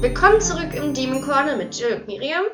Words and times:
Willkommen 0.00 0.40
zurück 0.40 0.74
im 0.74 0.94
Demon 0.94 1.22
Corner 1.22 1.56
mit 1.56 1.76
Jill 1.76 1.94
und 1.94 2.06
Miriam. 2.06 2.44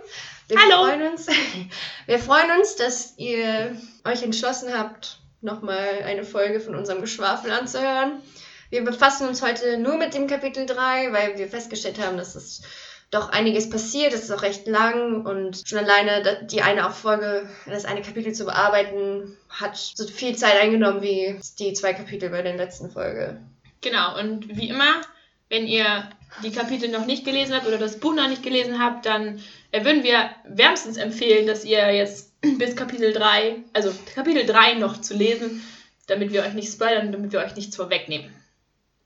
Wir 0.48 0.56
Hallo. 0.58 0.86
Freuen 0.86 1.12
uns, 1.12 1.26
wir 2.06 2.18
freuen 2.18 2.50
uns, 2.58 2.76
dass 2.76 3.18
ihr 3.18 3.76
euch 4.02 4.22
entschlossen 4.22 4.72
habt, 4.72 5.18
nochmal 5.42 6.02
eine 6.06 6.24
Folge 6.24 6.58
von 6.58 6.74
unserem 6.74 7.02
Geschwafel 7.02 7.50
anzuhören. 7.50 8.22
Wir 8.70 8.82
befassen 8.82 9.28
uns 9.28 9.42
heute 9.42 9.76
nur 9.76 9.98
mit 9.98 10.14
dem 10.14 10.26
Kapitel 10.26 10.64
3, 10.64 11.12
weil 11.12 11.36
wir 11.36 11.46
festgestellt 11.46 12.00
haben, 12.00 12.16
dass 12.16 12.34
es 12.34 12.62
doch 13.10 13.28
einiges 13.28 13.68
passiert. 13.68 14.14
Es 14.14 14.22
ist 14.22 14.32
auch 14.32 14.42
recht 14.42 14.66
lang 14.66 15.26
und 15.26 15.68
schon 15.68 15.80
alleine 15.80 16.46
die 16.50 16.62
eine 16.62 16.88
Folge, 16.88 17.46
das 17.66 17.84
eine 17.84 18.00
Kapitel 18.00 18.32
zu 18.32 18.46
bearbeiten, 18.46 19.36
hat 19.50 19.76
so 19.76 20.06
viel 20.06 20.34
Zeit 20.34 20.58
eingenommen 20.58 21.02
wie 21.02 21.38
die 21.58 21.74
zwei 21.74 21.92
Kapitel 21.92 22.30
bei 22.30 22.40
der 22.40 22.56
letzten 22.56 22.90
Folge. 22.90 23.38
Genau, 23.82 24.18
und 24.18 24.56
wie 24.56 24.70
immer, 24.70 25.02
wenn 25.50 25.66
ihr 25.66 26.08
die 26.42 26.50
Kapitel 26.50 26.90
noch 26.90 27.06
nicht 27.06 27.24
gelesen 27.24 27.54
habt 27.54 27.66
oder 27.66 27.78
das 27.78 28.00
Buch 28.00 28.14
noch 28.14 28.28
nicht 28.28 28.42
gelesen 28.42 28.82
habt, 28.82 29.06
dann 29.06 29.40
äh, 29.70 29.84
würden 29.84 30.02
wir 30.02 30.30
wärmstens 30.44 30.96
empfehlen, 30.96 31.46
dass 31.46 31.64
ihr 31.64 31.92
jetzt 31.92 32.32
bis 32.58 32.76
Kapitel 32.76 33.12
3, 33.12 33.56
also 33.72 33.92
Kapitel 34.14 34.44
3 34.44 34.74
noch 34.74 35.00
zu 35.00 35.14
lesen, 35.14 35.62
damit 36.06 36.32
wir 36.32 36.42
euch 36.42 36.54
nicht 36.54 36.72
spoilern, 36.72 37.12
damit 37.12 37.32
wir 37.32 37.40
euch 37.40 37.54
nichts 37.54 37.76
vorwegnehmen. 37.76 38.34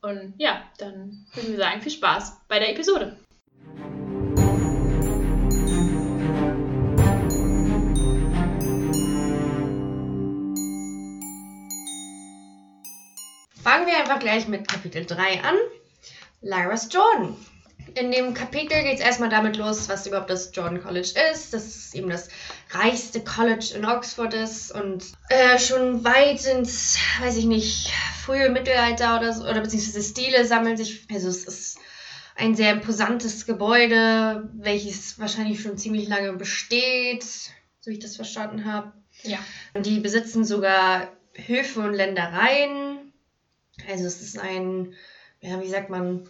Und 0.01 0.35
ja, 0.39 0.63
dann 0.79 1.27
würden 1.35 1.51
wir 1.51 1.59
sagen, 1.59 1.83
viel 1.83 1.93
Spaß 1.93 2.43
bei 2.49 2.59
der 2.59 2.71
Episode. 2.71 3.17
Fangen 13.63 13.87
wir 13.87 13.99
einfach 13.99 14.19
gleich 14.19 14.49
mit 14.49 14.67
Kapitel 14.67 15.05
3 15.05 15.43
an. 15.43 15.57
Lyra's 16.41 16.89
Jordan. 16.91 17.37
In 17.95 18.13
dem 18.13 18.35
Kapitel 18.35 18.83
geht 18.83 18.99
es 18.99 19.01
erstmal 19.01 19.31
damit 19.31 19.57
los, 19.57 19.89
was 19.89 20.07
überhaupt 20.07 20.31
das 20.31 20.51
Jordan 20.55 20.83
College 20.83 21.13
ist. 21.33 21.55
Das 21.55 21.67
ist 21.67 21.95
eben 21.95 22.11
das 22.11 22.29
reichste 22.71 23.25
College 23.25 23.73
in 23.75 23.85
Oxford 23.85 24.35
ist 24.35 24.73
und 24.73 25.05
äh, 25.31 25.59
schon 25.59 26.05
weit 26.05 26.45
ins, 26.45 26.99
weiß 27.21 27.37
ich 27.39 27.47
nicht, 27.47 27.91
frühe 28.25 28.51
Mittelalter 28.51 29.19
oder 29.19 29.33
so, 29.33 29.45
oder 29.45 29.61
beziehungsweise 29.61 30.03
Stile 30.03 30.45
sammeln 30.45 30.77
sich. 30.77 31.07
Also 31.11 31.29
es 31.29 31.45
ist 31.45 31.79
ein 32.37 32.55
sehr 32.55 32.73
imposantes 32.73 33.47
Gebäude, 33.47 34.49
welches 34.55 35.19
wahrscheinlich 35.19 35.61
schon 35.61 35.79
ziemlich 35.79 36.09
lange 36.09 36.33
besteht, 36.35 37.25
so 37.25 37.91
wie 37.91 37.95
ich 37.95 38.01
das 38.01 38.17
verstanden 38.17 38.71
habe. 38.71 38.93
Ja. 39.23 39.39
Und 39.75 39.87
die 39.87 39.99
besitzen 39.99 40.45
sogar 40.45 41.13
Höfe 41.35 41.81
und 41.81 41.95
Ländereien. 41.95 43.13
Also 43.89 44.05
es 44.05 44.21
ist 44.21 44.39
ein, 44.39 44.95
ja, 45.41 45.61
wie 45.61 45.69
sagt 45.69 45.91
man, 45.91 46.29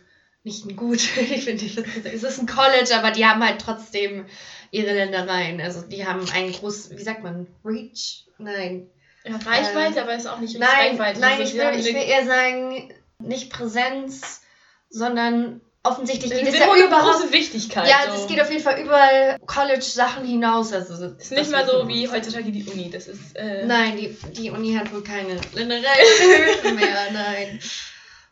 nicht 0.48 0.64
ein 0.64 0.76
Gut, 0.76 1.00
ich 1.16 1.44
finde, 1.44 1.64
es 1.64 2.22
ist 2.22 2.38
ein 2.40 2.46
College, 2.46 2.90
aber 2.96 3.10
die 3.10 3.24
haben 3.26 3.44
halt 3.46 3.60
trotzdem 3.60 4.26
ihre 4.70 4.92
Ländereien. 4.92 5.60
Also 5.60 5.82
die 5.82 6.06
haben 6.06 6.28
einen 6.30 6.52
groß, 6.52 6.90
wie 6.90 7.02
sagt 7.02 7.22
man, 7.22 7.46
Reach? 7.64 8.24
Nein. 8.38 8.88
Ja, 9.24 9.36
Reichweite, 9.36 9.98
Äh, 9.98 10.02
aber 10.02 10.14
ist 10.14 10.26
auch 10.26 10.40
nicht 10.40 10.58
Nein, 10.58 10.68
Reichweite. 10.70 11.20
nein, 11.20 11.40
Also, 11.40 11.52
ich 11.52 11.58
will, 11.60 11.78
ich 11.78 11.86
will 11.86 12.02
eher 12.08 12.24
sagen, 12.24 12.92
nicht 13.18 13.50
Präsenz, 13.50 14.42
sondern 14.90 15.60
offensichtlich 15.82 16.30
geht 16.30 16.48
es 16.48 16.58
ja 16.58 16.66
große 16.66 17.32
Wichtigkeit. 17.32 17.88
Ja, 17.88 18.10
so. 18.14 18.22
es 18.22 18.26
geht 18.26 18.40
auf 18.40 18.50
jeden 18.50 18.62
Fall 18.62 18.80
über 18.80 19.36
College-Sachen 19.46 20.24
hinaus. 20.24 20.72
Also 20.72 20.94
Es 20.94 21.24
ist 21.24 21.32
nicht 21.32 21.50
mal 21.50 21.66
so 21.66 21.86
wie 21.88 22.08
heutzutage 22.08 22.50
die 22.50 22.64
Uni. 22.64 22.90
Das 22.90 23.08
ist. 23.08 23.36
Äh, 23.36 23.66
Nein, 23.66 23.96
die, 23.96 24.16
die 24.32 24.50
Uni 24.50 24.74
hat 24.74 24.92
wohl 24.92 25.02
keine 25.02 25.38
Ländereien 25.54 26.76
mehr, 26.76 27.10
nein. 27.12 27.60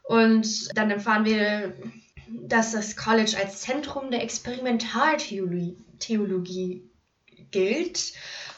Und 0.05 0.77
dann 0.77 0.91
erfahren 0.91 1.25
wir, 1.25 1.75
dass 2.29 2.73
das 2.73 2.97
College 2.97 3.37
als 3.39 3.61
Zentrum 3.61 4.11
der 4.11 4.23
Experimentaltheologie 4.23 5.77
Theologie 5.99 6.83
gilt, 7.51 8.13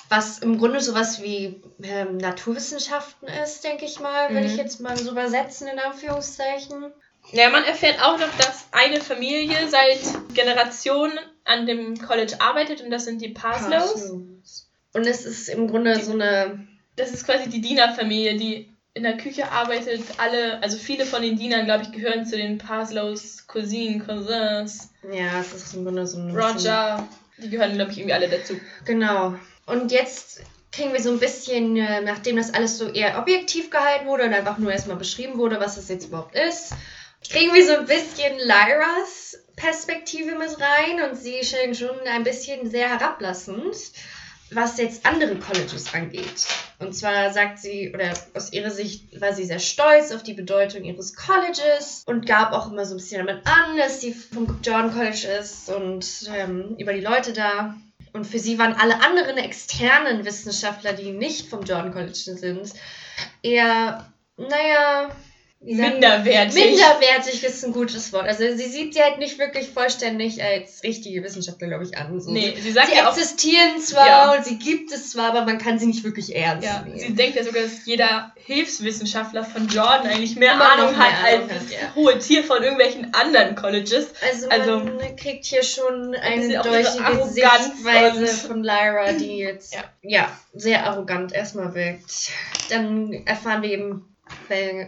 was 0.09 0.39
im 0.41 0.59
Grunde 0.59 0.81
sowas 0.81 1.23
wie 1.23 1.61
ähm, 1.83 2.17
Naturwissenschaften 2.17 3.29
ist, 3.29 3.63
denke 3.63 3.85
ich 3.85 4.01
mal, 4.01 4.31
würde 4.31 4.47
Mhm. 4.47 4.53
ich 4.53 4.57
jetzt 4.57 4.81
mal 4.81 4.97
so 4.97 5.11
übersetzen 5.13 5.69
in 5.69 5.79
Anführungszeichen. 5.79 6.91
Ja, 7.33 7.51
man 7.51 7.63
erfährt 7.65 8.03
auch 8.03 8.19
noch, 8.19 8.35
dass 8.39 8.67
eine 8.73 9.01
Familie 9.01 9.69
seit 9.69 10.01
Generationen 10.35 11.19
an 11.45 11.67
dem 11.67 11.99
College 12.01 12.37
arbeitet 12.41 12.81
und 12.81 12.91
das 12.91 13.05
sind 13.05 13.21
die 13.21 13.29
Parslows. 13.29 14.67
Und 14.95 15.07
es 15.07 15.25
ist 15.27 15.49
im 15.49 15.69
Grunde 15.69 15.95
Die- 15.95 16.03
so 16.03 16.13
eine 16.13 16.67
Das 16.97 17.13
ist 17.13 17.25
quasi 17.27 17.49
die 17.49 17.61
Dienerfamilie, 17.61 18.37
die 18.37 18.75
in 18.99 19.05
der 19.05 19.17
Küche 19.17 19.51
arbeitet. 19.51 20.03
Alle, 20.19 20.63
also 20.63 20.77
viele 20.77 21.07
von 21.07 21.23
den 21.23 21.37
Dienern, 21.37 21.65
glaube 21.65 21.85
ich, 21.85 21.93
gehören 21.93 22.27
zu 22.27 22.37
den 22.37 22.59
Parslows, 22.59 23.47
Cousinen, 23.47 24.05
Cousins, 24.05 24.91
ja, 25.11 25.41
es 25.41 25.55
ist 25.55 25.75
im 25.75 25.85
Grunde 25.85 26.07
so 26.07 26.19
ein 26.19 26.37
Roger. 26.37 27.09
Die 27.39 27.49
gehören, 27.49 27.75
glaube 27.75 27.93
ich, 27.93 27.99
irgendwie 27.99 28.15
alle 28.15 28.29
dazu. 28.29 28.61
Genau. 28.85 29.35
Und 29.67 29.93
jetzt 29.93 30.43
kriegen 30.73 30.93
wir 30.93 31.01
so 31.01 31.11
ein 31.11 31.21
bisschen, 31.21 31.77
äh, 31.77 32.01
nachdem 32.01 32.37
das 32.37 32.53
alles 32.53 32.77
so 32.77 32.89
eher 32.89 33.19
objektiv 33.19 33.71
gehalten 33.71 34.07
wurde 34.07 34.25
und 34.25 34.35
einfach 34.35 34.59
nur 34.59 34.73
erstmal 34.73 34.97
beschrieben 34.97 35.39
wurde, 35.39 35.61
was 35.61 35.77
das 35.77 35.89
jetzt 35.89 36.09
überhaupt 36.09 36.35
ist, 36.35 36.73
kriegen 37.31 37.55
wir 37.55 37.65
so 37.65 37.77
ein 37.77 37.87
bisschen 37.87 38.39
Lyras 38.39 39.39
Perspektive 39.57 40.37
mit 40.37 40.57
rein 40.61 41.09
und 41.09 41.17
sie 41.17 41.43
scheint 41.45 41.77
schon 41.77 41.99
ein 42.07 42.23
bisschen 42.23 42.71
sehr 42.71 42.89
herablassend, 42.89 43.77
was 44.51 44.79
jetzt 44.79 45.05
andere 45.05 45.37
Colleges 45.37 45.93
angeht. 45.93 46.47
Und 46.79 46.95
zwar 46.95 47.33
sagt 47.33 47.59
sie, 47.59 47.93
oder 47.93 48.13
aus 48.35 48.53
ihrer 48.53 48.71
Sicht 48.71 49.21
war 49.21 49.33
sie 49.33 49.45
sehr 49.45 49.59
stolz 49.59 50.13
auf 50.13 50.23
die 50.23 50.35
Bedeutung 50.35 50.85
ihres 50.85 51.15
Colleges 51.15 52.05
und 52.07 52.27
gab 52.27 52.53
auch 52.53 52.71
immer 52.71 52.85
so 52.85 52.95
ein 52.95 52.99
bisschen 52.99 53.27
damit 53.27 53.47
an, 53.47 53.77
dass 53.77 54.01
sie 54.01 54.13
vom 54.13 54.61
Jordan 54.63 54.93
College 54.93 55.27
ist 55.41 55.69
und 55.69 56.31
ähm, 56.35 56.77
über 56.79 56.93
die 56.93 57.01
Leute 57.01 57.33
da. 57.33 57.75
Und 58.13 58.27
für 58.27 58.39
sie 58.39 58.59
waren 58.59 58.75
alle 58.75 59.03
anderen 59.03 59.37
externen 59.37 60.25
Wissenschaftler, 60.25 60.93
die 60.93 61.11
nicht 61.11 61.49
vom 61.49 61.63
Jordan 61.65 61.93
College 61.93 62.15
sind, 62.15 62.73
eher, 63.43 64.11
naja? 64.37 65.11
Minderwertig. 65.61 66.55
Minderwertig 66.55 67.43
ist 67.43 67.65
ein 67.65 67.73
gutes 67.73 68.13
Wort. 68.13 68.27
Also 68.27 68.45
sie 68.57 68.69
sieht 68.69 68.95
sie 68.95 69.03
halt 69.03 69.19
nicht 69.19 69.39
wirklich 69.41 69.71
vollständig 69.71 70.41
als 70.43 70.85
richtige 70.85 71.23
Wissenschaftler, 71.25 71.67
glaube 71.67 71.83
ich, 71.85 71.99
an. 71.99 72.21
So. 72.21 72.31
Nee, 72.31 72.55
sie 72.61 72.71
sagt 72.71 72.89
sie 72.89 72.95
ja 72.97 73.09
auch, 73.09 73.17
existieren 73.17 73.81
zwar 73.81 74.07
Ja. 74.07 74.33
und 74.35 74.45
sie 74.45 74.57
gibt 74.59 74.93
es 74.93 75.11
zwar, 75.11 75.31
aber 75.31 75.45
man 75.45 75.59
kann 75.59 75.79
sie 75.81 75.87
nicht 75.87 76.05
wirklich 76.05 76.35
ernst 76.37 76.65
ja, 76.65 76.83
nehmen. 76.83 76.99
sie 76.99 77.13
denkt 77.15 77.37
ja 77.37 77.43
sogar, 77.43 77.63
dass 77.65 77.85
jeder 77.85 78.33
Hilfswissenschaftler 78.37 79.45
von 79.45 79.67
Jordan 79.67 80.07
eigentlich 80.07 80.37
mehr 80.37 80.53
Immer 80.55 80.73
Ahnung 80.75 80.97
mehr 80.97 80.99
hat 80.99 81.25
als 81.25 81.49
das 81.49 81.73
ja. 81.73 81.95
hohe 81.97 82.19
Tier 82.21 82.45
von 82.45 82.63
irgendwelchen 82.63 83.13
anderen 83.15 83.57
Colleges. 83.57 84.09
Also, 84.31 84.49
Also- 84.49 84.79
man 84.79 85.17
kriegt 85.17 85.45
hier 85.45 85.65
schon 85.65 86.15
eine 86.15 86.61
auch 86.61 86.65
deutliche 86.65 87.25
Sichtweise 87.27 88.27
von 88.29 88.63
Lyra, 88.63 89.13
die 89.13 89.39
jetzt 89.39 89.75
Ja. 89.75 89.83
ja. 90.03 90.39
sehr 90.55 90.87
arrogant 90.87 91.33
erstmal 91.33 91.75
wirkt. 91.75 92.31
Dann 92.71 93.13
erfahren 93.27 93.63
wir 93.63 93.71
eben 93.71 94.05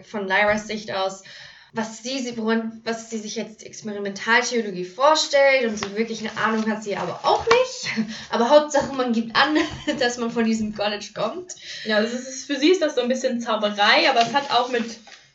von 0.09 0.27
Lyras 0.27 0.67
Sicht 0.67 0.91
aus, 0.91 1.23
was 1.73 2.03
sie, 2.03 2.19
sie 2.19 2.35
was 2.37 3.09
sie 3.09 3.17
sich 3.17 3.35
jetzt 3.37 3.63
Experimentaltheologie 3.63 4.83
vorstellt 4.83 5.69
und 5.69 5.79
so 5.79 5.95
wirklich 5.95 6.19
eine 6.19 6.37
Ahnung 6.37 6.69
hat 6.69 6.83
sie 6.83 6.97
aber 6.97 7.21
auch 7.23 7.45
nicht. 7.45 8.07
Aber 8.29 8.49
Hauptsache 8.49 8.93
man 8.93 9.13
gibt 9.13 9.35
an, 9.37 9.57
dass 9.99 10.17
man 10.17 10.31
von 10.31 10.43
diesem 10.43 10.75
College 10.75 11.11
kommt. 11.15 11.53
Ja, 11.85 11.97
also 11.97 12.13
es 12.15 12.27
ist, 12.27 12.45
für 12.45 12.59
sie 12.59 12.71
ist 12.71 12.81
das 12.81 12.95
so 12.95 13.01
ein 13.01 13.07
bisschen 13.07 13.39
Zauberei, 13.39 14.09
aber 14.09 14.21
es 14.21 14.33
hat 14.33 14.51
auch 14.51 14.69
mit 14.69 14.83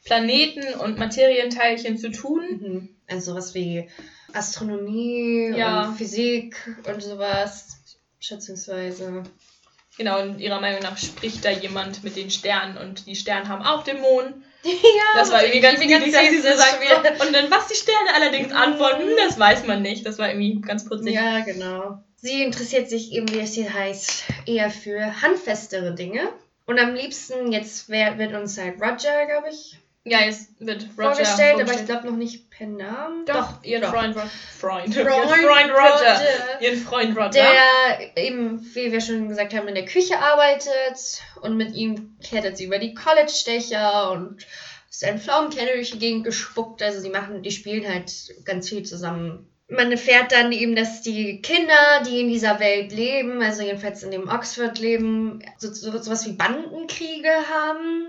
Planeten 0.04 0.74
und 0.80 0.98
Materienteilchen 0.98 1.96
zu 1.96 2.10
tun. 2.10 2.90
Also 3.08 3.32
sowas 3.32 3.54
wie 3.54 3.88
Astronomie 4.32 5.52
Ja. 5.56 5.88
und 5.88 5.96
Physik 5.96 6.56
und 6.86 7.02
sowas, 7.02 7.78
schätzungsweise. 8.20 9.22
Genau, 9.98 10.20
und 10.20 10.40
ihrer 10.40 10.60
Meinung 10.60 10.82
nach 10.82 10.98
spricht 10.98 11.44
da 11.44 11.50
jemand 11.50 12.04
mit 12.04 12.16
den 12.16 12.30
Sternen 12.30 12.76
und 12.76 13.06
die 13.06 13.16
Sterne 13.16 13.48
haben 13.48 13.64
auch 13.64 13.82
Dämonen. 13.84 14.44
Ja, 14.66 15.20
Das 15.20 15.30
war 15.30 15.42
irgendwie 15.42 15.60
ganz 15.60 15.78
niedlich, 15.78 16.12
dass 16.12 16.28
sie 16.28 16.40
so 16.40 16.48
sagt. 16.48 16.80
Und 17.24 17.32
dann, 17.32 17.48
was 17.52 17.68
die 17.68 17.76
Sterne 17.76 18.14
allerdings 18.16 18.52
antworten, 18.52 19.02
hm, 19.02 19.14
das 19.16 19.38
weiß 19.38 19.64
man 19.64 19.80
nicht. 19.80 20.04
Das 20.04 20.18
war 20.18 20.28
irgendwie 20.28 20.60
ganz 20.60 20.84
putzig. 20.88 21.14
Ja, 21.14 21.38
genau. 21.40 22.02
Sie 22.16 22.42
interessiert 22.42 22.88
sich 22.88 23.12
eben, 23.12 23.32
wie 23.32 23.38
es 23.38 23.54
hier 23.54 23.72
heißt, 23.72 24.24
eher 24.44 24.70
für 24.70 25.22
handfestere 25.22 25.94
Dinge. 25.94 26.30
Und 26.64 26.80
am 26.80 26.94
liebsten, 26.94 27.52
jetzt 27.52 27.88
wer, 27.88 28.18
wird 28.18 28.34
uns 28.34 28.58
halt 28.58 28.80
Roger, 28.80 29.26
glaube 29.26 29.50
ich, 29.50 29.78
Ja, 30.08 30.20
jetzt 30.20 30.50
wird 30.60 30.86
Roger 30.96 31.16
vorgestellt, 31.16 31.60
aber 31.60 31.72
ich 31.72 31.84
glaube 31.84 32.06
noch 32.06 32.16
nicht 32.16 32.48
per 32.48 32.68
Namen. 32.68 33.26
Doch, 33.26 33.64
ihren 33.64 33.82
doch. 33.82 33.90
Freund, 33.90 34.14
Ro 34.14 34.20
Freund. 34.56 34.94
Freund, 34.94 35.04
Freund 35.04 35.70
Roger. 35.72 36.14
Roger. 36.14 36.60
Ihren 36.60 36.78
Freund 36.78 37.16
Roger. 37.16 37.30
Der 37.30 38.24
eben, 38.24 38.64
wie 38.74 38.92
wir 38.92 39.00
schon 39.00 39.28
gesagt 39.28 39.52
haben, 39.52 39.66
in 39.66 39.74
der 39.74 39.84
Küche 39.84 40.16
arbeitet 40.20 41.22
und 41.40 41.56
mit 41.56 41.74
ihm 41.74 42.16
klettert 42.22 42.56
sie 42.56 42.66
über 42.66 42.78
die 42.78 42.94
College-Dächer 42.94 44.12
und 44.12 44.46
ist 44.88 45.02
ein 45.02 45.18
Pflaumenkerne 45.18 45.72
durch 45.74 45.90
die 45.90 45.98
Gegend 45.98 46.24
gespuckt. 46.24 46.84
Also 46.84 47.00
sie 47.00 47.10
machen, 47.10 47.42
die 47.42 47.50
spielen 47.50 47.92
halt 47.92 48.12
ganz 48.44 48.68
viel 48.68 48.84
zusammen. 48.84 49.50
Man 49.68 49.90
erfährt 49.90 50.30
dann 50.30 50.52
eben, 50.52 50.76
dass 50.76 51.02
die 51.02 51.42
Kinder, 51.42 52.04
die 52.06 52.20
in 52.20 52.28
dieser 52.28 52.60
Welt 52.60 52.92
leben, 52.92 53.42
also 53.42 53.62
jedenfalls 53.62 54.04
in 54.04 54.12
dem 54.12 54.28
Oxford 54.28 54.78
leben, 54.78 55.42
so, 55.58 55.72
so, 55.72 55.90
sowas 56.00 56.24
wie 56.26 56.34
Bandenkriege 56.34 57.28
haben, 57.50 58.06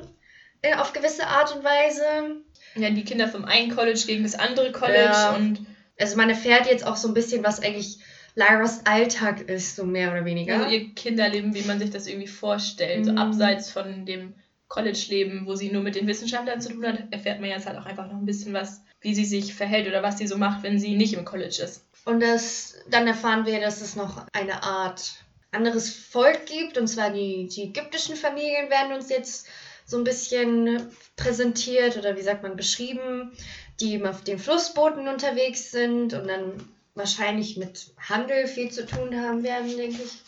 auf 0.75 0.93
gewisse 0.93 1.25
Art 1.27 1.55
und 1.55 1.63
Weise. 1.63 2.37
ja, 2.75 2.89
die 2.89 3.03
Kinder 3.03 3.27
vom 3.27 3.45
einen 3.45 3.73
College 3.75 4.01
gegen 4.05 4.23
das 4.23 4.35
andere 4.35 4.71
College 4.71 4.97
Ja. 5.11 5.35
und 5.35 5.65
Also 5.99 6.15
man 6.17 6.29
erfährt 6.29 6.67
jetzt 6.67 6.85
auch 6.85 6.95
so 6.95 7.07
ein 7.07 7.13
bisschen, 7.15 7.43
was 7.43 7.59
eigentlich 7.61 7.97
Lyras 8.35 8.85
Alltag 8.85 9.41
ist, 9.49 9.75
so 9.75 9.83
mehr 9.83 10.11
oder 10.11 10.25
weniger. 10.25 10.57
Also 10.59 10.69
ihr 10.69 10.93
Kinderleben, 10.93 11.55
wie 11.55 11.63
man 11.63 11.79
sich 11.79 11.89
das 11.89 12.05
irgendwie 12.05 12.27
vorstellt. 12.27 13.05
So 13.05 13.13
Mhm. 13.13 13.17
abseits 13.17 13.71
von 13.71 14.05
dem 14.05 14.35
College-Leben, 14.67 15.47
wo 15.47 15.55
sie 15.55 15.71
nur 15.71 15.81
mit 15.81 15.95
den 15.95 16.05
Wissenschaftlern 16.07 16.61
zu 16.61 16.73
tun 16.73 16.85
hat, 16.85 16.99
erfährt 17.11 17.39
man 17.39 17.49
jetzt 17.49 17.65
halt 17.65 17.79
auch 17.79 17.85
einfach 17.85 18.05
noch 18.07 18.19
ein 18.19 18.25
bisschen 18.27 18.53
was, 18.53 18.81
wie 19.01 19.15
sie 19.15 19.25
sich 19.25 19.55
verhält 19.55 19.87
oder 19.87 20.03
was 20.03 20.17
sie 20.19 20.27
so 20.27 20.37
macht, 20.37 20.61
wenn 20.61 20.77
sie 20.77 20.95
nicht 20.95 21.13
im 21.13 21.25
College 21.25 21.61
ist. 21.63 21.83
Und 22.05 22.19
das, 22.21 22.75
dann 22.89 23.07
erfahren 23.07 23.45
wir, 23.47 23.59
dass 23.59 23.81
es 23.81 23.95
noch 23.95 24.25
eine 24.33 24.61
Art 24.63 25.13
anderes 25.51 25.89
Volk 25.89 26.45
gibt, 26.45 26.77
und 26.77 26.87
zwar 26.87 27.09
die, 27.09 27.47
die 27.47 27.63
ägyptischen 27.69 28.15
Familien 28.15 28.69
werden 28.69 28.93
uns 28.93 29.09
jetzt 29.09 29.47
so 29.87 29.97
ein 29.97 30.03
bisschen 30.03 30.91
präsentiert 31.15 31.97
oder 31.97 32.15
wie 32.17 32.21
sagt 32.21 32.43
man 32.43 32.55
beschrieben, 32.55 33.31
die 33.79 34.03
auf 34.05 34.23
den 34.23 34.37
Flussbooten 34.37 35.07
unterwegs 35.07 35.71
sind 35.71 36.13
und 36.13 36.27
dann 36.27 36.69
wahrscheinlich 36.93 37.57
mit 37.57 37.93
Handel 37.97 38.47
viel 38.47 38.69
zu 38.69 38.85
tun 38.85 39.15
haben 39.19 39.43
werden, 39.43 39.75
denke 39.75 40.03
ich. 40.03 40.21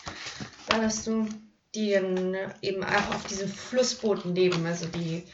War 0.68 0.80
das 0.80 1.04
so? 1.04 1.26
Die 1.74 1.92
eben 1.92 2.84
auch 2.84 3.14
auf 3.14 3.24
diesen 3.28 3.48
Flussbooten 3.48 4.34
leben. 4.34 4.66
Also 4.66 4.86
die 4.86 5.24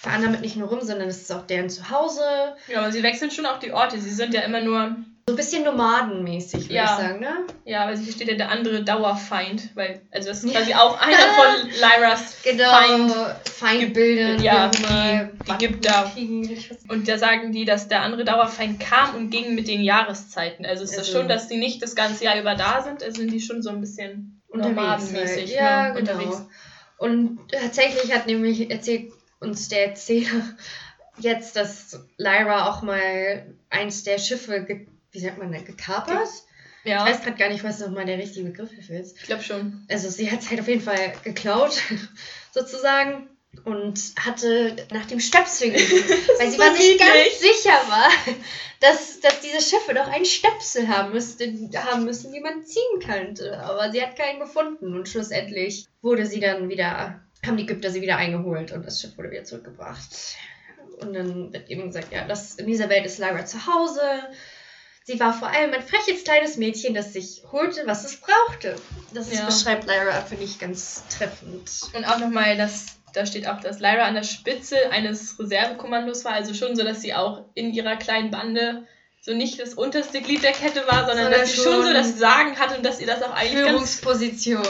fahren 0.00 0.22
damit 0.22 0.40
nicht 0.40 0.56
nur 0.56 0.68
rum, 0.68 0.80
sondern 0.80 1.08
es 1.08 1.20
ist 1.20 1.32
auch 1.32 1.46
deren 1.46 1.68
Zuhause. 1.68 2.56
Ja, 2.68 2.80
aber 2.80 2.92
sie 2.92 3.02
wechseln 3.02 3.30
schon 3.30 3.44
auch 3.44 3.58
die 3.58 3.72
Orte. 3.72 4.00
Sie 4.00 4.14
sind 4.14 4.32
ja 4.32 4.42
immer 4.42 4.62
nur, 4.62 4.96
So 5.26 5.32
ein 5.32 5.36
bisschen 5.36 5.64
nomadenmäßig, 5.64 6.64
würde 6.64 6.74
Ja. 6.74 6.84
ich 6.84 6.90
sagen, 7.06 7.20
ne? 7.20 7.46
ja, 7.64 7.86
weil 7.86 7.96
hier 7.96 8.12
steht 8.12 8.28
ja 8.28 8.34
der 8.34 8.50
andere 8.50 8.84
Dauerfeind, 8.84 9.74
weil, 9.74 10.02
also 10.10 10.28
das 10.28 10.44
ist 10.44 10.52
quasi 10.52 10.74
auch 10.74 11.00
einer 11.00 11.16
von 11.16 11.70
Lyras 11.70 12.42
Genau, 12.42 12.70
Feind. 12.70 13.12
Feindbilder. 13.48 14.42
Ja, 14.42 14.68
die- 14.68 15.30
die 15.50 15.58
gibt 15.58 15.86
da. 15.86 16.12
Und 16.88 17.08
da 17.08 17.16
sagen 17.16 17.52
die, 17.52 17.64
dass 17.64 17.88
der 17.88 18.02
andere 18.02 18.24
Dauerfeind 18.24 18.78
kam 18.80 19.14
und 19.14 19.30
ging 19.30 19.54
mit 19.54 19.66
den 19.66 19.80
Jahreszeiten. 19.82 20.66
Also 20.66 20.84
ist 20.84 20.90
das 20.92 21.06
Also- 21.08 21.12
schon, 21.20 21.28
dass 21.28 21.48
die 21.48 21.56
nicht 21.56 21.82
das 21.82 21.94
ganze 21.96 22.24
Jahr 22.24 22.38
über 22.38 22.54
da 22.54 22.82
sind, 22.82 23.02
also 23.02 23.22
sind 23.22 23.32
die 23.32 23.40
schon 23.40 23.62
so 23.62 23.70
ein 23.70 23.80
bisschen 23.80 24.42
unterwegs. 24.48 24.76
nomadenmäßig. 24.76 25.58
Halt. 25.58 25.58
Ja, 25.58 25.88
ne, 25.94 26.00
genau. 26.02 26.12
unterwegs. 26.12 26.46
Und 26.98 27.38
tatsächlich 27.50 28.12
hat 28.14 28.26
nämlich 28.26 28.70
erzählt 28.70 29.10
uns 29.40 29.68
der 29.70 29.86
Erzähler 29.88 30.42
jetzt, 31.18 31.56
dass 31.56 31.98
Lyra 32.18 32.68
auch 32.68 32.82
mal 32.82 33.46
eins 33.70 34.04
der 34.04 34.18
Schiffe, 34.18 34.62
ge 34.64 34.86
wie 35.14 35.20
sagt 35.20 35.38
man 35.38 35.50
denn, 35.52 35.64
gekapert? 35.64 36.28
Ich 36.84 36.90
Ja, 36.90 37.06
weiß 37.06 37.22
gerade 37.22 37.36
gar 37.38 37.48
nicht, 37.48 37.64
was 37.64 37.78
nochmal 37.78 38.04
der 38.04 38.18
richtige 38.18 38.50
Begriff 38.50 38.70
dafür 38.76 39.00
ist. 39.00 39.16
ich 39.16 39.24
glaube 39.24 39.42
schon. 39.42 39.86
Also 39.88 40.10
sie 40.10 40.30
hat 40.30 40.40
es 40.40 40.50
halt 40.50 40.60
auf 40.60 40.68
jeden 40.68 40.82
Fall 40.82 41.14
geklaut, 41.22 41.80
sozusagen. 42.52 43.28
Und 43.64 44.00
hatte 44.18 44.74
nach 44.92 45.06
dem 45.06 45.20
Stöpsel 45.20 45.70
gesucht, 45.70 46.08
weil 46.40 46.50
sie 46.50 46.56
so 46.56 46.62
war 46.62 46.74
sich 46.74 46.98
ganz 46.98 47.38
sicher 47.38 47.70
war, 47.88 48.10
dass, 48.80 49.20
dass 49.20 49.40
diese 49.40 49.60
Schiffe 49.60 49.94
doch 49.94 50.08
einen 50.08 50.24
Stöpsel 50.24 50.88
haben, 50.88 51.12
müsste, 51.12 51.46
haben 51.76 52.04
müssen, 52.04 52.32
die 52.32 52.40
man 52.40 52.64
ziehen 52.64 52.98
könnte. 53.06 53.60
Aber 53.60 53.92
sie 53.92 54.02
hat 54.02 54.16
keinen 54.16 54.40
gefunden 54.40 54.92
und 54.96 55.08
schlussendlich 55.08 55.86
wurde 56.02 56.26
sie 56.26 56.40
dann 56.40 56.68
wieder, 56.68 57.20
haben 57.46 57.56
die 57.56 57.62
Ägypter 57.62 57.92
sie 57.92 58.02
wieder 58.02 58.16
eingeholt 58.16 58.72
und 58.72 58.84
das 58.84 59.00
Schiff 59.00 59.16
wurde 59.16 59.30
wieder 59.30 59.44
zurückgebracht. 59.44 60.34
Und 60.98 61.14
dann 61.14 61.52
wird 61.52 61.70
eben 61.70 61.86
gesagt, 61.86 62.12
ja, 62.12 62.26
das, 62.26 62.56
in 62.56 62.66
dieser 62.66 62.88
Welt 62.88 63.06
ist 63.06 63.18
Lyra 63.18 63.44
zu 63.46 63.64
Hause. 63.68 64.00
Sie 65.06 65.20
war 65.20 65.34
vor 65.34 65.48
allem 65.48 65.72
ein 65.74 65.82
freches 65.82 66.24
kleines 66.24 66.56
Mädchen, 66.56 66.94
das 66.94 67.12
sich 67.12 67.42
holte, 67.52 67.82
was 67.86 68.04
es 68.04 68.16
brauchte. 68.16 68.76
Das 69.12 69.32
Ja. 69.32 69.44
beschreibt 69.44 69.84
Lyra, 69.86 70.22
finde 70.22 70.44
ich, 70.44 70.58
ganz 70.58 71.02
treffend. 71.08 71.70
Und 71.94 72.04
auch 72.06 72.18
nochmal, 72.18 72.56
dass 72.56 72.86
da 73.12 73.26
steht 73.26 73.46
auch, 73.46 73.60
dass 73.60 73.80
Lyra 73.80 74.04
an 74.06 74.14
der 74.14 74.24
Spitze 74.24 74.90
eines 74.90 75.38
Reservekommandos 75.38 76.24
war, 76.24 76.32
also 76.32 76.52
schon 76.52 76.74
so, 76.74 76.82
dass 76.82 77.00
sie 77.00 77.14
auch 77.14 77.44
in 77.54 77.72
ihrer 77.72 77.96
kleinen 77.96 78.30
Bande 78.30 78.86
so 79.20 79.32
nicht 79.32 79.60
das 79.60 79.74
unterste 79.74 80.20
Glied 80.20 80.42
der 80.42 80.52
Kette 80.52 80.86
war, 80.86 81.06
sondern, 81.06 81.24
Sondern 81.24 81.40
dass 81.40 81.50
sie 81.50 81.62
schon 81.62 81.82
so 81.82 81.92
das 81.92 82.18
Sagen 82.18 82.58
hatte 82.58 82.76
und 82.76 82.84
dass 82.84 83.00
ihr 83.00 83.06
das 83.06 83.22
auch 83.22 83.32
eigentlich 83.32 83.64
ganz, 83.64 84.02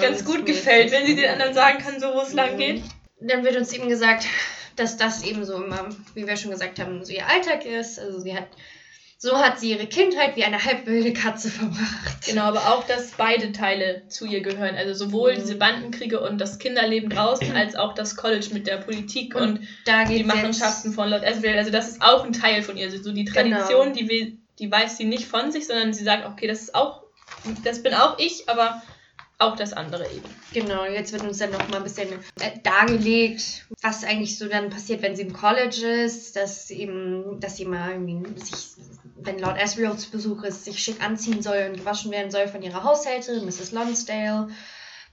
ganz 0.00 0.24
gut 0.24 0.46
gefällt, 0.46 0.92
wenn 0.92 1.06
sie 1.06 1.16
den 1.16 1.30
anderen 1.30 1.54
sagen 1.54 1.78
kann, 1.78 1.98
so 1.98 2.14
wo 2.14 2.20
es 2.20 2.32
lang 2.34 2.56
geht. 2.58 2.82
Dann 3.20 3.44
wird 3.44 3.56
uns 3.56 3.72
eben 3.72 3.88
gesagt, 3.88 4.26
dass 4.76 4.96
das 4.96 5.24
eben 5.24 5.44
so 5.44 5.56
immer, 5.56 5.88
wie 6.14 6.26
wir 6.26 6.36
schon 6.36 6.50
gesagt 6.50 6.78
haben, 6.78 7.04
so 7.04 7.12
ihr 7.12 7.26
Alltag 7.26 7.64
ist. 7.64 7.98
Also 7.98 8.20
sie 8.20 8.36
hat, 8.36 8.48
so 9.18 9.38
hat 9.38 9.58
sie 9.58 9.70
ihre 9.70 9.86
Kindheit 9.86 10.36
wie 10.36 10.44
eine 10.44 10.62
halbwilde 10.62 11.12
Katze 11.12 11.48
verbracht. 11.50 12.26
Genau, 12.26 12.42
aber 12.42 12.60
auch, 12.74 12.86
dass 12.86 13.12
beide 13.12 13.52
Teile 13.52 14.02
zu 14.08 14.26
ihr 14.26 14.40
gehören. 14.42 14.74
Also 14.76 14.92
sowohl 15.06 15.32
Mhm. 15.34 15.38
diese 15.40 15.54
Bandenkriege 15.56 16.20
und 16.20 16.38
das 16.38 16.58
Kinderleben 16.58 17.08
draußen, 17.10 17.56
als 17.56 17.74
auch 17.76 17.94
das 17.94 18.16
College 18.16 18.48
mit 18.52 18.66
der 18.66 18.76
Politik 18.78 19.34
und, 19.34 19.42
Und 19.42 19.68
die 20.10 20.24
Machenschaften 20.24 20.92
von 20.92 21.08
Lord 21.08 21.24
Asriel. 21.24 21.56
Also 21.56 21.70
das 21.70 21.88
ist 21.88 22.02
auch 22.02 22.24
ein 22.24 22.32
Teil 22.32 22.62
von 22.62 22.76
ihr. 22.76 22.86
Also 22.86 23.02
so 23.02 23.12
die 23.12 23.24
Genau. 23.24 23.34
Tradition, 23.58 23.92
die, 23.94 24.08
will, 24.08 24.38
die 24.58 24.70
weiß 24.70 24.96
sie 24.98 25.04
nicht 25.04 25.26
von 25.26 25.50
sich, 25.52 25.66
sondern 25.66 25.92
sie 25.94 26.04
sagt, 26.04 26.26
okay, 26.26 26.46
das 26.46 26.62
ist 26.62 26.74
auch, 26.74 27.02
das 27.64 27.82
bin 27.82 27.94
auch 27.94 28.18
ich, 28.18 28.48
aber 28.48 28.82
auch 29.38 29.56
das 29.56 29.72
andere 29.72 30.04
eben. 30.04 30.28
Genau, 30.52 30.84
jetzt 30.84 31.12
wird 31.12 31.22
uns 31.22 31.38
dann 31.38 31.50
noch 31.50 31.68
mal 31.68 31.78
ein 31.78 31.82
bisschen 31.82 32.08
äh, 32.40 32.58
dargelegt, 32.62 33.66
was 33.82 34.04
eigentlich 34.04 34.38
so 34.38 34.48
dann 34.48 34.70
passiert, 34.70 35.02
wenn 35.02 35.16
sie 35.16 35.22
im 35.22 35.32
College 35.32 35.86
ist, 36.04 36.36
dass 36.36 36.70
eben, 36.70 37.40
dass 37.40 37.56
sie 37.56 37.64
mal 37.64 37.92
irgendwie 37.92 38.40
sich, 38.40 38.68
wenn 39.16 39.38
Lord 39.38 39.60
Asriel 39.60 39.96
zu 39.96 40.10
Besuch 40.10 40.44
ist, 40.44 40.64
sich 40.64 40.82
schick 40.82 41.02
anziehen 41.02 41.42
soll 41.42 41.68
und 41.70 41.78
gewaschen 41.78 42.12
werden 42.12 42.30
soll 42.30 42.46
von 42.48 42.62
ihrer 42.62 42.84
Haushälterin, 42.84 43.44
Mrs. 43.44 43.72
Lonsdale, 43.72 44.48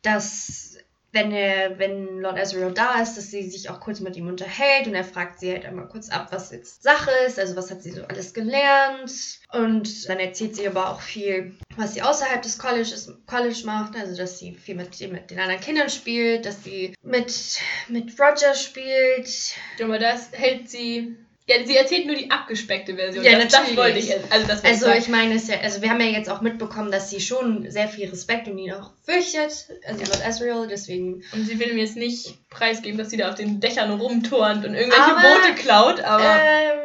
dass 0.04 0.71
wenn 1.12 1.32
er, 1.32 1.78
wenn 1.78 2.20
Lord 2.20 2.40
Asriel 2.40 2.72
da 2.72 3.02
ist, 3.02 3.16
dass 3.16 3.32
sie 3.32 3.50
sich 3.50 3.70
auch 3.70 3.80
kurz 3.80 4.00
mit 4.00 4.16
ihm 4.16 4.28
unterhält 4.28 4.88
und 4.88 4.96
er 4.96 5.04
fragt 5.04 5.40
sie 5.40 5.52
halt 5.52 5.66
einmal 5.66 5.88
kurz 5.88 6.10
ab, 6.10 6.28
was 6.32 6.52
jetzt 6.52 6.84
Sache 6.84 7.12
ist, 7.28 7.38
also 7.40 7.56
was 7.56 7.70
hat 7.70 7.84
sie 7.84 7.92
so 7.92 8.04
alles 8.06 8.34
gelernt 8.34 9.12
und 9.52 10.08
dann 10.08 10.20
erzählt 10.20 10.56
sie 10.56 10.68
aber 10.68 10.90
auch 10.90 11.02
viel, 11.02 11.56
was 11.76 11.94
sie 11.94 12.02
außerhalb 12.02 12.42
des 12.42 12.58
Colleges, 12.58 13.14
College 13.28 13.62
macht, 13.66 13.96
also 13.96 14.16
dass 14.16 14.40
sie 14.40 14.54
viel 14.56 14.76
mit, 14.76 15.00
mit 15.12 15.32
den 15.32 15.40
anderen 15.40 15.62
Kindern 15.62 15.90
spielt, 15.90 16.46
dass 16.46 16.64
sie 16.64 16.96
mit, 17.04 17.60
mit 17.88 18.20
Roger 18.20 18.54
spielt. 18.56 19.56
Aber 19.82 20.00
das 20.00 20.32
hält 20.32 20.70
sie. 20.70 21.18
Ja, 21.60 21.66
sie 21.66 21.76
erzählt 21.78 22.06
nur 22.08 22.16
die 22.16 22.30
abgespeckte 22.32 22.96
Version. 22.96 23.24
Ja, 23.24 23.34
das, 23.34 23.44
das 23.50 23.54
natürlich. 23.54 23.78
wollte 23.78 24.00
ich. 24.00 24.14
Also, 24.32 24.48
das 24.48 24.64
Also 24.64 24.90
ich 24.92 25.08
meine, 25.08 25.36
ja, 25.36 25.60
also 25.62 25.82
wir 25.82 25.90
haben 25.90 26.00
ja 26.02 26.08
jetzt 26.08 26.30
auch 26.30 26.42
mitbekommen, 26.42 26.92
dass 26.92 27.10
sie 27.10 27.20
schon 27.20 27.70
sehr 27.70 27.88
viel 27.88 28.10
Respekt 28.10 28.48
und 28.48 28.58
ihn 28.58 28.74
auch 28.74 28.92
fürchtet, 29.04 29.68
also 29.86 30.02
Ja. 30.02 30.08
Lord 30.08 30.26
Asriel, 30.26 30.68
deswegen 30.70 31.24
Und 31.34 31.46
sie 31.46 31.60
will 31.60 31.74
mir 31.74 31.82
jetzt 31.82 31.98
nicht 31.98 32.38
preisgeben, 32.50 32.98
dass 32.98 33.10
sie 33.10 33.18
da 33.18 33.30
auf 33.30 33.36
den 33.36 33.60
Dächern 33.60 33.92
rumturnt 34.00 34.66
und 34.66 34.74
irgendwelche 34.76 35.04
Aber, 35.04 35.22
Boote 35.22 35.56
klaut, 35.56 36.00
aber. 36.02 36.40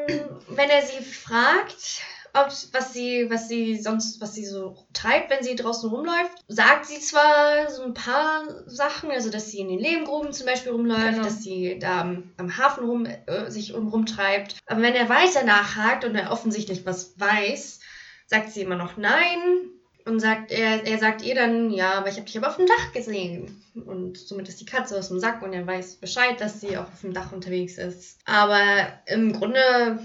ähm, 0.08 0.20
wenn 0.48 0.70
er 0.70 0.82
sie 0.82 1.02
fragt, 1.02 2.00
ob, 2.36 2.48
was 2.72 2.92
sie, 2.92 3.26
was 3.30 3.48
sie 3.48 3.76
sonst, 3.76 4.20
was 4.20 4.34
sie 4.34 4.44
so 4.44 4.76
treibt, 4.92 5.30
wenn 5.30 5.42
sie 5.42 5.56
draußen 5.56 5.88
rumläuft, 5.90 6.44
sagt 6.48 6.86
sie 6.86 7.00
zwar 7.00 7.70
so 7.70 7.82
ein 7.82 7.94
paar 7.94 8.42
Sachen, 8.66 9.10
also 9.10 9.30
dass 9.30 9.50
sie 9.50 9.60
in 9.60 9.68
den 9.68 9.78
Lehmgruben 9.78 10.32
zum 10.32 10.46
Beispiel 10.46 10.72
rumläuft, 10.72 11.12
Genau. 11.14 11.24
dass 11.24 11.42
sie 11.42 11.78
da 11.78 12.00
am, 12.02 12.32
am 12.36 12.56
Hafen 12.56 12.84
rum, 12.84 13.06
äh, 13.06 13.50
sich 13.50 13.74
um, 13.74 13.88
rumtreibt. 13.88 14.56
Aber 14.66 14.82
wenn 14.82 14.94
er 14.94 15.08
weiter 15.08 15.44
nachhakt 15.44 16.04
und 16.04 16.14
er 16.14 16.30
offensichtlich 16.30 16.84
was 16.86 17.18
weiß, 17.18 17.80
sagt 18.26 18.50
sie 18.52 18.62
immer 18.62 18.76
noch 18.76 18.96
nein. 18.96 19.70
Und 20.04 20.20
sagt, 20.20 20.52
er, 20.52 20.86
er 20.86 20.98
sagt 20.98 21.22
ihr 21.24 21.34
dann, 21.34 21.72
ja, 21.72 21.94
aber 21.94 22.08
ich 22.08 22.14
habe 22.14 22.26
dich 22.26 22.38
aber 22.38 22.46
auf 22.46 22.58
dem 22.58 22.66
Dach 22.66 22.92
gesehen. 22.92 23.60
Und 23.74 24.16
somit 24.16 24.48
ist 24.48 24.60
die 24.60 24.64
Katze 24.64 24.96
aus 24.96 25.08
dem 25.08 25.18
Sack 25.18 25.42
und 25.42 25.52
er 25.52 25.66
weiß 25.66 25.96
Bescheid, 25.96 26.40
dass 26.40 26.60
sie 26.60 26.78
auch 26.78 26.84
auf 26.86 27.00
dem 27.00 27.12
Dach 27.12 27.32
unterwegs 27.32 27.76
ist. 27.76 28.20
Aber 28.24 28.60
im 29.06 29.32
Grunde 29.32 29.98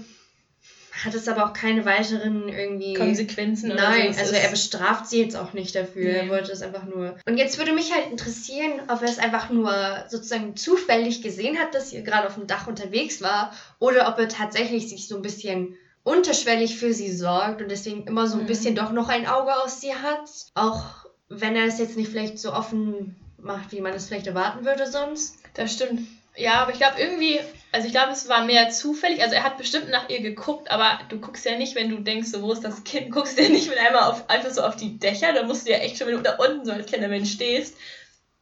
hat 1.04 1.14
es 1.14 1.26
aber 1.26 1.46
auch 1.46 1.52
keine 1.54 1.84
weiteren 1.84 2.48
irgendwie. 2.48 2.94
Konsequenzen 2.94 3.72
oder 3.72 3.82
Nein, 3.90 4.04
so. 4.04 4.10
Es 4.10 4.18
also 4.18 4.34
er 4.34 4.50
bestraft 4.50 5.08
sie 5.08 5.22
jetzt 5.22 5.36
auch 5.36 5.52
nicht 5.54 5.74
dafür. 5.74 6.10
Er 6.10 6.22
Nee. 6.24 6.30
wollte 6.30 6.52
es 6.52 6.62
einfach 6.62 6.84
nur. 6.84 7.16
Und 7.26 7.38
jetzt 7.38 7.56
würde 7.58 7.72
mich 7.72 7.92
halt 7.92 8.10
interessieren, 8.10 8.80
ob 8.88 9.00
er 9.02 9.08
es 9.08 9.18
einfach 9.18 9.48
nur 9.50 9.72
sozusagen 10.08 10.54
zufällig 10.56 11.22
gesehen 11.22 11.58
hat, 11.58 11.74
dass 11.74 11.90
sie 11.90 12.02
gerade 12.02 12.26
auf 12.26 12.34
dem 12.34 12.46
Dach 12.46 12.66
unterwegs 12.66 13.22
war, 13.22 13.52
oder 13.78 14.08
ob 14.08 14.18
er 14.18 14.28
tatsächlich 14.28 14.88
sich 14.88 15.08
so 15.08 15.16
ein 15.16 15.22
bisschen 15.22 15.76
unterschwellig 16.04 16.76
für 16.76 16.92
sie 16.92 17.12
sorgt 17.12 17.62
und 17.62 17.70
deswegen 17.70 18.06
immer 18.06 18.26
so 18.26 18.36
ein 18.36 18.42
Mhm. 18.42 18.46
bisschen 18.48 18.74
doch 18.74 18.92
noch 18.92 19.08
ein 19.08 19.26
Auge 19.26 19.54
aus 19.62 19.80
sie 19.80 19.94
hat. 19.94 20.28
Auch 20.54 21.06
wenn 21.28 21.56
er 21.56 21.66
es 21.66 21.78
jetzt 21.78 21.96
nicht 21.96 22.10
vielleicht 22.10 22.38
so 22.38 22.52
offen 22.52 23.16
macht, 23.38 23.72
wie 23.72 23.80
man 23.80 23.94
es 23.94 24.06
vielleicht 24.08 24.26
erwarten 24.26 24.64
würde 24.66 24.86
sonst. 24.90 25.36
Das 25.54 25.72
stimmt. 25.72 26.00
Ja, 26.36 26.54
aber 26.62 26.72
ich 26.72 26.78
glaube 26.78 27.00
irgendwie, 27.00 27.38
also 27.72 27.86
ich 27.86 27.92
glaube, 27.92 28.12
es 28.12 28.28
war 28.28 28.44
mehr 28.44 28.68
zufällig. 28.68 29.22
Also 29.22 29.34
er 29.34 29.44
hat 29.44 29.56
bestimmt 29.56 29.88
nach 29.88 30.08
ihr 30.10 30.20
geguckt, 30.20 30.70
aber 30.70 31.00
du 31.08 31.18
guckst 31.18 31.44
ja 31.46 31.56
nicht, 31.56 31.74
wenn 31.74 31.88
du 31.88 32.00
denkst, 32.00 32.28
so, 32.28 32.42
wo 32.42 32.52
ist 32.52 32.62
das 32.62 32.84
Kind, 32.84 33.10
guckst 33.12 33.38
ja 33.38 33.48
nicht 33.48 33.68
mit 33.68 33.78
einmal 33.78 34.04
auf, 34.04 34.28
einfach 34.28 34.50
so 34.50 34.62
auf 34.62 34.76
die 34.76 34.98
Dächer. 34.98 35.32
Da 35.32 35.44
musst 35.44 35.66
du 35.66 35.72
ja 35.72 35.78
echt 35.78 35.96
schon, 35.96 36.06
wenn 36.06 36.16
du 36.16 36.22
da 36.22 36.36
unten 36.36 36.66
so 36.66 36.72
als 36.72 36.86
kleiner 36.86 37.08
Mensch 37.08 37.32
stehst, 37.32 37.76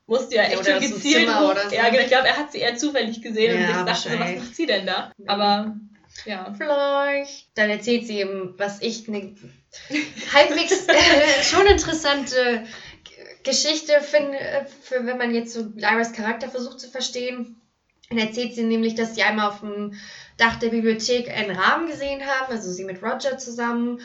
musst 0.07 0.33
du 0.33 0.37
ja 0.37 0.43
Ja, 0.43 0.49
echt 0.49 0.61
oder 0.61 0.81
schon 0.81 0.81
gezielt 0.81 1.29
so. 1.29 1.55
Ja, 1.75 1.89
genau. 1.89 2.03
Ich 2.03 2.09
glaube, 2.09 2.29
er 2.29 2.37
hat 2.37 2.51
sie 2.51 2.59
eher 2.59 2.77
zufällig 2.77 3.23
gesehen 3.23 3.55
und 3.55 3.63
Ja, 3.63 3.87
sich 3.87 4.05
dachte, 4.05 4.11
so, 4.11 4.19
was 4.19 4.45
macht 4.45 4.57
sie 4.57 4.67
denn 4.67 4.87
da? 4.87 5.13
Aber 5.27 5.77
ja. 6.25 6.53
Vielleicht. 6.57 7.57
Dann 7.57 7.71
erzählt 7.71 8.07
sie 8.07 8.21
ihm, 8.21 8.55
was 8.59 8.83
ich 8.83 9.09
eine 9.09 9.35
halbwegs 10.33 10.87
äh, 10.89 11.45
schon 11.45 11.67
interessante 11.67 12.67
Geschichte 13.45 14.01
finde, 14.01 14.67
für 14.83 15.07
wenn 15.07 15.19
man 15.19 15.35
jetzt 15.35 15.53
so 15.53 15.73
Lyras 15.77 16.13
Charakter 16.13 16.49
versucht 16.49 16.81
zu 16.81 16.89
verstehen. 16.91 17.61
Dann 18.11 18.19
erzählt 18.19 18.55
sie 18.55 18.65
nämlich, 18.65 18.97
dass 18.97 19.15
sie 19.15 19.23
einmal 19.23 19.49
auf 19.49 19.61
dem 19.61 19.95
Dach 20.37 20.57
der 20.57 20.71
Bibliothek 20.71 21.31
einen 21.31 21.57
Rahmen 21.57 21.87
gesehen 21.87 22.27
haben, 22.27 22.53
also 22.53 22.71
sie 22.73 22.85
mit 22.85 23.03
Roger 23.03 23.39
zusammen. 23.39 24.01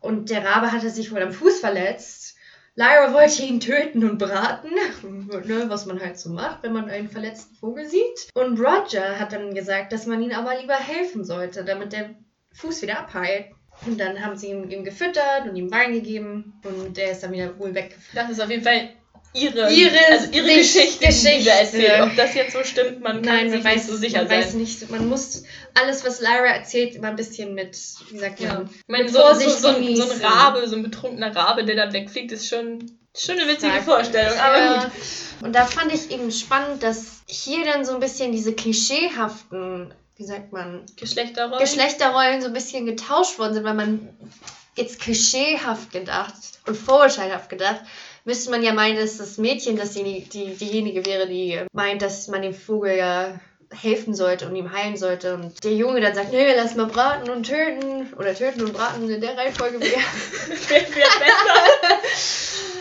Und 0.00 0.30
der 0.30 0.42
Rabe 0.44 0.72
hatte 0.72 0.88
sich 0.88 1.12
wohl 1.12 1.22
am 1.22 1.32
Fuß 1.32 1.60
verletzt. 1.60 2.36
Lyra 2.74 3.12
wollte 3.12 3.42
ihn 3.42 3.60
töten 3.60 4.08
und 4.08 4.16
braten, 4.16 4.70
ne, 5.44 5.64
was 5.68 5.84
man 5.84 6.00
halt 6.00 6.18
so 6.18 6.30
macht, 6.30 6.62
wenn 6.62 6.72
man 6.72 6.88
einen 6.88 7.10
verletzten 7.10 7.54
Vogel 7.56 7.86
sieht. 7.86 8.30
Und 8.32 8.58
Roger 8.58 9.18
hat 9.18 9.32
dann 9.32 9.52
gesagt, 9.52 9.92
dass 9.92 10.06
man 10.06 10.22
ihm 10.22 10.32
aber 10.32 10.58
lieber 10.58 10.76
helfen 10.76 11.24
sollte, 11.24 11.62
damit 11.62 11.92
der 11.92 12.14
Fuß 12.54 12.80
wieder 12.80 13.00
abheilt. 13.00 13.46
Und 13.84 14.00
dann 14.00 14.24
haben 14.24 14.36
sie 14.36 14.48
ihn, 14.48 14.70
ihm 14.70 14.84
gefüttert 14.84 15.46
und 15.46 15.56
ihm 15.56 15.70
Wein 15.70 15.92
gegeben 15.92 16.60
und 16.64 16.96
der 16.96 17.12
ist 17.12 17.22
dann 17.22 17.32
wieder 17.32 17.58
wohl 17.58 17.74
weggeführt. 17.74 18.14
Das 18.14 18.30
ist 18.30 18.40
auf 18.40 18.50
jeden 18.50 18.64
Fall 18.64 18.90
ihre, 19.32 19.72
Ihre 19.72 19.96
also 20.10 20.30
ihre 20.32 20.46
Sicht- 20.62 21.00
Geschichte, 21.00 21.06
die 21.06 21.12
sie 21.12 21.28
Geschichte. 21.36 21.50
erzählt. 21.50 22.00
Ob 22.02 22.16
das 22.16 22.34
jetzt 22.34 22.52
so 22.52 22.64
stimmt, 22.64 23.00
man 23.00 23.22
kann 23.22 23.34
Nein, 23.36 23.50
sich 23.50 23.62
man 23.62 23.72
nicht 23.74 23.82
weiß, 23.84 23.86
so 23.88 23.96
sicher 23.96 24.18
man 24.18 24.28
sein. 24.28 24.40
weiß 24.40 24.54
nicht, 24.54 24.90
man 24.90 25.08
muss 25.08 25.42
alles, 25.74 26.04
was 26.04 26.20
Lyra 26.20 26.46
erzählt, 26.56 26.94
immer 26.94 27.08
ein 27.08 27.16
bisschen 27.16 27.54
mit, 27.54 27.76
wie 28.10 28.18
sagt 28.18 28.40
Ja. 28.40 28.54
man, 28.54 28.70
Ich 28.72 28.82
meine, 28.88 29.08
so, 29.08 29.14
so, 29.18 29.20
Vorsicht 29.20 29.58
so, 29.60 29.68
ein, 29.68 29.96
so 29.96 30.10
ein. 30.10 30.20
Rabe, 30.20 30.66
so 30.68 30.76
ein 30.76 30.82
betrunkener 30.82 31.34
Rabe, 31.34 31.64
der 31.64 31.76
dann 31.76 31.92
wegfliegt, 31.92 32.32
ist 32.32 32.48
schon, 32.48 32.90
schon 33.16 33.38
eine 33.38 33.48
witzige 33.48 33.72
Sag- 33.72 33.84
Vorstellung. 33.84 34.38
Aber 34.38 34.58
Ja. 34.58 34.82
gut. 34.84 34.92
Und 35.42 35.52
da 35.54 35.64
fand 35.64 35.92
ich 35.94 36.10
eben 36.10 36.30
spannend, 36.32 36.82
dass 36.82 37.22
hier 37.26 37.64
dann 37.64 37.84
so 37.84 37.94
ein 37.94 38.00
bisschen 38.00 38.32
diese 38.32 38.52
klischeehaften, 38.52 39.92
wie 40.16 40.24
sagt 40.24 40.52
man, 40.52 40.84
Geschlechterrollen. 40.96 41.58
Geschlechterrollen 41.60 42.40
so 42.42 42.48
ein 42.48 42.52
bisschen 42.52 42.84
getauscht 42.86 43.38
worden 43.38 43.54
sind, 43.54 43.64
weil 43.64 43.74
man 43.74 44.08
jetzt 44.76 45.00
klischeehaft 45.00 45.92
gedacht 45.92 46.34
und 46.66 46.76
vorurteilhaft 46.76 47.48
gedacht, 47.48 47.80
müsste 48.24 48.50
man 48.50 48.62
ja 48.62 48.72
meinen, 48.72 48.96
dass 48.96 49.18
das 49.18 49.38
Mädchen 49.38 49.76
das 49.76 49.92
die, 49.92 50.22
die, 50.22 50.54
diejenige 50.54 51.06
wäre, 51.06 51.26
die 51.26 51.60
meint, 51.72 52.02
dass 52.02 52.28
man 52.28 52.42
dem 52.42 52.54
Vogel 52.54 52.96
ja 52.96 53.40
helfen 53.72 54.14
sollte 54.14 54.48
und 54.48 54.56
ihm 54.56 54.72
heilen 54.72 54.96
sollte. 54.96 55.34
Und 55.34 55.62
der 55.62 55.74
Junge 55.74 56.00
dann 56.00 56.14
sagt, 56.14 56.32
nee, 56.32 56.54
lass 56.54 56.74
mal 56.74 56.86
braten 56.86 57.30
und 57.30 57.46
töten. 57.46 58.12
Oder 58.14 58.34
töten 58.34 58.62
und 58.62 58.72
braten 58.72 59.08
in 59.08 59.20
der 59.20 59.36
Reihenfolge 59.36 59.80
wäre. 59.80 60.00
Wer 60.68 60.80
besser? 60.80 61.00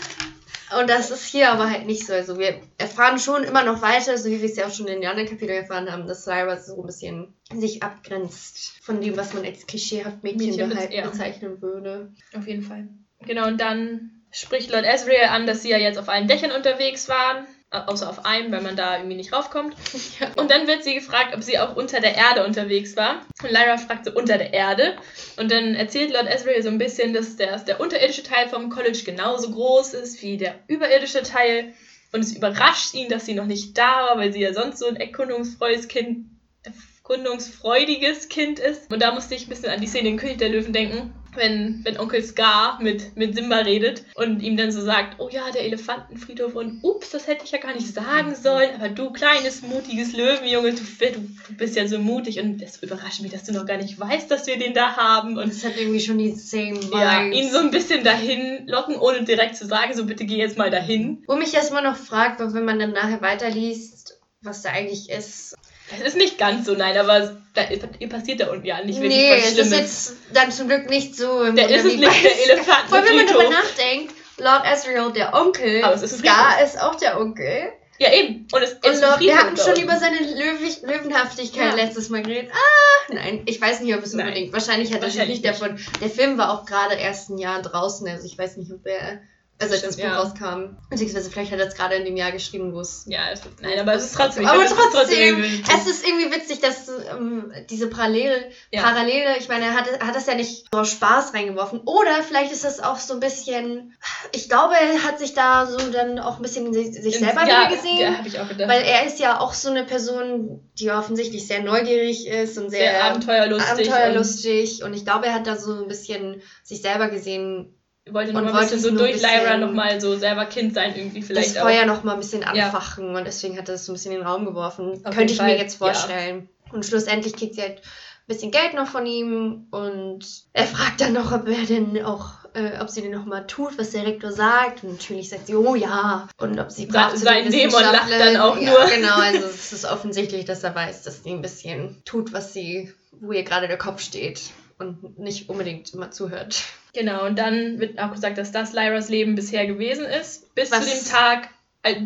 Und 0.78 0.88
das 0.90 1.10
ist 1.10 1.26
hier 1.26 1.52
aber 1.52 1.70
halt 1.70 1.88
nicht 1.88 2.06
so. 2.06 2.14
Also 2.14 2.38
wir 2.38 2.62
erfahren 2.78 3.18
schon 3.18 3.44
immer 3.44 3.64
noch 3.64 3.82
weiter, 3.82 4.18
so 4.18 4.30
wie 4.30 4.40
wir 4.40 4.50
es 4.50 4.56
ja 4.56 4.68
auch 4.68 4.72
schon 4.74 4.88
in 4.88 5.02
den 5.02 5.10
anderen 5.10 5.28
Kapiteln 5.28 5.64
erfahren 5.64 5.92
haben, 5.92 6.06
dass 6.06 6.28
Lyra 6.28 6.58
so 6.58 6.80
ein 6.80 6.86
bisschen 6.86 7.34
sich 7.52 7.82
abgrenzt 7.82 8.74
von 8.82 9.02
dem, 9.02 9.18
was 9.18 9.34
man 9.34 9.46
als 9.46 9.66
klischeehaft 9.66 10.22
Mädchen, 10.24 10.70
Mädchen 10.70 10.92
ja. 10.92 11.10
bezeichnen 11.10 11.62
würde. 11.62 12.14
Auf 12.38 12.48
jeden 12.48 12.62
Fall. 12.62 12.88
Genau, 13.22 13.48
und 13.48 13.60
dann 13.60 14.19
spricht 14.32 14.72
Lord 14.72 14.86
Asriel 14.86 15.24
an, 15.30 15.48
dass 15.48 15.62
sie 15.62 15.70
ja 15.70 15.78
jetzt 15.78 15.98
auf 16.00 16.10
allen 16.10 16.28
Dächern 16.28 16.52
unterwegs 16.52 17.08
waren. 17.10 17.46
Au- 17.72 17.92
Außer 17.92 18.10
auf 18.10 18.26
einem, 18.26 18.52
weil 18.52 18.62
man 18.62 18.76
da 18.76 18.98
irgendwie 18.98 19.16
nicht 19.16 19.32
raufkommt. 19.32 19.76
Und 20.38 20.50
dann 20.50 20.66
wird 20.68 20.84
sie 20.84 20.96
gefragt, 20.96 21.36
ob 21.36 21.44
sie 21.44 21.60
auch 21.60 21.76
unter 21.76 22.00
der 22.00 22.16
Erde 22.16 22.44
unterwegs 22.46 22.96
war. 22.98 23.22
Und 23.44 23.52
Lyra 23.52 23.78
fragt 23.78 24.06
so, 24.06 24.12
unter 24.12 24.38
der 24.40 24.54
Erde? 24.54 24.96
Und 25.38 25.52
dann 25.52 25.76
erzählt 25.76 26.12
Lord 26.12 26.28
Asriel 26.28 26.64
so 26.64 26.70
ein 26.70 26.80
bisschen, 26.80 27.14
dass 27.14 27.36
der, 27.36 27.52
dass 27.52 27.66
der 27.66 27.80
unterirdische 27.80 28.24
Teil 28.24 28.50
vom 28.50 28.70
College 28.70 29.00
genauso 29.06 29.52
groß 29.52 29.94
ist 29.94 30.22
wie 30.24 30.38
der 30.38 30.56
überirdische 30.68 31.22
Teil. 31.22 31.74
Und 32.12 32.22
es 32.22 32.36
überrascht 32.36 32.96
ihn, 32.96 33.08
dass 33.08 33.28
sie 33.28 33.36
noch 33.36 33.46
nicht 33.46 33.78
da 33.78 34.08
war, 34.10 34.18
weil 34.18 34.34
sie 34.34 34.42
ja 34.42 34.52
sonst 34.52 34.80
so 34.80 34.88
ein 34.88 34.96
erkundungsfreudiges 34.96 35.88
Kind, 35.88 36.26
erkundungsfreudiges 36.64 38.30
Kind 38.30 38.60
ist. 38.60 38.92
Und 38.92 39.02
da 39.02 39.14
musste 39.14 39.36
ich 39.36 39.46
ein 39.46 39.50
bisschen 39.50 39.70
an 39.70 39.82
die 39.82 39.88
Szene 39.88 40.10
in 40.10 40.18
König 40.18 40.38
der 40.40 40.50
Löwen 40.50 40.74
denken, 40.74 41.14
wenn, 41.36 41.82
wenn 41.84 42.00
Onkel 42.00 42.24
Scar 42.24 42.82
mit, 42.82 43.16
mit 43.16 43.36
Simba 43.36 43.58
redet 43.58 44.04
und 44.16 44.42
ihm 44.42 44.58
dann 44.58 44.72
so 44.72 44.82
sagt, 44.82 45.20
oh 45.20 45.30
ja, 45.32 45.52
der 45.52 45.64
Elefantenfriedhof 45.64 46.56
und 46.56 46.80
ups, 46.84 47.12
das 47.12 47.28
hätte 47.28 47.46
ich 47.46 47.52
ja 47.52 47.60
gar 47.60 47.74
nicht 47.74 47.94
sagen 47.94 48.36
sollen, 48.36 48.72
aber 48.76 48.90
du 48.90 49.12
kleines, 49.12 49.62
mutiges 49.62 50.14
Löwenjunge, 50.14 50.74
du, 50.74 50.82
du, 50.82 51.56
bist 51.56 51.76
ja 51.76 51.88
so 51.88 52.00
mutig 52.00 52.40
und 52.40 52.60
das 52.62 52.82
überrascht 52.84 53.22
mich, 53.22 53.32
dass 53.32 53.44
du 53.44 53.54
noch 53.54 53.66
gar 53.66 53.78
nicht 53.78 54.00
weißt, 54.00 54.30
dass 54.30 54.48
wir 54.48 54.58
den 54.58 54.74
da 54.74 54.96
haben 54.96 55.38
und 55.38 55.48
Das 55.48 55.64
hat 55.64 55.78
irgendwie 55.78 56.00
schon 56.00 56.18
die 56.18 56.32
same 56.32 56.80
ja, 56.92 57.24
Vibes. 57.24 57.38
ihn 57.38 57.52
so 57.52 57.60
ein 57.60 57.72
bisschen 57.72 58.04
dahin 58.04 58.68
locken, 58.68 58.96
ohne 58.96 59.24
direkt 59.24 59.56
zu 59.56 59.66
sagen, 59.66 59.94
so 59.96 60.06
bitte 60.06 60.26
geh 60.26 60.38
jetzt 60.38 60.58
mal 60.58 60.72
dahin. 60.72 61.24
Wo 61.28 61.36
mich 61.36 61.54
immer 61.70 61.82
noch 61.82 61.98
fragt, 61.98 62.40
wenn 62.40 62.66
man 62.66 62.80
dann 62.80 62.92
nachher 62.92 63.22
weiterliest, 63.22 64.20
was 64.42 64.62
da 64.62 64.70
eigentlich 64.70 65.10
ist. 65.10 65.56
Es 65.92 66.02
ist 66.02 66.18
nicht 66.18 66.38
ganz 66.38 66.66
so, 66.66 66.74
nein, 66.74 66.98
aber 66.98 67.38
da 67.54 67.62
ihr 68.00 68.10
passiert 68.10 68.40
da 68.42 68.52
unten 68.52 68.66
ja 68.66 68.84
nicht 68.84 69.00
wirklich 69.02 69.18
nee, 69.18 69.32
was 69.32 69.38
es 69.40 69.46
ist 69.46 69.54
Schlimmes. 69.54 69.72
jetzt 69.80 70.14
dann 70.34 70.52
zum 70.52 70.68
Glück 70.68 70.90
nicht 70.90 71.16
so 71.16 71.44
im 71.44 71.56
Der 71.56 71.70
ist 71.70 71.86
es 71.86 71.96
nicht, 71.96 72.04
der 72.04 72.56
bei- 72.58 72.64
Vor 72.88 72.98
allem, 72.98 73.06
wenn 73.08 73.16
man 73.18 73.28
darüber 73.28 73.50
nachdenkt, 73.50 74.14
Lord 74.38 74.66
Asriel, 74.66 75.12
der 75.14 75.34
Onkel, 75.34 75.84
Aber 75.84 75.96
es 75.96 76.02
ist 76.04 76.20
Scar 76.20 76.62
ist 76.64 76.80
auch 76.82 76.96
der 76.96 77.20
Onkel. 77.20 77.72
Ja, 78.02 78.14
eben. 78.14 78.48
Und 78.54 78.62
es 78.64 78.82
ein 78.82 79.02
Lord, 79.02 79.20
wir 79.20 79.38
hatten 79.38 79.56
da 79.56 79.64
schon 79.64 79.84
über 79.84 79.98
seine 80.00 80.20
Löwig 80.20 80.82
Ja. 80.84 80.88
Löwenhaftigkeit 80.90 81.76
letztes 81.76 82.08
Mal 82.10 82.22
geredet. 82.24 82.50
Ah, 82.54 83.14
nein, 83.14 83.42
ich 83.46 83.60
weiß 83.60 83.82
nicht, 83.82 83.94
ob 83.94 84.02
es 84.04 84.14
Nein. 84.14 84.28
unbedingt. 84.28 84.54
Wahrscheinlich 84.54 84.94
hat 84.94 85.04
er 85.04 85.26
nicht 85.26 85.44
davon. 85.44 85.78
Der 86.00 86.10
Film 86.10 86.38
war 86.38 86.54
auch 86.54 86.66
gerade 86.66 86.96
erst 86.96 87.30
ein 87.30 87.38
Jahr 87.38 87.62
draußen, 87.62 88.08
also 88.08 88.26
ich 88.26 88.38
weiß 88.38 88.56
nicht, 88.56 88.72
ob 88.72 88.86
er. 88.86 89.20
Also 89.62 89.74
als 89.74 89.84
das 89.84 89.98
Buch 89.98 90.04
ja. 90.04 90.18
rauskam. 90.18 90.78
Beziehungsweise 90.90 91.30
vielleicht 91.30 91.52
hat 91.52 91.60
er 91.60 91.68
es 91.68 91.76
gerade 91.76 91.96
in 91.96 92.06
dem 92.06 92.16
Jahr 92.16 92.32
geschrieben, 92.32 92.74
wo 92.74 92.80
es 92.80 93.04
Ja, 93.08 93.30
es 93.30 93.42
nein, 93.62 93.78
aber 93.78 93.94
es 93.94 94.06
ist 94.06 94.16
trotzdem. 94.16 94.48
Aber 94.48 94.64
es 94.64 94.72
ist 94.72 94.78
trotzdem, 94.78 95.44
es 95.44 95.88
ist 95.88 96.08
irgendwie 96.08 96.34
witzig, 96.34 96.62
dass 96.62 96.88
ähm, 96.88 97.52
diese 97.70 97.88
Parallele, 97.88 98.50
Ja. 98.72 98.84
Parallele, 98.84 99.38
ich 99.38 99.50
meine, 99.50 99.66
er 99.66 99.74
hat, 99.74 100.00
hat 100.00 100.16
das 100.16 100.28
ja 100.28 100.36
nicht 100.36 100.68
so 100.72 100.86
Spaß 100.86 101.34
reingeworfen. 101.34 101.82
Oder 101.82 102.24
vielleicht 102.26 102.54
ist 102.54 102.64
das 102.64 102.80
auch 102.80 102.98
so 102.98 103.16
ein 103.16 103.20
bisschen, 103.20 103.94
ich 104.32 104.48
glaube, 104.48 104.76
er 104.76 105.04
hat 105.04 105.20
sich 105.20 105.34
da 105.34 105.66
so 105.66 105.78
dann 105.92 106.20
auch 106.20 106.38
ein 106.38 106.42
bisschen 106.42 106.74
sich, 106.74 106.94
sich 106.94 107.20
selber 107.20 107.42
ja, 107.42 107.68
wieder 107.68 107.76
gesehen. 107.76 108.00
Ja, 108.00 108.18
habe 108.18 108.28
ich 108.30 108.40
auch 108.40 108.48
gedacht. 108.48 108.70
Weil 108.70 108.84
er 108.84 109.06
ist 109.06 109.20
ja 109.20 109.42
auch 109.42 109.54
so 109.54 109.70
eine 109.70 109.84
Person, 109.84 110.62
die 110.80 110.90
offensichtlich 110.90 111.46
sehr 111.48 111.62
neugierig 111.62 112.28
ist 112.28 112.58
und 112.58 112.70
sehr, 112.70 112.92
sehr 112.92 113.04
abenteuerlustig. 113.04 113.92
abenteuerlustig. 113.92 114.84
Und 114.84 114.94
ich 114.94 115.04
glaube, 115.04 115.26
er 115.26 115.34
hat 115.34 115.48
da 115.48 115.58
so 115.58 115.74
ein 115.74 115.90
bisschen 115.90 116.42
sich 116.64 116.82
selber 116.82 117.10
gesehen, 117.10 117.58
Und 117.58 117.79
wollte 118.14 118.30
und 118.30 118.36
noch 118.36 118.42
mal 118.44 118.50
ein 118.50 118.56
wollte 118.56 118.76
bisschen 118.76 118.98
so 118.98 119.04
durch 119.04 119.22
Lyra 119.22 119.58
nochmal 119.58 120.00
so 120.02 120.18
selber 120.18 120.46
Kind 120.46 120.74
sein, 120.74 120.96
irgendwie 120.96 121.22
vielleicht 121.22 121.56
das. 121.56 121.62
Feuer 121.64 121.86
noch 121.86 122.04
mal 122.04 122.14
ein 122.14 122.20
bisschen 122.20 122.42
Ja. 122.42 122.66
anfachen 122.66 123.16
und 123.16 123.26
deswegen 123.26 123.58
hat 123.58 123.70
er 123.70 123.74
das 123.74 123.86
so 123.86 123.92
ein 123.92 123.96
bisschen 123.96 124.12
in 124.12 124.20
den 124.20 124.28
Raum 124.28 124.46
geworfen. 124.46 125.02
Auf 125.04 125.16
Könnte 125.16 125.34
ich 125.34 125.38
Fall, 125.40 125.48
mir 125.48 125.58
jetzt 125.58 125.80
ja. 125.80 125.88
vorstellen. 125.88 126.50
Und 126.72 126.86
schlussendlich 126.86 127.34
kriegt 127.36 127.56
sie 127.56 127.62
halt 127.62 127.78
ein 127.78 128.28
bisschen 128.28 128.52
Geld 128.52 128.74
noch 128.76 128.88
von 128.88 129.06
ihm 129.06 129.68
und 129.72 130.20
er 130.54 130.66
fragt 130.66 131.02
dann 131.02 131.14
noch, 131.14 131.32
ob 131.32 131.48
er 131.48 131.66
denn 131.66 132.04
auch, 132.04 132.30
äh, 132.54 132.80
ob 132.80 132.90
sie 132.90 133.02
denn 133.02 133.12
noch 133.12 133.26
mal 133.26 133.48
tut, 133.48 133.78
was 133.80 133.92
der 133.92 134.06
Rektor 134.06 134.32
sagt. 134.32 134.84
Und 134.84 134.92
natürlich 134.92 135.30
sagt 135.30 135.48
sie, 135.48 135.56
oh 135.56 135.74
ja. 135.74 136.28
Und 136.38 136.60
ob 136.60 136.72
sie 136.72 136.86
brav 136.86 137.16
sein 137.16 137.44
den 137.44 137.52
Dämon 137.52 137.82
lacht 137.82 138.12
dann 138.12 138.38
auch 138.38 138.58
ja, 138.58 138.70
nur. 138.70 138.86
Genau, 138.86 139.16
also 139.20 139.48
es 139.48 139.74
ist 139.74 139.86
offensichtlich, 139.86 140.46
dass 140.46 140.64
er 140.64 140.76
weiß, 140.76 141.04
dass 141.04 141.24
sie 141.24 141.32
ein 141.32 141.42
bisschen 141.42 142.02
tut, 142.06 142.32
was 142.32 142.54
sie, 142.54 142.94
wo 143.20 143.32
ihr 143.32 143.44
gerade 143.44 143.68
der 143.68 143.78
Kopf 143.80 144.02
steht 144.02 144.52
und 144.80 145.20
nicht 145.20 145.50
unbedingt 145.50 145.94
immer 145.94 146.10
zuhört. 146.12 146.64
Genau, 146.94 147.26
und 147.26 147.38
dann 147.38 147.80
wird 147.80 148.00
auch 148.00 148.12
gesagt, 148.12 148.38
dass 148.38 148.52
das 148.52 148.74
Lyras 148.74 149.10
Leben 149.10 149.36
bisher 149.36 149.68
gewesen 149.68 150.06
ist. 150.06 150.54
Bis 150.56 150.72
Was- 150.72 150.86
zu 150.88 150.96
dem 150.96 151.06
Tag, 151.06 151.50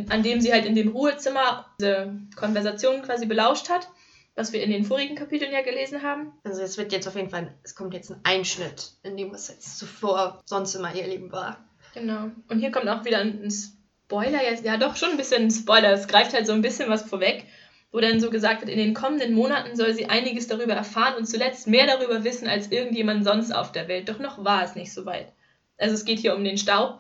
an 0.10 0.24
dem 0.24 0.42
sie 0.42 0.52
halt 0.54 0.66
in 0.66 0.76
dem 0.76 0.90
Ruhezimmer 0.90 1.66
diese 1.80 2.14
Konversation 2.36 3.02
quasi 3.02 3.26
belauscht 3.26 3.70
hat, 3.70 3.88
was 4.36 4.52
wir 4.52 4.62
in 4.64 4.72
den 4.72 4.84
vorigen 4.84 5.16
Kapiteln 5.16 5.52
ja 5.54 5.62
gelesen 5.62 6.02
haben. 6.04 6.34
Also 6.44 6.62
es 6.62 6.78
wird 6.78 6.92
jetzt 6.92 7.08
auf 7.08 7.16
jeden 7.16 7.30
Fall, 7.30 7.54
es 7.64 7.76
kommt 7.76 7.94
jetzt 7.94 8.12
ein 8.12 8.20
Einschnitt 8.24 8.92
in 9.04 9.16
dem, 9.16 9.32
was 9.32 9.48
jetzt 9.48 9.78
zuvor 9.78 10.42
sonst 10.46 10.74
immer 10.76 10.94
ihr 10.96 11.08
Leben 11.08 11.32
war. 11.32 11.64
Genau. 11.94 12.32
Und 12.50 12.60
hier 12.60 12.72
kommt 12.72 12.90
auch 12.90 13.06
wieder 13.06 13.20
ein 13.20 13.50
Spoiler 13.52 14.44
jetzt. 14.44 14.66
Ja, 14.66 14.78
doch 14.78 14.96
schon 14.96 15.12
ein 15.12 15.18
bisschen 15.18 15.44
ein 15.44 15.52
Spoiler. 15.52 15.92
Es 15.92 16.08
greift 16.08 16.34
halt 16.34 16.48
so 16.48 16.54
ein 16.54 16.62
bisschen 16.64 16.90
was 16.90 17.04
vorweg, 17.04 17.46
wo 17.94 18.00
dann 18.00 18.20
so 18.20 18.32
gesagt 18.32 18.62
wird, 18.62 18.72
in 18.72 18.80
den 18.80 18.96
kommenden 18.96 19.34
Monaten 19.34 19.78
soll 19.78 19.94
sie 19.94 20.08
einiges 20.10 20.48
darüber 20.48 20.74
erfahren 20.74 21.16
und 21.16 21.26
zuletzt 21.28 21.68
mehr 21.68 21.86
darüber 21.86 22.24
wissen 22.24 22.48
als 22.48 22.72
irgendjemand 22.72 23.24
sonst 23.24 23.52
auf 23.54 23.72
der 23.72 23.88
Welt. 23.88 24.10
Doch 24.10 24.18
noch 24.18 24.44
war 24.44 24.64
es 24.64 24.76
nicht 24.76 24.92
so 24.92 25.06
weit. 25.06 25.32
Also 25.78 25.94
es 25.94 26.04
geht 26.04 26.18
hier 26.20 26.36
um 26.36 26.44
den 26.44 26.58
Staub. 26.58 27.00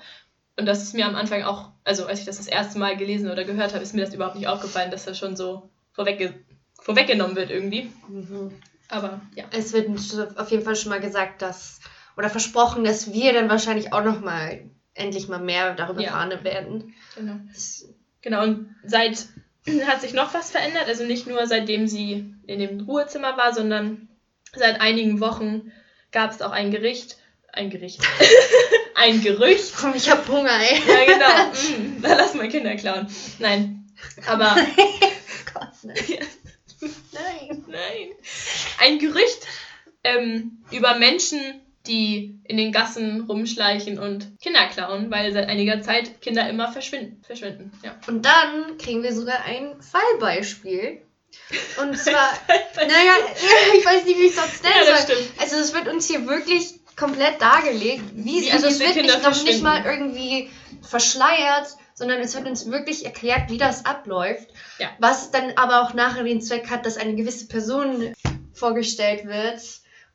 Und 0.55 0.67
das 0.67 0.83
ist 0.83 0.93
mir 0.93 1.07
am 1.07 1.15
Anfang 1.15 1.41
auch, 1.41 1.71
also 1.83 2.05
als 2.05 2.19
ich 2.19 2.25
das 2.25 2.37
das 2.37 2.47
erste 2.47 2.77
Mal 2.77 2.95
gelesen 2.95 3.31
oder 3.31 3.43
gehört 3.43 3.73
habe, 3.73 3.81
ist 3.81 3.95
mir 3.95 4.05
das 4.05 4.13
überhaupt 4.13 4.35
nicht 4.35 4.47
aufgefallen, 4.47 4.91
dass 4.91 5.05
das 5.05 5.17
schon 5.17 5.35
so 5.35 5.71
vorwegge 5.93 6.35
vorweggenommen 6.79 7.35
wird 7.35 7.49
irgendwie. 7.49 7.91
Aber 8.89 9.21
ja. 9.33 9.45
Es 9.51 9.73
wird 9.73 9.89
auf 10.37 10.51
jeden 10.51 10.63
Fall 10.63 10.75
schon 10.75 10.89
mal 10.89 10.99
gesagt, 10.99 11.41
dass, 11.41 11.79
oder 12.17 12.29
versprochen, 12.29 12.83
dass 12.83 13.11
wir 13.11 13.33
dann 13.33 13.49
wahrscheinlich 13.49 13.93
auch 13.93 14.03
noch 14.03 14.21
mal 14.21 14.69
endlich 14.93 15.27
mal 15.27 15.39
mehr 15.39 15.73
darüber 15.73 16.01
Ja. 16.01 16.09
erfahren 16.09 16.43
werden. 16.43 16.93
Genau. 17.15 17.33
Das, 17.51 17.89
Genau, 18.21 18.43
und 18.43 18.73
seit 18.85 19.27
hat 19.87 20.01
sich 20.01 20.13
noch 20.13 20.33
was 20.33 20.51
verändert. 20.51 20.87
Also 20.87 21.03
nicht 21.03 21.27
nur 21.27 21.45
seitdem 21.47 21.87
sie 21.87 22.33
in 22.45 22.59
dem 22.59 22.81
Ruhezimmer 22.81 23.37
war, 23.37 23.53
sondern 23.53 24.07
seit 24.55 24.81
einigen 24.81 25.19
Wochen 25.19 25.71
gab 26.11 26.31
es 26.31 26.41
auch 26.41 26.51
ein 26.51 26.71
Gericht. 26.71 27.17
Ein 27.51 27.69
Gericht. 27.69 28.01
ein 28.95 29.21
Gerücht. 29.21 29.73
komm, 29.79 29.93
ich 29.95 30.09
hab 30.09 30.27
Hunger, 30.27 30.59
ey. 30.59 30.81
Ja, 30.87 31.05
genau. 31.05 31.53
Mm, 31.77 32.01
da 32.01 32.15
lass 32.15 32.33
mal 32.33 32.49
Kinder 32.49 32.75
klauen. 32.75 33.07
Nein. 33.39 33.85
Aber 34.25 34.55
Gott, 35.53 35.69
nein. 35.83 35.95
nein. 37.11 37.63
nein. 37.67 38.09
Ein 38.79 38.99
Gerücht 38.99 39.39
ähm, 40.03 40.63
über 40.71 40.95
Menschen, 40.95 41.39
die 41.87 42.39
in 42.45 42.57
den 42.57 42.71
Gassen 42.71 43.21
rumschleichen 43.21 43.99
und 43.99 44.39
Kinder 44.41 44.67
klauen, 44.67 45.11
weil 45.11 45.33
seit 45.33 45.49
einiger 45.49 45.81
Zeit 45.81 46.21
Kinder 46.21 46.49
immer 46.49 46.71
verschwinden. 46.71 47.21
Verschwinden, 47.23 47.71
ja. 47.83 47.95
Und 48.07 48.25
dann 48.25 48.77
kriegen 48.77 49.03
wir 49.03 49.13
sogar 49.13 49.43
ein 49.45 49.75
Fallbeispiel. 49.81 51.01
Und 51.81 51.97
zwar, 51.97 52.29
naja, 52.77 53.13
ich 53.77 53.85
weiß 53.85 54.05
nicht, 54.05 54.17
wie 54.17 54.25
ich 54.25 54.31
es 54.31 54.35
sonst 54.37 54.63
nennen 54.63 54.75
Ja, 54.87 54.97
soll. 54.97 55.17
Also 55.39 55.57
es 55.57 55.73
wird 55.73 55.87
uns 55.87 56.07
hier 56.07 56.25
wirklich 56.27 56.79
komplett 56.95 57.41
dargelegt, 57.41 58.03
wie, 58.13 58.43
Wie 58.43 58.51
also 58.51 58.67
es 58.67 58.79
wird 58.79 58.95
nicht, 58.95 59.23
noch 59.23 59.43
nicht 59.43 59.63
mal 59.63 59.83
irgendwie 59.83 60.49
verschleiert, 60.81 61.67
sondern 61.95 62.19
es 62.19 62.35
wird 62.35 62.47
uns 62.47 62.69
wirklich 62.69 63.05
erklärt, 63.05 63.49
wie 63.49 63.57
das 63.57 63.85
abläuft. 63.85 64.47
Ja. 64.79 64.89
Was 64.99 65.31
dann 65.31 65.53
aber 65.55 65.81
auch 65.81 65.93
nachher 65.93 66.23
den 66.23 66.41
Zweck 66.41 66.69
hat, 66.69 66.85
dass 66.85 66.97
eine 66.97 67.15
gewisse 67.15 67.47
Person 67.47 68.13
vorgestellt 68.53 69.25
wird 69.25 69.59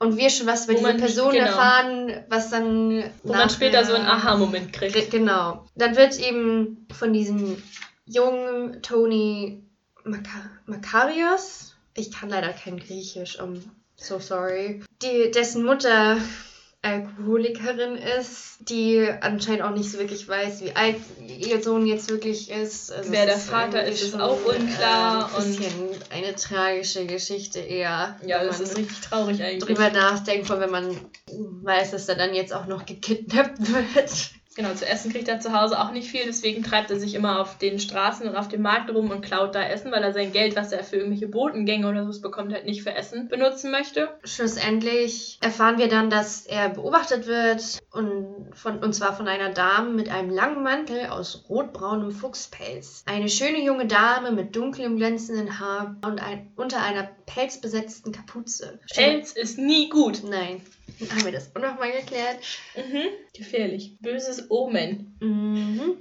und 0.00 0.16
wir 0.16 0.30
schon 0.30 0.46
was 0.46 0.64
über 0.64 0.74
Wo 0.74 0.76
diese 0.78 0.88
man- 0.88 0.96
Person 0.98 1.32
genau. 1.32 1.44
erfahren, 1.46 2.24
was 2.28 2.50
dann 2.50 3.04
Wo 3.22 3.32
man 3.32 3.50
später 3.50 3.84
so 3.84 3.94
einen 3.94 4.06
Aha-Moment 4.06 4.72
kriegt. 4.72 4.94
Ge- 4.94 5.08
Genau. 5.10 5.64
Dann 5.74 5.96
wird 5.96 6.18
eben 6.18 6.86
von 6.96 7.12
diesem 7.12 7.60
jungen 8.06 8.80
Tony 8.82 9.62
Maka 10.04 10.50
Makarios, 10.66 11.74
ich 11.94 12.10
kann 12.12 12.30
leider 12.30 12.52
kein 12.52 12.78
Griechisch, 12.78 13.40
um 13.40 13.60
so 13.96 14.18
sorry, 14.20 14.82
die, 15.02 15.30
dessen 15.32 15.64
Mutter 15.64 16.16
Alkoholikerin 16.80 17.96
ist, 17.96 18.58
die 18.60 19.08
anscheinend 19.20 19.62
auch 19.62 19.72
nicht 19.72 19.90
so 19.90 19.98
wirklich 19.98 20.28
weiß, 20.28 20.62
wie 20.62 20.76
alt 20.76 20.96
ihr 21.26 21.60
Sohn 21.60 21.86
jetzt 21.86 22.08
wirklich 22.08 22.50
ist. 22.50 22.92
Also 22.92 23.10
Wer 23.10 23.26
der 23.26 23.36
Vater 23.36 23.84
ist, 23.84 24.00
ist 24.00 24.20
auch 24.20 24.38
unklar 24.44 25.28
Äh, 25.32 25.40
ein 25.40 25.46
bisschen 25.48 25.88
eine 26.10 26.34
tragische 26.36 27.04
Geschichte 27.06 27.58
eher. 27.58 28.16
Ja, 28.24 28.44
das 28.44 28.60
ist 28.60 28.76
richtig 28.76 29.00
traurig 29.00 29.42
eigentlich. 29.42 29.64
drüber 29.64 29.90
nachdenkt, 29.90 30.46
vor 30.46 30.60
wenn 30.60 30.70
man 30.70 30.96
weiß, 31.62 31.90
dass 31.90 32.08
er 32.08 32.14
dann 32.14 32.32
jetzt 32.32 32.54
auch 32.54 32.66
noch 32.66 32.86
gekidnappt 32.86 33.58
wird. 33.94 34.30
Genau, 34.58 34.74
zu 34.74 34.88
essen 34.88 35.12
kriegt 35.12 35.28
er 35.28 35.38
zu 35.38 35.52
Hause 35.52 35.78
auch 35.78 35.92
nicht 35.92 36.10
viel, 36.10 36.24
deswegen 36.26 36.64
treibt 36.64 36.90
er 36.90 36.98
sich 36.98 37.14
immer 37.14 37.40
auf 37.40 37.58
den 37.58 37.78
Straßen 37.78 38.28
und 38.28 38.34
auf 38.34 38.48
dem 38.48 38.60
Markt 38.60 38.92
rum 38.92 39.12
und 39.12 39.20
klaut 39.20 39.54
da 39.54 39.62
Essen, 39.62 39.92
weil 39.92 40.02
er 40.02 40.12
sein 40.12 40.32
Geld, 40.32 40.56
was 40.56 40.72
er 40.72 40.82
für 40.82 40.96
irgendwelche 40.96 41.28
Botengänge 41.28 41.88
oder 41.88 42.12
so 42.12 42.20
bekommt, 42.20 42.52
halt 42.52 42.64
nicht 42.64 42.82
für 42.82 42.92
Essen 42.92 43.28
benutzen 43.28 43.70
möchte. 43.70 44.08
Schlussendlich 44.24 45.38
erfahren 45.42 45.78
wir 45.78 45.86
dann, 45.86 46.10
dass 46.10 46.44
er 46.44 46.70
beobachtet 46.70 47.28
wird 47.28 47.78
und, 47.92 48.50
von, 48.52 48.80
und 48.80 48.94
zwar 48.94 49.14
von 49.16 49.28
einer 49.28 49.50
Dame 49.50 49.90
mit 49.90 50.10
einem 50.10 50.30
langen 50.30 50.64
Mantel 50.64 51.06
aus 51.06 51.44
rotbraunem 51.48 52.10
Fuchspelz. 52.10 53.04
Eine 53.06 53.28
schöne 53.28 53.62
junge 53.62 53.86
Dame 53.86 54.32
mit 54.32 54.56
dunklem 54.56 54.96
glänzenden 54.96 55.60
Haar 55.60 55.94
und 56.04 56.20
ein, 56.20 56.50
unter 56.56 56.82
einer 56.82 57.08
pelzbesetzten 57.26 58.10
Kapuze. 58.10 58.80
Pelz 58.92 59.34
ist 59.34 59.56
nie 59.56 59.88
gut. 59.88 60.24
Nein. 60.28 60.62
Haben 61.10 61.24
wir 61.24 61.32
das 61.32 61.54
auch 61.54 61.60
nochmal 61.60 61.92
geklärt? 61.92 62.38
Mhm. 62.76 63.04
Gefährlich. 63.34 63.96
Böses 64.00 64.50
Omen. 64.50 65.16
Mhm. 65.20 65.96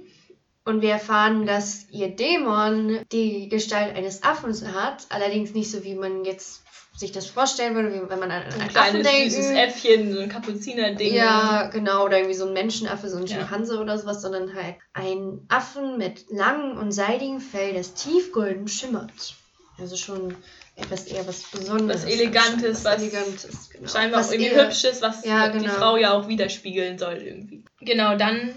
Und 0.64 0.82
wir 0.82 0.90
erfahren, 0.90 1.46
dass 1.46 1.86
ihr 1.90 2.08
Dämon 2.08 3.00
die 3.10 3.48
Gestalt 3.48 3.96
eines 3.96 4.22
Affens 4.22 4.64
hat, 4.64 5.06
allerdings 5.08 5.54
nicht 5.54 5.70
so, 5.70 5.82
wie 5.82 5.94
man 5.94 6.24
jetzt 6.26 6.62
sich 6.94 7.12
das 7.12 7.26
vorstellen 7.26 7.74
würde, 7.76 7.94
wie 7.94 8.10
wenn 8.10 8.18
man 8.18 8.30
an 8.30 8.42
ein 8.42 8.52
Affen 8.52 8.68
kleines, 8.68 9.06
süßes 9.06 9.46
denkt. 9.52 9.56
Äffchen, 9.56 10.12
so 10.12 10.18
ein 10.18 10.28
Kapuziner-Ding. 10.28 11.14
Ja, 11.14 11.70
genau, 11.72 12.04
oder 12.04 12.18
irgendwie 12.18 12.34
so 12.34 12.46
ein 12.46 12.52
Menschenaffe, 12.52 13.08
so 13.08 13.16
ein 13.18 13.26
Ja. 13.26 13.36
Schimpanse 13.36 13.78
oder 13.78 13.96
sowas, 13.98 14.20
sondern 14.20 14.52
halt 14.54 14.74
ein 14.94 15.40
Affen 15.48 15.96
mit 15.96 16.28
langem 16.30 16.76
und 16.76 16.90
seidigem 16.90 17.40
Fell, 17.40 17.72
das 17.74 17.94
tiefgolden 17.94 18.66
schimmert. 18.66 19.36
Also 19.78 19.96
schon 19.96 20.34
etwas 20.78 21.04
eher 21.06 21.26
was 21.26 21.42
Besonderes. 21.44 22.04
Was 22.04 22.10
Elegantes, 22.12 22.84
was 22.84 23.02
Elegantes, 23.02 23.70
genau. 23.70 23.88
Scheinbar 23.88 24.20
was 24.20 24.28
auch 24.28 24.32
irgendwie 24.32 24.50
eher- 24.52 24.66
Hübsches, 24.66 25.02
was 25.02 25.24
Ja, 25.24 25.48
die 25.48 25.58
genau. 25.58 25.72
Frau 25.74 25.96
ja 25.96 26.12
auch 26.12 26.28
widerspiegeln 26.28 26.98
soll 26.98 27.16
irgendwie. 27.16 27.64
Genau, 27.80 28.16
dann 28.16 28.54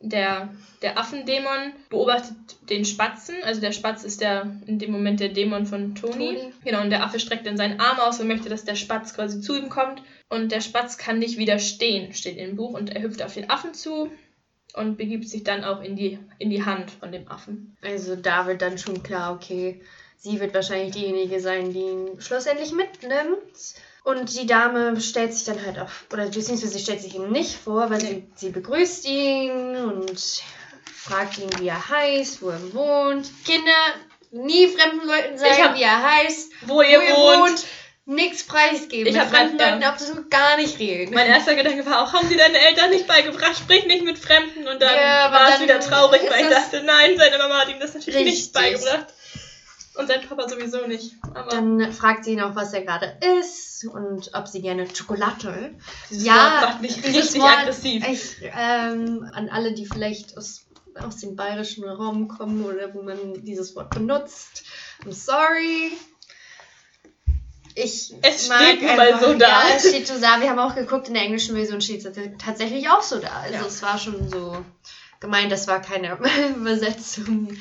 der, 0.00 0.48
der 0.82 0.98
Affendämon 0.98 1.72
beobachtet 1.88 2.34
den 2.68 2.84
Spatzen. 2.84 3.36
Also 3.44 3.60
der 3.60 3.70
Spatz 3.72 4.02
ist 4.02 4.20
der 4.20 4.56
in 4.66 4.78
dem 4.80 4.90
Moment 4.90 5.20
der 5.20 5.28
Dämon 5.28 5.64
von 5.66 5.94
Toni. 5.94 6.12
Toni. 6.34 6.52
Genau, 6.64 6.80
und 6.82 6.90
der 6.90 7.04
Affe 7.04 7.20
streckt 7.20 7.46
dann 7.46 7.56
seinen 7.56 7.78
Arm 7.80 8.00
aus 8.00 8.18
und 8.18 8.26
möchte, 8.26 8.48
dass 8.48 8.64
der 8.64 8.74
Spatz 8.74 9.14
quasi 9.14 9.40
zu 9.40 9.56
ihm 9.56 9.68
kommt. 9.68 10.02
Und 10.28 10.50
der 10.50 10.60
Spatz 10.60 10.98
kann 10.98 11.18
nicht 11.20 11.38
widerstehen, 11.38 12.14
steht 12.14 12.36
im 12.38 12.56
Buch. 12.56 12.72
Und 12.74 12.90
er 12.90 13.02
hüpft 13.02 13.22
auf 13.22 13.34
den 13.34 13.48
Affen 13.50 13.74
zu 13.74 14.10
und 14.74 14.96
begibt 14.96 15.28
sich 15.28 15.44
dann 15.44 15.62
auch 15.62 15.82
in 15.82 15.94
die, 15.94 16.18
in 16.38 16.50
die 16.50 16.64
Hand 16.64 16.90
von 16.90 17.12
dem 17.12 17.28
Affen. 17.28 17.76
Also 17.82 18.16
da 18.16 18.46
wird 18.48 18.62
dann 18.62 18.78
schon 18.78 19.02
klar, 19.04 19.32
okay, 19.34 19.82
sie 20.22 20.40
wird 20.40 20.54
wahrscheinlich 20.54 20.92
diejenige 20.94 21.40
sein, 21.40 21.72
die 21.72 21.80
ihn 21.80 22.20
schlussendlich 22.20 22.72
mitnimmt. 22.72 23.38
Und 24.04 24.36
die 24.36 24.46
Dame 24.46 25.00
stellt 25.00 25.32
sich 25.32 25.44
dann 25.44 25.64
halt 25.64 25.78
auf, 25.78 26.06
oder 26.12 26.24
beziehungsweise 26.24 26.68
sie 26.68 26.80
stellt 26.80 27.00
sich 27.02 27.14
ihm 27.14 27.30
nicht 27.30 27.54
vor, 27.56 27.88
weil 27.88 28.00
sie, 28.00 28.26
sie 28.34 28.50
begrüßt 28.50 29.04
ihn 29.06 29.76
und 29.76 30.20
fragt 30.92 31.38
ihn, 31.38 31.48
wie 31.60 31.68
er 31.68 31.88
heißt, 31.88 32.42
wo 32.42 32.50
er 32.50 32.74
wohnt. 32.74 33.30
Kinder, 33.44 33.70
nie 34.32 34.66
fremden 34.68 35.06
Leuten 35.06 35.38
sagen, 35.38 35.76
wie 35.76 35.82
er 35.82 36.02
heißt, 36.02 36.50
Wo 36.62 36.74
wo 36.76 36.82
ihr 36.82 36.98
wohnt. 37.00 37.50
wohnt. 37.50 37.64
Nichts 38.04 38.42
preisgeben. 38.42 39.06
Ich 39.06 39.14
mit 39.16 39.28
fremden 39.28 39.56
grad- 39.58 39.68
ja. 39.68 39.74
Leuten 39.76 39.84
absolut 39.84 40.28
gar 40.28 40.56
nicht 40.56 40.76
reden. 40.80 41.14
Mein 41.14 41.28
erster 41.28 41.54
Gedanke 41.54 41.86
war 41.86 42.02
auch, 42.02 42.12
haben 42.12 42.28
die 42.28 42.36
deine 42.36 42.58
Eltern 42.58 42.90
nicht 42.90 43.06
beigebracht, 43.06 43.56
sprich 43.56 43.86
nicht 43.86 44.02
mit 44.04 44.18
Fremden. 44.18 44.66
Und 44.66 44.82
dann 44.82 44.92
Ja, 44.96 45.30
war 45.30 45.54
es 45.54 45.60
wieder 45.60 45.78
traurig, 45.78 46.22
weil 46.28 46.42
ich 46.42 46.50
dachte, 46.50 46.82
nein, 46.82 47.16
seine 47.16 47.38
Mama 47.38 47.60
hat 47.60 47.68
ihm 47.68 47.78
das 47.78 47.94
natürlich 47.94 48.16
Richtig. 48.16 48.34
nicht 48.34 48.52
beigebracht. 48.52 49.06
Und 49.94 50.06
sein 50.08 50.20
Papa 50.26 50.48
sowieso 50.48 50.86
nicht. 50.86 51.16
Aber 51.34 51.50
Dann 51.50 51.92
fragt 51.92 52.24
sie 52.24 52.32
ihn 52.32 52.40
auch, 52.40 52.54
was 52.54 52.72
er 52.72 52.82
gerade 52.82 53.18
isst 53.40 53.84
und 53.86 54.30
ob 54.34 54.48
sie 54.48 54.62
gerne 54.62 54.86
Schokolade. 54.94 55.74
dieses 56.10 56.24
Ja, 56.24 56.34
Wort 56.34 56.70
macht 56.70 56.82
mich 56.82 56.96
richtig 57.04 57.40
Wort- 57.42 57.58
aggressiv. 57.58 58.06
Ich, 58.08 58.36
ähm, 58.42 59.28
an 59.34 59.48
alle, 59.50 59.74
die 59.74 59.84
vielleicht 59.86 60.38
aus, 60.38 60.64
aus 60.98 61.16
dem 61.18 61.36
bayerischen 61.36 61.84
Raum 61.84 62.28
kommen 62.28 62.64
oder 62.64 62.94
wo 62.94 63.02
man 63.02 63.44
dieses 63.44 63.76
Wort 63.76 63.90
benutzt. 63.90 64.64
I'm 65.04 65.12
sorry. 65.12 65.92
Ich 67.74 68.14
Es 68.20 68.46
steht 68.46 68.82
nun 68.82 68.96
mal 68.96 69.18
so 69.18 69.32
da. 69.34 69.48
Ja, 69.68 69.74
es 69.76 69.88
steht 69.88 70.06
so 70.06 70.20
da. 70.20 70.40
Wir 70.40 70.50
haben 70.50 70.58
auch 70.58 70.74
geguckt, 70.74 71.08
in 71.08 71.14
der 71.14 71.22
englischen 71.22 71.54
Version 71.56 71.80
steht 71.80 72.04
es 72.04 72.16
tatsächlich 72.38 72.88
auch 72.90 73.02
so 73.02 73.18
da. 73.18 73.28
Also 73.42 73.54
Ja. 73.54 73.66
es 73.66 73.80
war 73.82 73.98
schon 73.98 74.28
so 74.28 74.62
gemeint, 75.20 75.50
das 75.50 75.66
war 75.68 75.80
keine 75.80 76.18
Übersetzung. 76.56 77.56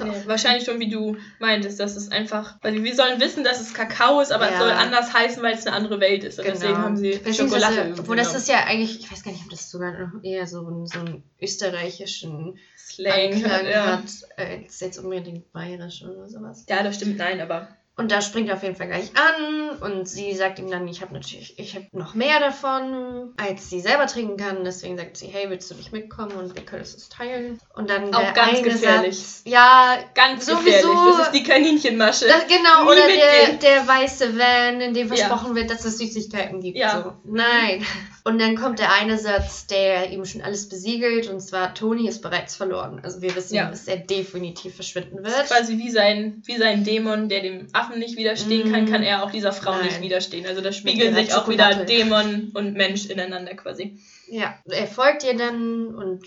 Nee, 0.00 0.12
wahrscheinlich 0.26 0.64
schon, 0.64 0.80
wie 0.80 0.88
du 0.88 1.16
meintest, 1.38 1.78
dass 1.78 1.94
es 1.96 2.10
einfach, 2.10 2.56
weil 2.62 2.82
wir 2.82 2.94
sollen 2.94 3.20
wissen, 3.20 3.44
dass 3.44 3.60
es 3.60 3.74
Kakao 3.74 4.20
ist, 4.20 4.32
aber 4.32 4.46
es 4.46 4.52
Ja. 4.52 4.58
soll 4.58 4.70
anders 4.70 5.12
heißen, 5.12 5.42
weil 5.42 5.54
es 5.54 5.66
eine 5.66 5.76
andere 5.76 6.00
Welt 6.00 6.24
ist. 6.24 6.38
Und 6.38 6.46
deswegen 6.46 6.76
haben 6.78 6.96
sie 6.96 7.20
Schokolade 7.32 7.94
Obwohl 7.98 8.16
das 8.16 8.34
ist 8.34 8.48
ja 8.48 8.64
eigentlich, 8.64 8.98
ich 9.00 9.10
weiß 9.12 9.22
gar 9.22 9.30
nicht, 9.32 9.44
ob 9.44 9.50
das 9.50 9.70
sogar 9.70 9.92
noch 9.92 10.22
eher 10.22 10.46
so, 10.46 10.66
einen- 10.66 10.86
so 10.86 10.98
einen 11.00 11.22
österreichischen 11.40 12.58
Slang. 12.76 13.32
Anklang 13.34 13.66
ja. 13.66 13.86
hat, 13.98 14.02
als 14.36 14.80
jetzt 14.80 14.98
unbedingt 14.98 15.52
bayerisch 15.52 16.02
oder 16.02 16.28
sowas. 16.28 16.64
ja, 16.68 16.82
das 16.82 16.96
stimmt, 16.96 17.16
nein, 17.18 17.40
aber 17.40 17.68
Und 17.96 18.10
da 18.10 18.20
springt 18.20 18.48
er 18.48 18.56
auf 18.56 18.62
jeden 18.64 18.74
Fall 18.74 18.88
gleich 18.88 19.12
an 19.14 19.78
und 19.78 20.08
sie 20.08 20.34
sagt 20.34 20.58
ihm 20.58 20.68
dann, 20.68 20.88
ich 20.88 21.00
habe 21.00 21.14
natürlich, 21.14 21.56
ich 21.60 21.76
habe 21.76 21.86
noch 21.92 22.14
mehr 22.14 22.40
davon, 22.40 23.32
als 23.36 23.70
sie 23.70 23.78
selber 23.78 24.06
trinken 24.08 24.36
kann. 24.36 24.64
Deswegen 24.64 24.96
sagt 24.96 25.16
sie, 25.16 25.28
hey, 25.28 25.48
willst 25.48 25.70
du 25.70 25.76
nicht 25.76 25.92
mitkommen 25.92 26.32
und 26.32 26.56
wir 26.56 26.64
können 26.64 26.82
es 26.82 27.08
teilen. 27.08 27.60
Und 27.74 27.88
dann 27.90 28.12
Auch 28.12 28.18
der 28.20 28.32
ganz 28.32 28.58
eine 28.58 28.62
gefährlich. 28.62 29.16
Satz, 29.18 29.42
ja, 29.44 29.96
ganz 30.14 30.44
Sowieso- 30.46 30.64
gefährlich. 30.64 31.16
Das 31.18 31.26
ist 31.26 31.34
die 31.34 31.42
Kaninchenmasche. 31.44 32.26
das, 32.26 32.48
genau, 32.48 32.82
Nie 32.82 32.90
oder 32.90 33.06
mitgehen. 33.06 33.58
der, 33.62 33.70
der 33.82 33.86
weiße 33.88 34.36
Van, 34.36 34.80
in 34.80 34.92
dem 34.94 35.08
Ja. 35.08 35.14
versprochen 35.14 35.54
wird, 35.54 35.70
dass 35.70 35.84
es 35.84 35.98
Süßigkeiten 35.98 36.60
gibt. 36.60 36.76
Ja. 36.76 37.00
So. 37.04 37.12
Nein. 37.32 37.86
Und 38.24 38.40
dann 38.40 38.56
kommt 38.56 38.78
der 38.78 38.90
eine 38.92 39.18
Satz, 39.18 39.66
der 39.66 40.10
eben 40.10 40.24
schon 40.24 40.40
alles 40.40 40.68
besiegelt, 40.68 41.28
und 41.28 41.40
zwar 41.40 41.74
Toni 41.74 42.08
ist 42.08 42.22
bereits 42.22 42.56
verloren. 42.56 43.00
Also 43.04 43.20
wir 43.20 43.36
wissen, 43.36 43.54
Ja. 43.54 43.68
dass 43.70 43.86
er 43.86 43.98
definitiv 43.98 44.74
verschwinden 44.74 45.22
Das 45.22 45.32
ist 45.32 45.38
wird. 45.38 45.48
quasi 45.48 45.76
wie 45.78 45.90
sein, 45.90 46.42
wie 46.46 46.56
sein 46.56 46.84
Dämon, 46.84 47.28
der 47.28 47.42
dem 47.42 47.66
Affen 47.74 47.83
nicht 47.90 48.16
widerstehen 48.16 48.70
kann, 48.72 48.84
Mm. 48.84 48.90
kann 48.90 49.02
er 49.02 49.22
auch 49.24 49.30
dieser 49.30 49.52
Frau 49.52 49.72
Nein. 49.72 49.86
nicht 49.86 50.00
widerstehen. 50.00 50.46
Also 50.46 50.60
da 50.60 50.72
spiegeln 50.72 51.14
sich 51.14 51.34
auch 51.34 51.48
wieder. 51.48 51.84
Dämon 51.84 52.50
und 52.54 52.74
Mensch 52.74 53.06
ineinander 53.06 53.54
quasi. 53.54 53.98
Ja, 54.28 54.54
er 54.64 54.86
folgt 54.86 55.24
ihr 55.24 55.36
dann 55.36 55.94
und 55.94 56.24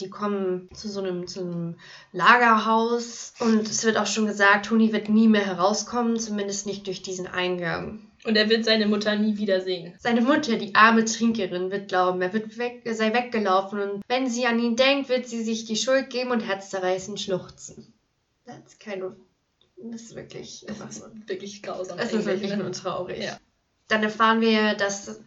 die 0.00 0.10
kommen 0.10 0.68
zu 0.74 0.88
so 0.88 1.00
einem, 1.00 1.26
zu 1.28 1.40
einem 1.40 1.76
Lagerhaus. 2.12 3.34
Und 3.40 3.68
es 3.68 3.84
wird 3.84 3.96
auch 3.96 4.06
schon 4.06 4.26
gesagt, 4.26 4.66
Toni 4.66 4.92
wird 4.92 5.08
nie 5.08 5.28
mehr 5.28 5.46
herauskommen, 5.46 6.18
zumindest 6.18 6.66
nicht 6.66 6.86
durch 6.86 7.02
diesen 7.02 7.26
Eingang. 7.26 8.00
Und 8.24 8.36
er 8.36 8.48
wird 8.48 8.64
seine 8.64 8.86
Mutter 8.86 9.16
nie 9.16 9.36
wiedersehen. 9.36 9.94
Seine 9.98 10.22
Mutter, 10.22 10.56
die 10.56 10.74
arme 10.74 11.04
Trinkerin, 11.04 11.70
wird 11.70 11.88
glauben, 11.88 12.22
er 12.22 12.32
wird 12.32 12.56
weg, 12.58 12.80
er 12.84 12.94
sei 12.94 13.12
weggelaufen 13.12 13.80
und 13.80 14.02
wenn 14.08 14.28
sie 14.28 14.46
an 14.46 14.58
ihn 14.58 14.76
denkt, 14.76 15.10
wird 15.10 15.28
sie 15.28 15.42
sich 15.44 15.66
die 15.66 15.76
Schuld 15.76 16.08
geben 16.08 16.30
und 16.30 16.40
herzzerreißend 16.40 17.20
schluchzen. 17.20 17.92
That's 18.46 18.78
kind 18.78 19.02
of. 19.02 19.12
Das 19.76 20.02
ist 20.02 20.14
wirklich. 20.14 20.64
Das 20.66 20.80
ist 20.80 21.28
wirklich 21.28 21.62
grausam. 21.62 21.98
Es 21.98 22.12
ist 22.12 22.26
wirklich 22.26 22.50
ne? 22.50 22.58
nur 22.58 22.72
traurig. 22.72 23.22
Ja. 23.22 23.38
Dann 23.88 24.02
erfahren 24.02 24.40
wir, 24.40 24.74
dass 24.74 25.20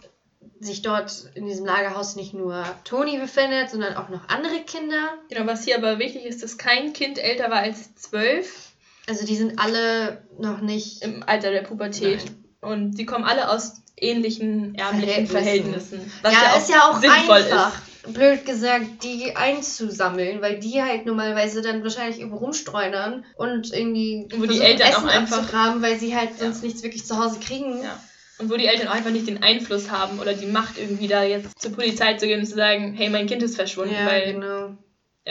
sich 0.59 0.81
dort 0.81 1.29
in 1.35 1.45
diesem 1.45 1.65
Lagerhaus 1.65 2.15
nicht 2.15 2.33
nur 2.33 2.63
Toni 2.83 3.19
befindet, 3.19 3.69
sondern 3.69 3.95
auch 3.95 4.09
noch 4.09 4.27
andere 4.29 4.61
Kinder. 4.65 5.17
Genau, 5.29 5.45
was 5.45 5.65
hier 5.65 5.77
aber 5.77 5.99
wichtig 5.99 6.25
ist, 6.25 6.41
dass 6.41 6.57
kein 6.57 6.93
Kind 6.93 7.19
älter 7.19 7.51
war 7.51 7.59
als 7.59 7.93
zwölf 7.95 8.71
Also 9.07 9.25
die 9.25 9.35
sind 9.35 9.59
alle 9.59 10.23
noch 10.39 10.61
nicht. 10.61 11.03
im 11.03 11.23
Alter 11.23 11.51
der 11.51 11.61
Pubertät. 11.61 12.23
Und 12.61 12.97
sie 12.97 13.05
kommen 13.05 13.23
alle 13.23 13.49
aus 13.49 13.81
ähnlichen 13.95 14.75
ärmlichen 14.75 15.27
Verhältnissen. 15.27 16.01
Verhältnissen. 16.01 16.11
Was 16.21 16.33
ja, 16.33 16.57
ist 16.57 16.69
ja 16.69 16.89
auch 16.89 16.99
sinnvoll 16.99 17.35
einfach, 17.35 17.81
blöd 18.13 18.45
gesagt, 18.45 19.03
die 19.03 19.35
einzusammeln, 19.35 20.41
weil 20.41 20.59
die 20.59 20.81
halt 20.81 21.05
normalerweise 21.05 21.61
dann 21.61 21.83
wahrscheinlich 21.83 22.19
irgendwo 22.19 22.37
rumstreunern 22.37 23.25
und 23.35 23.73
irgendwie 23.73 24.27
Wo 24.35 24.45
die 24.45 24.61
Eltern 24.61 24.87
auch 24.93 24.97
Essen 24.99 25.09
einfach- 25.09 25.37
abzugraben, 25.39 25.81
weil 25.81 25.99
sie 25.99 26.15
halt 26.15 26.31
Ja. 26.39 26.45
sonst 26.45 26.63
nichts 26.63 26.83
wirklich 26.83 27.05
zu 27.05 27.17
Hause 27.17 27.39
kriegen. 27.39 27.81
Ja. 27.83 27.99
Und 28.39 28.51
wo 28.51 28.55
die 28.55 28.67
Eltern 28.67 28.87
auch 28.89 28.93
einfach 28.93 29.09
nicht 29.11 29.27
den 29.27 29.41
Einfluss 29.41 29.89
haben 29.89 30.19
oder 30.19 30.33
die 30.33 30.45
Macht 30.45 30.77
irgendwie 30.77 31.07
da 31.07 31.23
jetzt 31.23 31.59
zur 31.59 31.71
Polizei 31.71 32.13
zu 32.15 32.27
gehen 32.27 32.41
und 32.41 32.45
zu 32.45 32.55
sagen, 32.55 32.93
hey, 32.93 33.09
mein 33.09 33.25
Kind 33.27 33.41
ist 33.43 33.55
verschwunden, 33.55 33.95
Ja, 33.95 34.05
weil 34.05 34.33
genau. 34.33 34.65
ähm, 34.67 34.77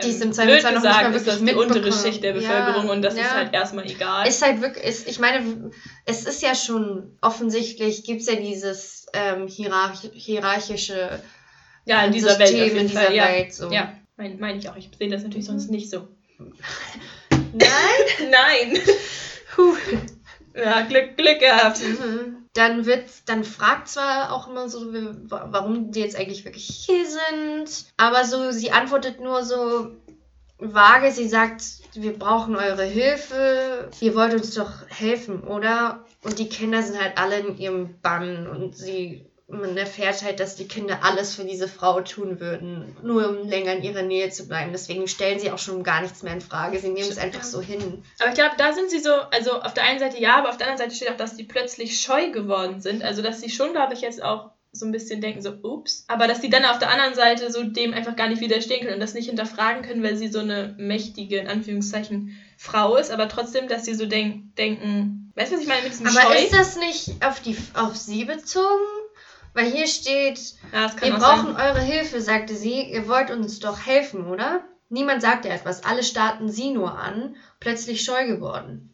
Die 0.03 0.09
ist 0.11 0.23
im 0.23 0.33
Zweifelsfall 0.33 0.75
noch 0.75 0.83
nicht 0.83 0.93
mal 0.93 1.15
ist 1.15 1.27
das 1.27 1.39
die 1.39 1.47
wirklich 1.47 1.67
untere. 1.69 1.93
Schicht 1.93 2.23
der 2.25 2.35
Ja, 2.37 2.41
Bevölkerung 2.41 2.91
und 2.91 3.03
das 3.03 3.15
ja. 3.17 3.23
ist 3.23 3.31
halt 3.35 3.55
erstmal 3.55 3.87
egal. 3.91 4.27
Ist 4.29 4.45
halt 4.45 4.61
wirklich, 4.61 4.85
ist, 4.85 5.09
ich 5.09 5.21
meine, 5.21 5.71
es 6.05 6.25
ist 6.27 6.43
ja 6.43 6.55
schon 6.57 7.17
offensichtlich, 7.21 8.03
gibt 8.05 8.21
es 8.23 8.27
ja 8.27 8.35
dieses 8.35 9.07
ähm, 9.15 9.47
hierarch 9.47 10.11
hierarchische 10.13 11.21
ja, 11.87 12.05
in 12.05 12.13
dieser 12.13 12.35
System 12.35 12.61
Welt 12.61 12.73
in 12.73 12.89
dieser 12.89 13.01
Fall. 13.01 13.15
Ja, 13.15 13.29
Welt. 13.29 13.55
So. 13.55 13.71
ja 13.71 13.93
meine 14.17 14.37
mein 14.37 14.59
ich 14.59 14.69
auch. 14.69 14.77
Ich 14.77 14.91
sehe 14.99 15.09
das 15.09 15.23
natürlich 15.23 15.47
sonst 15.47 15.71
nicht 15.71 15.91
so. 15.91 16.09
Nein? 17.31 18.31
Nein! 18.31 18.81
Puh. 19.55 19.75
Ja, 20.55 20.83
Glück, 20.83 21.17
Glück 21.17 21.39
gehabt. 21.39 21.81
Mhm. 21.83 22.49
Dann 22.55 22.87
wird, 22.87 23.11
dann 23.27 23.45
fragt 23.45 23.89
zwar 23.89 24.33
auch 24.33 24.49
immer 24.49 24.69
so, 24.71 24.93
warum 25.29 25.91
die 25.91 26.01
jetzt 26.01 26.17
eigentlich 26.17 26.47
wirklich 26.47 26.67
hier 26.67 27.05
sind, 27.05 27.85
aber 27.99 28.25
so, 28.25 28.51
sie 28.51 28.71
antwortet 28.71 29.21
nur 29.21 29.45
so 29.45 29.91
vage, 30.59 31.13
sie 31.13 31.29
sagt, 31.29 31.63
wir 31.93 32.19
brauchen 32.19 32.57
eure 32.57 32.85
Hilfe, 32.85 33.91
ihr 34.01 34.15
wollt 34.15 34.33
uns 34.33 34.55
doch 34.55 34.73
helfen, 34.89 35.43
oder? 35.43 36.07
Und 36.23 36.39
die 36.39 36.49
Kinder 36.49 36.83
sind 36.83 36.99
halt 36.99 37.19
alle 37.19 37.41
in 37.41 37.59
ihrem 37.59 38.01
Bann 38.01 38.47
und 38.47 38.75
sie, 38.75 39.27
man 39.49 39.77
erfährt 39.77 40.23
halt, 40.23 40.41
dass 40.41 40.57
die 40.57 40.67
Kinder 40.67 40.99
alles 41.03 41.37
für 41.37 41.45
diese 41.45 41.69
Frau 41.69 42.01
tun 42.01 42.41
würden, 42.41 42.97
nur 43.03 43.29
um 43.29 43.49
länger 43.49 43.75
in 43.75 43.85
ihrer 43.85 44.03
Nähe 44.03 44.31
zu 44.31 44.49
bleiben. 44.49 44.73
Deswegen 44.73 45.07
stellen 45.07 45.39
sie 45.39 45.53
auch 45.53 45.59
schon 45.59 45.85
gar 45.85 46.01
nichts 46.01 46.23
mehr 46.25 46.33
in 46.33 46.41
Frage. 46.41 46.81
Sie 46.81 46.89
nehmen 46.89 47.09
es 47.09 47.19
einfach 47.19 47.45
so 47.45 47.61
hin. 47.61 48.03
Aber 48.19 48.31
ich 48.31 48.35
glaube, 48.35 48.57
da 48.59 48.73
sind 48.73 48.91
sie 48.91 48.99
so, 48.99 49.13
also 49.13 49.61
auf 49.61 49.73
der 49.73 49.85
einen 49.85 50.01
Seite 50.01 50.19
ja, 50.19 50.39
aber 50.39 50.49
auf 50.49 50.57
der 50.57 50.67
anderen 50.67 50.91
Seite 50.91 50.97
steht 50.97 51.13
auch, 51.13 51.17
dass 51.17 51.37
die 51.37 51.45
plötzlich 51.45 52.01
scheu 52.01 52.31
geworden 52.31 52.81
sind. 52.81 53.05
Also, 53.05 53.23
dass 53.23 53.41
sie 53.41 53.51
schon, 53.51 53.71
glaube 53.73 53.95
ich, 53.95 54.01
jetzt 54.01 54.21
auch 54.21 54.51
so 54.73 54.85
ein 54.85 54.93
bisschen 54.93 55.21
denken, 55.21 55.43
so, 55.43 55.51
ups. 55.63 56.05
Aber 56.09 56.27
dass 56.27 56.41
die 56.41 56.51
dann 56.51 56.65
auf 56.65 56.79
der 56.79 56.91
anderen 56.91 57.15
Seite 57.15 57.51
so 57.51 57.63
dem 57.63 57.95
einfach 57.95 58.17
gar 58.17 58.29
nicht 58.29 58.41
widerstehen 58.41 58.81
können 58.81 58.95
und 58.95 59.01
das 59.01 59.15
nicht 59.15 59.29
hinterfragen 59.29 59.83
können, 59.83 60.03
weil 60.03 60.17
sie 60.17 60.29
so 60.29 60.41
eine 60.41 60.75
mächtige, 60.77 61.39
in 61.39 61.49
Anführungszeichen, 61.49 62.37
Frau 62.59 62.97
ist, 62.97 63.11
aber 63.11 63.29
trotzdem, 63.29 63.69
dass 63.69 63.85
sie 63.85 63.95
so 63.95 64.07
denk 64.07 64.57
denken, 64.57 65.33
weißt 65.35 65.53
du, 65.53 65.57
was 65.57 65.63
ich 65.63 65.69
meine 65.69 65.83
mit 65.83 65.93
diesem 65.93 66.07
Aber 66.07 66.21
Scheu? 66.21 66.43
ist 66.43 66.53
das 66.53 66.77
nicht 66.77 67.25
auf, 67.25 67.41
die, 67.41 67.57
auf 67.75 67.97
sie 67.97 68.25
bezogen? 68.25 68.85
Weil 69.57 69.71
hier 69.73 69.87
steht, 69.89 70.39
ja, 70.73 70.91
wir 71.01 71.15
auch 71.15 71.19
brauchen 71.19 71.55
sein. 71.57 71.67
eure 71.71 71.81
Hilfe, 71.81 72.21
sagte 72.21 72.55
sie. 72.55 72.83
Ihr 72.93 73.09
wollt 73.09 73.31
uns 73.31 73.59
doch 73.59 73.85
helfen, 73.87 74.27
oder? 74.27 74.63
Niemand 74.91 75.23
sagte 75.23 75.49
etwas. 75.49 75.83
Alle 75.85 76.03
starrten 76.05 76.49
sie 76.49 76.71
nur 76.71 76.97
an. 76.97 77.35
Plötzlich 77.59 78.05
scheu 78.05 78.27
geworden. 78.27 78.93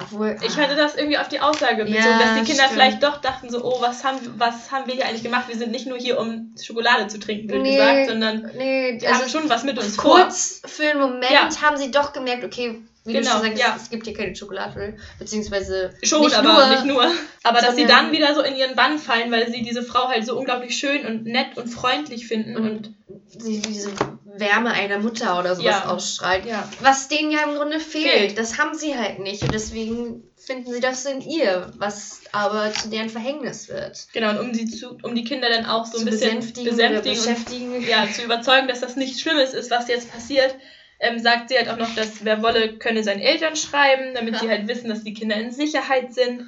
Obwohl. 0.00 0.36
Ich 0.42 0.56
hatte 0.58 0.74
das 0.76 0.96
irgendwie 0.96 1.16
auf 1.18 1.28
die 1.28 1.40
Aussage 1.40 1.84
bezogen, 1.84 1.94
Ja, 1.94 2.18
dass 2.18 2.34
die 2.34 2.44
Kinder 2.44 2.64
stimmt. 2.64 2.72
vielleicht 2.72 3.02
doch 3.02 3.18
dachten 3.20 3.48
so, 3.50 3.62
oh, 3.64 3.80
was 3.80 4.02
haben, 4.04 4.18
was 4.36 4.70
haben 4.72 4.86
wir 4.86 4.94
hier 4.94 5.06
eigentlich 5.06 5.22
gemacht? 5.22 5.44
Wir 5.48 5.56
sind 5.56 5.70
nicht 5.70 5.86
nur 5.86 5.96
hier, 5.96 6.18
um 6.18 6.54
Schokolade 6.60 7.06
zu 7.06 7.18
trinken, 7.20 7.46
blöd 7.46 7.62
Nee, 7.62 7.76
gesagt, 7.76 8.08
sondern 8.08 8.50
Nee, 8.56 8.98
haben 9.00 9.14
also 9.22 9.38
schon 9.38 9.48
was 9.48 9.62
mit 9.64 9.78
uns 9.78 9.96
vor. 9.96 10.16
kurz 10.16 10.60
für 10.66 10.90
einen 10.90 11.00
Moment 11.00 11.30
Ja. 11.30 11.48
haben 11.62 11.76
sie 11.76 11.90
doch 11.90 12.12
gemerkt, 12.12 12.44
okay, 12.44 12.82
wie 13.04 13.12
Genau, 13.14 13.24
du 13.24 13.30
schon 13.32 13.42
sagst, 13.46 13.58
ja. 13.58 13.74
es 13.76 13.88
gibt 13.90 14.06
hier 14.06 14.14
keine 14.14 14.36
Schokolade, 14.36 14.96
beziehungsweise 15.18 15.90
Schon, 16.02 16.22
nicht 16.22 16.34
aber 16.36 16.52
nur, 16.52 16.68
nicht 16.68 16.84
nur. 16.84 17.06
Aber 17.42 17.60
dass 17.60 17.76
sie 17.76 17.86
dann 17.86 18.12
wieder 18.12 18.34
so 18.34 18.42
in 18.42 18.56
ihren 18.56 18.76
Bann 18.76 18.98
fallen, 18.98 19.30
weil 19.30 19.50
sie 19.50 19.62
diese 19.62 19.82
Frau 19.82 20.08
halt 20.08 20.26
so 20.26 20.36
unglaublich 20.38 20.76
schön 20.78 21.06
und 21.06 21.24
nett 21.24 21.56
und 21.56 21.68
freundlich 21.68 22.26
finden. 22.26 22.56
Und 22.56 22.64
Und, 22.66 22.94
sie 23.42 23.60
diese 23.60 23.90
Wärme 24.24 24.70
einer 24.72 24.98
Mutter 24.98 25.38
oder 25.38 25.54
sowas 25.56 25.64
Ja. 25.84 25.88
ausstrahlt. 25.90 26.44
ja. 26.46 26.68
Was 26.80 27.08
denen 27.08 27.30
ja 27.30 27.42
im 27.44 27.56
Grunde 27.56 27.80
fehlt. 27.80 28.10
Fehlt. 28.10 28.38
Das 28.38 28.58
haben 28.58 28.74
sie 28.76 28.96
halt 28.96 29.18
nicht. 29.18 29.42
Und 29.42 29.52
deswegen 29.54 30.22
finden 30.36 30.72
sie 30.72 30.80
das 30.80 31.04
in 31.06 31.20
ihr, 31.20 31.72
was 31.76 32.20
aber 32.32 32.72
zu 32.72 32.88
deren 32.88 33.08
Verhängnis 33.10 33.68
wird. 33.68 34.06
Genau, 34.12 34.30
und 34.30 34.38
um, 34.40 34.54
sie 34.54 34.66
zu, 34.66 34.96
um 35.02 35.14
die 35.14 35.24
Kinder 35.24 35.48
dann 35.48 35.66
auch 35.66 35.84
so 35.86 35.98
ein 35.98 36.04
zu 36.04 36.10
bisschen 36.10 36.38
besänftigen, 36.38 36.76
besänftigen, 37.02 37.74
und 37.74 37.86
ja, 37.88 38.06
zu 38.10 38.22
überzeugen, 38.22 38.68
dass 38.68 38.80
das 38.80 38.96
nichts 38.96 39.20
Schlimmes 39.20 39.52
ist, 39.54 39.70
was 39.70 39.88
jetzt 39.88 40.10
passiert, 40.12 40.54
ähm, 41.00 41.18
sagt 41.18 41.48
sie 41.48 41.56
halt 41.56 41.68
auch 41.68 41.78
noch, 41.78 41.94
dass 41.94 42.24
wer 42.24 42.42
wolle, 42.42 42.74
könne 42.78 43.02
seinen 43.02 43.20
Eltern 43.20 43.56
schreiben, 43.56 44.14
damit 44.14 44.38
sie 44.38 44.48
halt 44.48 44.68
wissen, 44.68 44.88
dass 44.88 45.02
die 45.02 45.14
Kinder 45.14 45.36
in 45.36 45.50
Sicherheit 45.50 46.14
sind. 46.14 46.46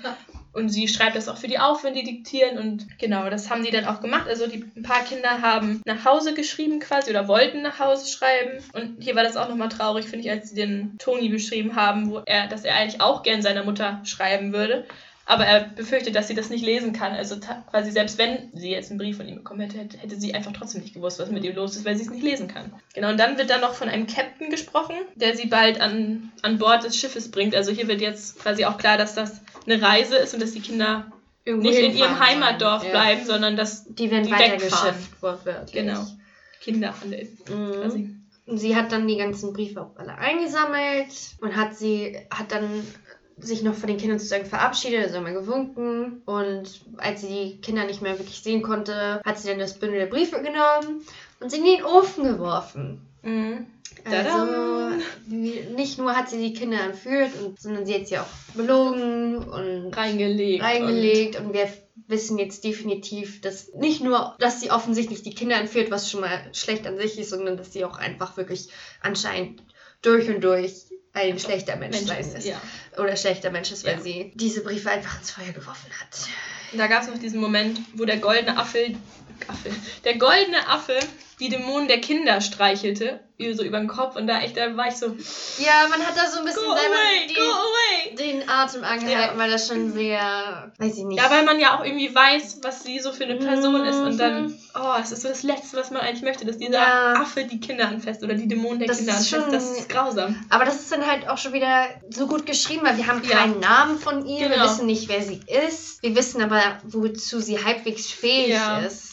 Und 0.52 0.68
sie 0.68 0.86
schreibt 0.86 1.16
das 1.16 1.28
auch 1.28 1.38
für 1.38 1.48
die 1.48 1.58
auf, 1.58 1.82
wenn 1.82 1.94
die 1.94 2.04
diktieren. 2.04 2.58
Und 2.58 2.98
genau, 2.98 3.30
das 3.30 3.48
haben 3.48 3.64
die 3.64 3.70
dann 3.70 3.86
auch 3.86 4.02
gemacht. 4.02 4.28
Also 4.28 4.46
die, 4.46 4.62
ein 4.76 4.82
paar 4.82 5.02
Kinder 5.02 5.40
haben 5.40 5.80
nach 5.86 6.04
Hause 6.04 6.34
geschrieben 6.34 6.78
quasi 6.78 7.08
oder 7.08 7.26
wollten 7.26 7.62
nach 7.62 7.78
Hause 7.78 8.06
schreiben. 8.06 8.62
Und 8.74 9.02
hier 9.02 9.16
war 9.16 9.22
das 9.22 9.38
auch 9.38 9.48
nochmal 9.48 9.70
traurig, 9.70 10.04
finde 10.04 10.26
ich, 10.26 10.30
als 10.30 10.50
sie 10.50 10.56
den 10.56 10.98
Toni 10.98 11.30
beschrieben 11.30 11.74
haben, 11.74 12.10
wo 12.10 12.18
er, 12.18 12.48
dass 12.48 12.64
er 12.64 12.76
eigentlich 12.76 13.00
auch 13.00 13.22
gern 13.22 13.40
seiner 13.40 13.64
Mutter 13.64 14.02
schreiben 14.04 14.52
würde. 14.52 14.84
Aber 15.24 15.44
er 15.46 15.60
befürchtet, 15.60 16.16
dass 16.16 16.28
sie 16.28 16.34
das 16.34 16.50
nicht 16.50 16.64
lesen 16.64 16.92
kann. 16.92 17.12
Also 17.12 17.36
quasi 17.70 17.92
selbst 17.92 18.18
wenn 18.18 18.50
sie 18.54 18.70
jetzt 18.70 18.90
einen 18.90 18.98
Brief 18.98 19.16
von 19.16 19.28
ihm 19.28 19.36
bekommen 19.36 19.60
hätte, 19.60 19.78
hätte, 19.98 20.16
sie 20.16 20.34
einfach 20.34 20.52
trotzdem 20.52 20.82
nicht 20.82 20.94
gewusst, 20.94 21.20
was 21.20 21.30
mit 21.30 21.44
ihm 21.44 21.54
los 21.54 21.76
ist, 21.76 21.84
weil 21.84 21.96
sie 21.96 22.02
es 22.02 22.10
nicht 22.10 22.24
lesen 22.24 22.48
kann. 22.48 22.72
Genau, 22.94 23.10
und 23.10 23.18
dann 23.18 23.38
wird 23.38 23.48
dann 23.48 23.60
noch 23.60 23.74
von 23.74 23.88
einem 23.88 24.06
Captain 24.06 24.50
gesprochen, 24.50 24.96
der 25.14 25.36
sie 25.36 25.46
bald 25.46 25.80
an, 25.80 26.32
an 26.42 26.58
Bord 26.58 26.84
des 26.84 26.96
Schiffes 26.96 27.30
bringt. 27.30 27.54
Also 27.54 27.70
hier 27.70 27.86
wird 27.86 28.00
jetzt 28.00 28.40
quasi 28.40 28.64
auch 28.64 28.78
klar, 28.78 28.98
dass 28.98 29.14
das 29.14 29.40
eine 29.64 29.80
Reise 29.80 30.16
ist 30.16 30.34
und 30.34 30.42
dass 30.42 30.52
die 30.52 30.60
Kinder 30.60 31.12
Irgendwo 31.44 31.68
nicht 31.68 31.78
in 31.78 31.96
ihrem 31.96 32.18
Heimatdorf. 32.20 32.84
Ja. 32.84 32.90
bleiben, 32.90 33.24
sondern 33.24 33.56
dass 33.56 33.84
Die 33.86 34.10
werden 34.10 34.26
die 34.26 34.32
weitergeschifft, 34.32 34.72
wegfahren. 34.72 35.06
wortwörtlich. 35.20 35.72
Genau. 35.72 36.06
Kinder 36.60 36.94
handeln. 37.00 37.28
Mhm. 37.48 37.72
Quasi. 37.72 38.16
Und 38.46 38.58
sie 38.58 38.76
hat 38.76 38.92
dann 38.92 39.06
die 39.06 39.16
ganzen 39.16 39.52
Briefe 39.52 39.80
auch 39.82 39.96
alle 39.96 40.16
eingesammelt 40.18 41.08
und 41.40 41.56
hat 41.56 41.76
sie, 41.76 42.18
hat 42.30 42.50
dann 42.50 42.84
sich 43.38 43.62
noch 43.62 43.74
von 43.74 43.88
den 43.88 43.98
Kindern 43.98 44.18
sozusagen 44.18 44.46
verabschiedet, 44.46 45.02
also 45.02 45.16
einmal 45.16 45.34
gewunken. 45.34 46.22
Und 46.26 46.80
als 46.98 47.22
sie 47.22 47.28
die 47.28 47.60
Kinder 47.60 47.84
nicht 47.84 48.02
mehr 48.02 48.18
wirklich 48.18 48.42
sehen 48.42 48.62
konnte, 48.62 49.20
hat 49.24 49.38
sie 49.38 49.48
dann 49.48 49.58
das 49.58 49.78
Bündel 49.78 50.00
der 50.00 50.06
Briefe 50.06 50.42
genommen 50.42 51.02
und 51.40 51.50
sie 51.50 51.58
in 51.58 51.64
den 51.64 51.84
Ofen 51.84 52.24
geworfen. 52.24 53.00
Mhm. 53.22 53.66
Also 54.04 54.96
nicht 55.28 55.98
nur 55.98 56.16
hat 56.16 56.28
sie 56.28 56.38
die 56.38 56.54
Kinder 56.54 56.80
entführt, 56.80 57.30
und, 57.40 57.60
sondern 57.60 57.86
sie 57.86 57.94
hat 57.94 58.08
sie 58.08 58.18
auch 58.18 58.26
belogen 58.54 59.36
und 59.36 59.96
Reingelegt. 59.96 60.62
reingelegt 60.62 61.38
und 61.38 61.52
wir 61.52 61.68
wissen 62.08 62.38
jetzt 62.38 62.64
definitiv, 62.64 63.40
dass 63.40 63.72
nicht 63.74 64.02
nur, 64.02 64.34
dass 64.38 64.60
sie 64.60 64.70
offensichtlich 64.70 65.22
die 65.22 65.34
Kinder 65.34 65.56
entführt, 65.56 65.90
was 65.90 66.10
schon 66.10 66.20
mal 66.20 66.42
schlecht 66.52 66.86
an 66.86 66.98
sich 66.98 67.18
ist, 67.18 67.30
sondern 67.30 67.56
dass 67.56 67.72
sie 67.72 67.84
auch 67.84 67.98
einfach 67.98 68.36
wirklich 68.36 68.68
anscheinend 69.02 69.62
durch 70.02 70.28
und 70.28 70.42
durch 70.42 70.86
ein 71.14 71.38
schlechter 71.38 71.76
Mensch 71.76 71.96
sein 71.98 72.16
Menschen, 72.16 72.36
ist. 72.36 72.46
ja. 72.46 72.60
Oder 72.98 73.16
schlechter 73.16 73.50
Mensch 73.50 73.70
ist, 73.70 73.84
weil 73.84 73.94
Ja. 73.96 74.00
sie 74.00 74.32
diese 74.34 74.62
Briefe 74.62 74.90
einfach 74.90 75.18
ins 75.18 75.30
Feuer 75.30 75.52
geworfen 75.52 75.90
hat. 76.00 76.28
Da 76.72 76.86
gab 76.86 77.02
es 77.02 77.08
noch 77.08 77.18
diesen 77.18 77.40
Moment, 77.40 77.80
wo 77.94 78.04
der 78.06 78.16
goldene 78.16 78.56
Affe, 78.56 78.94
Affe, 79.48 79.70
der 80.04 80.16
goldene 80.18 80.68
Affe 80.68 80.98
die 81.40 81.48
Dämonen 81.48 81.88
der 81.88 82.00
Kinder 82.00 82.40
streichelte, 82.40 83.18
so 83.54 83.64
über 83.64 83.78
den 83.78 83.88
Kopf 83.88 84.14
und 84.14 84.28
da 84.28 84.38
echt, 84.42 84.56
da 84.56 84.76
war 84.76 84.86
ich 84.86 84.94
so, 84.94 85.08
go 85.08 85.16
Ja, 85.58 85.88
man 85.90 86.00
hat 86.06 86.16
da 86.16 86.30
so 86.30 86.38
ein 86.38 86.44
bisschen 86.44 86.62
away, 86.62 86.78
selber 86.78 87.34
go 87.34 87.52
away. 87.52 88.14
den, 88.16 88.40
den 88.40 88.48
Atem 88.48 88.84
angehalten, 88.84 89.36
weil 89.36 89.50
das 89.50 89.66
schon 89.66 89.92
sehr, 89.92 90.72
weiß 90.78 90.96
ich 90.98 91.02
nicht. 91.04 91.20
Ja, 91.20 91.28
weil 91.28 91.44
man 91.44 91.58
ja 91.58 91.76
auch 91.76 91.84
irgendwie 91.84 92.14
weiß, 92.14 92.60
was 92.62 92.84
sie 92.84 93.00
so 93.00 93.10
für 93.12 93.24
eine 93.24 93.34
Person 93.36 93.84
ist 93.84 93.96
und 93.96 94.18
dann, 94.18 94.42
Mhm. 94.44 94.58
oh, 94.76 94.94
es 95.02 95.10
ist 95.10 95.22
so 95.22 95.28
das 95.28 95.42
Letzte, 95.42 95.76
was 95.76 95.90
man 95.90 96.02
eigentlich 96.02 96.22
möchte, 96.22 96.44
dass 96.46 96.58
dieser 96.58 96.78
Ja. 96.78 97.14
Affe 97.14 97.42
die 97.44 97.58
Kinder 97.58 97.88
anfasst 97.88 98.22
oder 98.22 98.34
die 98.34 98.46
Dämonen 98.46 98.78
der 98.78 98.86
Das 98.88 98.98
Kinder 98.98 99.14
anfasst. 99.14 99.30
schon- 99.30 99.50
Das 99.50 99.64
ist 99.64 99.88
grausam. 99.88 100.36
Aber 100.50 100.64
das 100.64 100.76
ist 100.76 100.92
dann 100.92 101.04
halt 101.04 101.28
auch 101.28 101.38
schon 101.38 101.52
wieder 101.54 101.86
so 102.10 102.28
gut 102.28 102.46
geschrieben, 102.46 102.86
weil 102.86 102.96
wir 102.98 103.08
haben 103.08 103.22
Ja. 103.24 103.38
keinen 103.38 103.58
Namen 103.58 103.98
von 103.98 104.24
ihr, 104.26 104.42
wir 104.42 104.50
Genau. 104.50 104.64
wissen 104.66 104.86
nicht, 104.86 105.08
wer 105.08 105.22
sie 105.22 105.40
ist. 105.66 106.00
Wir 106.04 106.14
wissen 106.14 106.40
aber, 106.40 106.60
wozu 106.84 107.40
sie 107.40 107.64
halbwegs 107.64 108.08
fähig 108.12 108.50
Ja. 108.50 108.78
ist. 108.78 109.11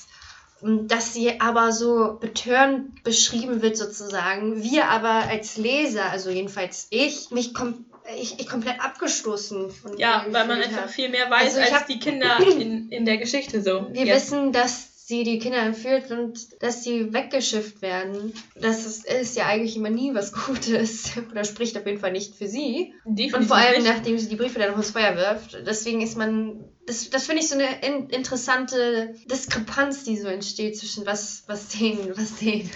Dass 0.62 1.14
sie 1.14 1.40
aber 1.40 1.72
so 1.72 2.18
betörend 2.20 3.04
beschrieben 3.04 3.62
wird 3.62 3.78
sozusagen. 3.78 4.62
Wir 4.62 4.88
aber 4.90 5.28
als 5.30 5.56
Leser, 5.58 6.10
also 6.12 6.30
jedenfalls 6.30 6.88
ich, 6.90 7.32
mich 7.32 7.54
kom 7.54 7.86
ich, 8.20 8.40
ich 8.40 8.48
komplett 8.48 8.80
abgestoßen 8.84 9.70
von 9.70 9.98
Ja, 9.98 10.26
weil 10.32 10.48
man 10.48 10.62
einfach 10.62 10.90
viel 10.90 11.10
mehr 11.10 11.30
weiß 11.30 11.44
Also 11.56 11.60
ich 11.60 11.66
als 11.66 11.74
hab- 11.82 11.88
die 11.88 12.00
Kinder 12.00 12.38
in, 12.60 12.90
in 12.90 13.06
der 13.06 13.18
Geschichte 13.18 13.62
so. 13.62 13.88
Wir 13.92 14.06
Jetzt. 14.06 14.32
wissen, 14.32 14.52
dass 14.52 15.08
sie 15.08 15.24
die 15.24 15.40
Kinder 15.40 15.60
entführt 15.60 16.12
und 16.12 16.62
dass 16.62 16.84
sie 16.84 17.14
weggeschifft 17.14 17.82
werden. 17.82 18.34
Das 18.56 18.86
ist, 18.86 19.06
ist 19.06 19.36
ja 19.36 19.46
eigentlich 19.48 19.76
immer 19.76 19.90
nie 19.90 20.14
was 20.14 20.34
Gutes. 20.34 21.12
Oder 21.32 21.44
spricht 21.46 21.78
auf 21.78 21.86
jeden 21.86 22.00
Fall 22.00 22.12
nicht 22.12 22.36
für 22.36 22.48
sie. 22.48 22.94
Definitiv 23.06 23.34
Und 23.36 23.46
vor 23.46 23.58
allem, 23.58 23.82
nicht. 23.84 23.92
nachdem 23.92 24.18
sie 24.20 24.28
die 24.30 24.36
Briefe 24.36 24.60
dann 24.60 24.72
noch 24.72 24.78
ins 24.78 24.92
Feuer 24.92 25.16
wirft. 25.16 25.58
Deswegen 25.66 26.02
ist 26.02 26.18
man. 26.18 26.64
Das, 26.90 27.08
das 27.12 27.28
finde 27.28 27.44
ich 27.44 27.50
so 27.50 27.54
eine 27.54 27.86
in, 27.86 28.10
interessante 28.10 29.14
Diskrepanz, 29.26 30.06
die 30.06 30.18
so 30.18 30.28
entsteht 30.28 30.76
zwischen 30.76 31.06
was, 31.06 31.44
was 31.46 31.68
den, 31.68 32.18
was 32.18 32.38
den. 32.38 32.68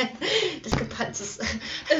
Diskrepanz 0.64 1.20
ist. 1.20 1.42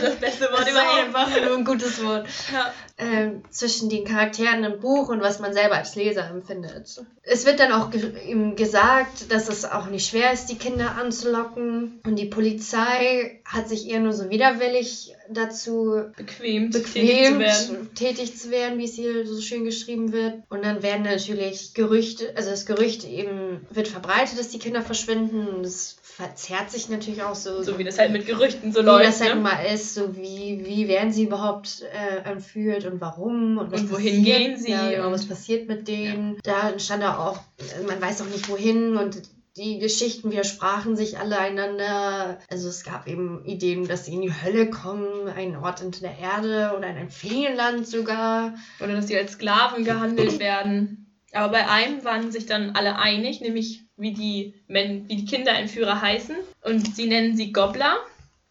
das 0.01 0.17
beste 0.17 0.47
Wort 0.47 0.67
überhaupt. 0.67 0.99
einfach 1.05 1.45
nur 1.45 1.59
ein 1.59 1.65
gutes 1.67 2.03
Wort. 2.03 2.27
Ja. 2.51 2.73
ähm, 2.97 3.43
zwischen 3.51 3.91
den 3.91 4.07
Charakteren 4.07 4.65
im 4.65 4.81
Buch 4.81 5.11
und 5.11 5.21
was 5.21 5.41
man 5.41 5.53
selber 5.53 5.75
als 5.75 5.95
Leser 5.95 6.27
empfindet. 6.31 7.05
Es 7.23 7.45
wird 7.45 7.61
dann 7.61 7.73
auch 7.73 7.91
ge 7.91 8.13
ihm 8.27 8.57
gesagt, 8.57 9.31
dass 9.31 9.51
es 9.51 9.67
auch 9.67 9.89
nicht 9.89 10.09
schwer 10.09 10.33
ist, 10.33 10.47
die 10.47 10.57
Kinder 10.57 10.97
anzulocken. 10.97 12.01
Und 12.07 12.17
die 12.17 12.27
Polizei 12.27 13.42
hat 13.53 13.69
sich 13.69 13.89
eher 13.89 14.01
nur 14.01 14.13
so 14.15 14.31
widerwillig 14.31 15.15
dazu 15.29 16.03
Bequemt, 16.17 16.73
tätig 16.73 16.87
zu 16.87 16.93
bequemt, 17.01 17.39
werden. 17.41 17.95
tätig 17.95 18.37
zu 18.39 18.51
werden, 18.51 18.79
wie 18.79 18.85
es 18.85 18.95
hier 18.95 19.27
so 19.27 19.41
schön 19.41 19.65
geschrieben 19.65 20.13
wird. 20.13 20.35
Und 20.49 20.65
dann 20.65 20.83
werden 20.83 21.03
natürlich 21.03 21.75
Gerüchte, 21.75 22.33
also 22.35 22.51
das 22.51 22.65
Gerücht 22.67 23.05
eben 23.05 23.61
wird 23.71 23.89
verbreitet, 23.89 24.39
dass 24.39 24.49
die 24.49 24.59
Kinder 24.59 24.81
verschwinden. 24.83 25.49
Und 25.49 25.65
es 25.67 25.97
verzerrt 26.03 26.71
sich 26.71 26.89
natürlich 26.89 27.23
auch 27.23 27.35
so. 27.35 27.63
So 27.63 27.79
wie 27.79 27.85
das 27.85 27.99
halt 27.99 28.13
mit 28.13 28.27
Gerüchten 28.27 28.73
so 28.73 28.81
wie 28.81 28.85
läuft. 28.87 29.07
das 29.07 29.21
halt 29.21 29.35
ne? 29.35 29.41
mal 29.43 29.63
ist, 29.65 29.95
so 29.95 30.17
wie, 30.17 30.63
wie 30.65 30.89
werden 30.89 31.13
sie 31.13 31.25
überhaupt 31.25 31.83
äh, 31.83 32.29
entführt 32.29 32.85
und 32.87 33.01
warum 33.01 33.59
und, 33.59 33.71
was 33.73 33.83
Und 33.83 33.93
wohin 33.93 34.19
passiert, 34.23 34.39
gehen 34.39 34.57
sie 34.59 34.71
Ja, 34.73 34.91
genau, 34.91 35.07
und- 35.09 35.13
was 35.13 35.27
passiert 35.27 35.69
mit 35.69 35.89
denen. 35.89 36.39
Da 36.43 36.79
stand 36.79 37.03
da 37.03 37.19
auch, 37.19 37.39
man 37.87 38.01
weiß 38.01 38.23
auch 38.23 38.27
nicht 38.27 38.49
wohin 38.49 38.97
und 38.97 39.23
die 39.57 39.79
Geschichten 39.79 40.31
widersprachen 40.31 40.97
sich 40.97 41.19
alle 41.19 41.39
einander. 41.39 42.39
Also 42.51 42.69
es 42.69 42.85
gab 42.85 43.07
eben 43.07 43.45
Ideen, 43.45 43.87
dass 43.87 44.07
sie 44.07 44.15
in 44.15 44.23
die 44.23 44.33
Hölle 44.33 44.71
kommen, 44.71 45.29
einen 45.29 45.57
Ort 45.57 45.83
unter 45.83 46.01
der 46.01 46.19
Erde 46.19 46.75
oder 46.77 46.89
in 46.89 46.97
ein 46.97 47.11
Feenland 47.11 47.87
sogar. 47.87 48.55
Oder 48.81 48.95
dass 48.95 49.09
sie 49.09 49.17
als 49.17 49.33
Sklaven 49.33 49.85
gehandelt 49.85 50.39
werden. 50.39 51.07
Aber 51.33 51.51
bei 51.51 51.69
einem 51.69 52.05
waren 52.05 52.33
sich 52.33 52.47
dann 52.47 52.71
alle 52.77 52.97
einig, 52.97 53.41
nämlich 53.41 53.85
wie 53.97 54.13
die, 54.13 54.55
Men 54.69 55.09
wie 55.09 55.17
die 55.17 55.27
Kinderentführer 55.27 56.01
heißen. 56.01 56.37
Und 56.63 56.95
sie 56.95 57.07
nennen 57.07 57.37
sie 57.37 57.53
Gobbler. 57.53 57.97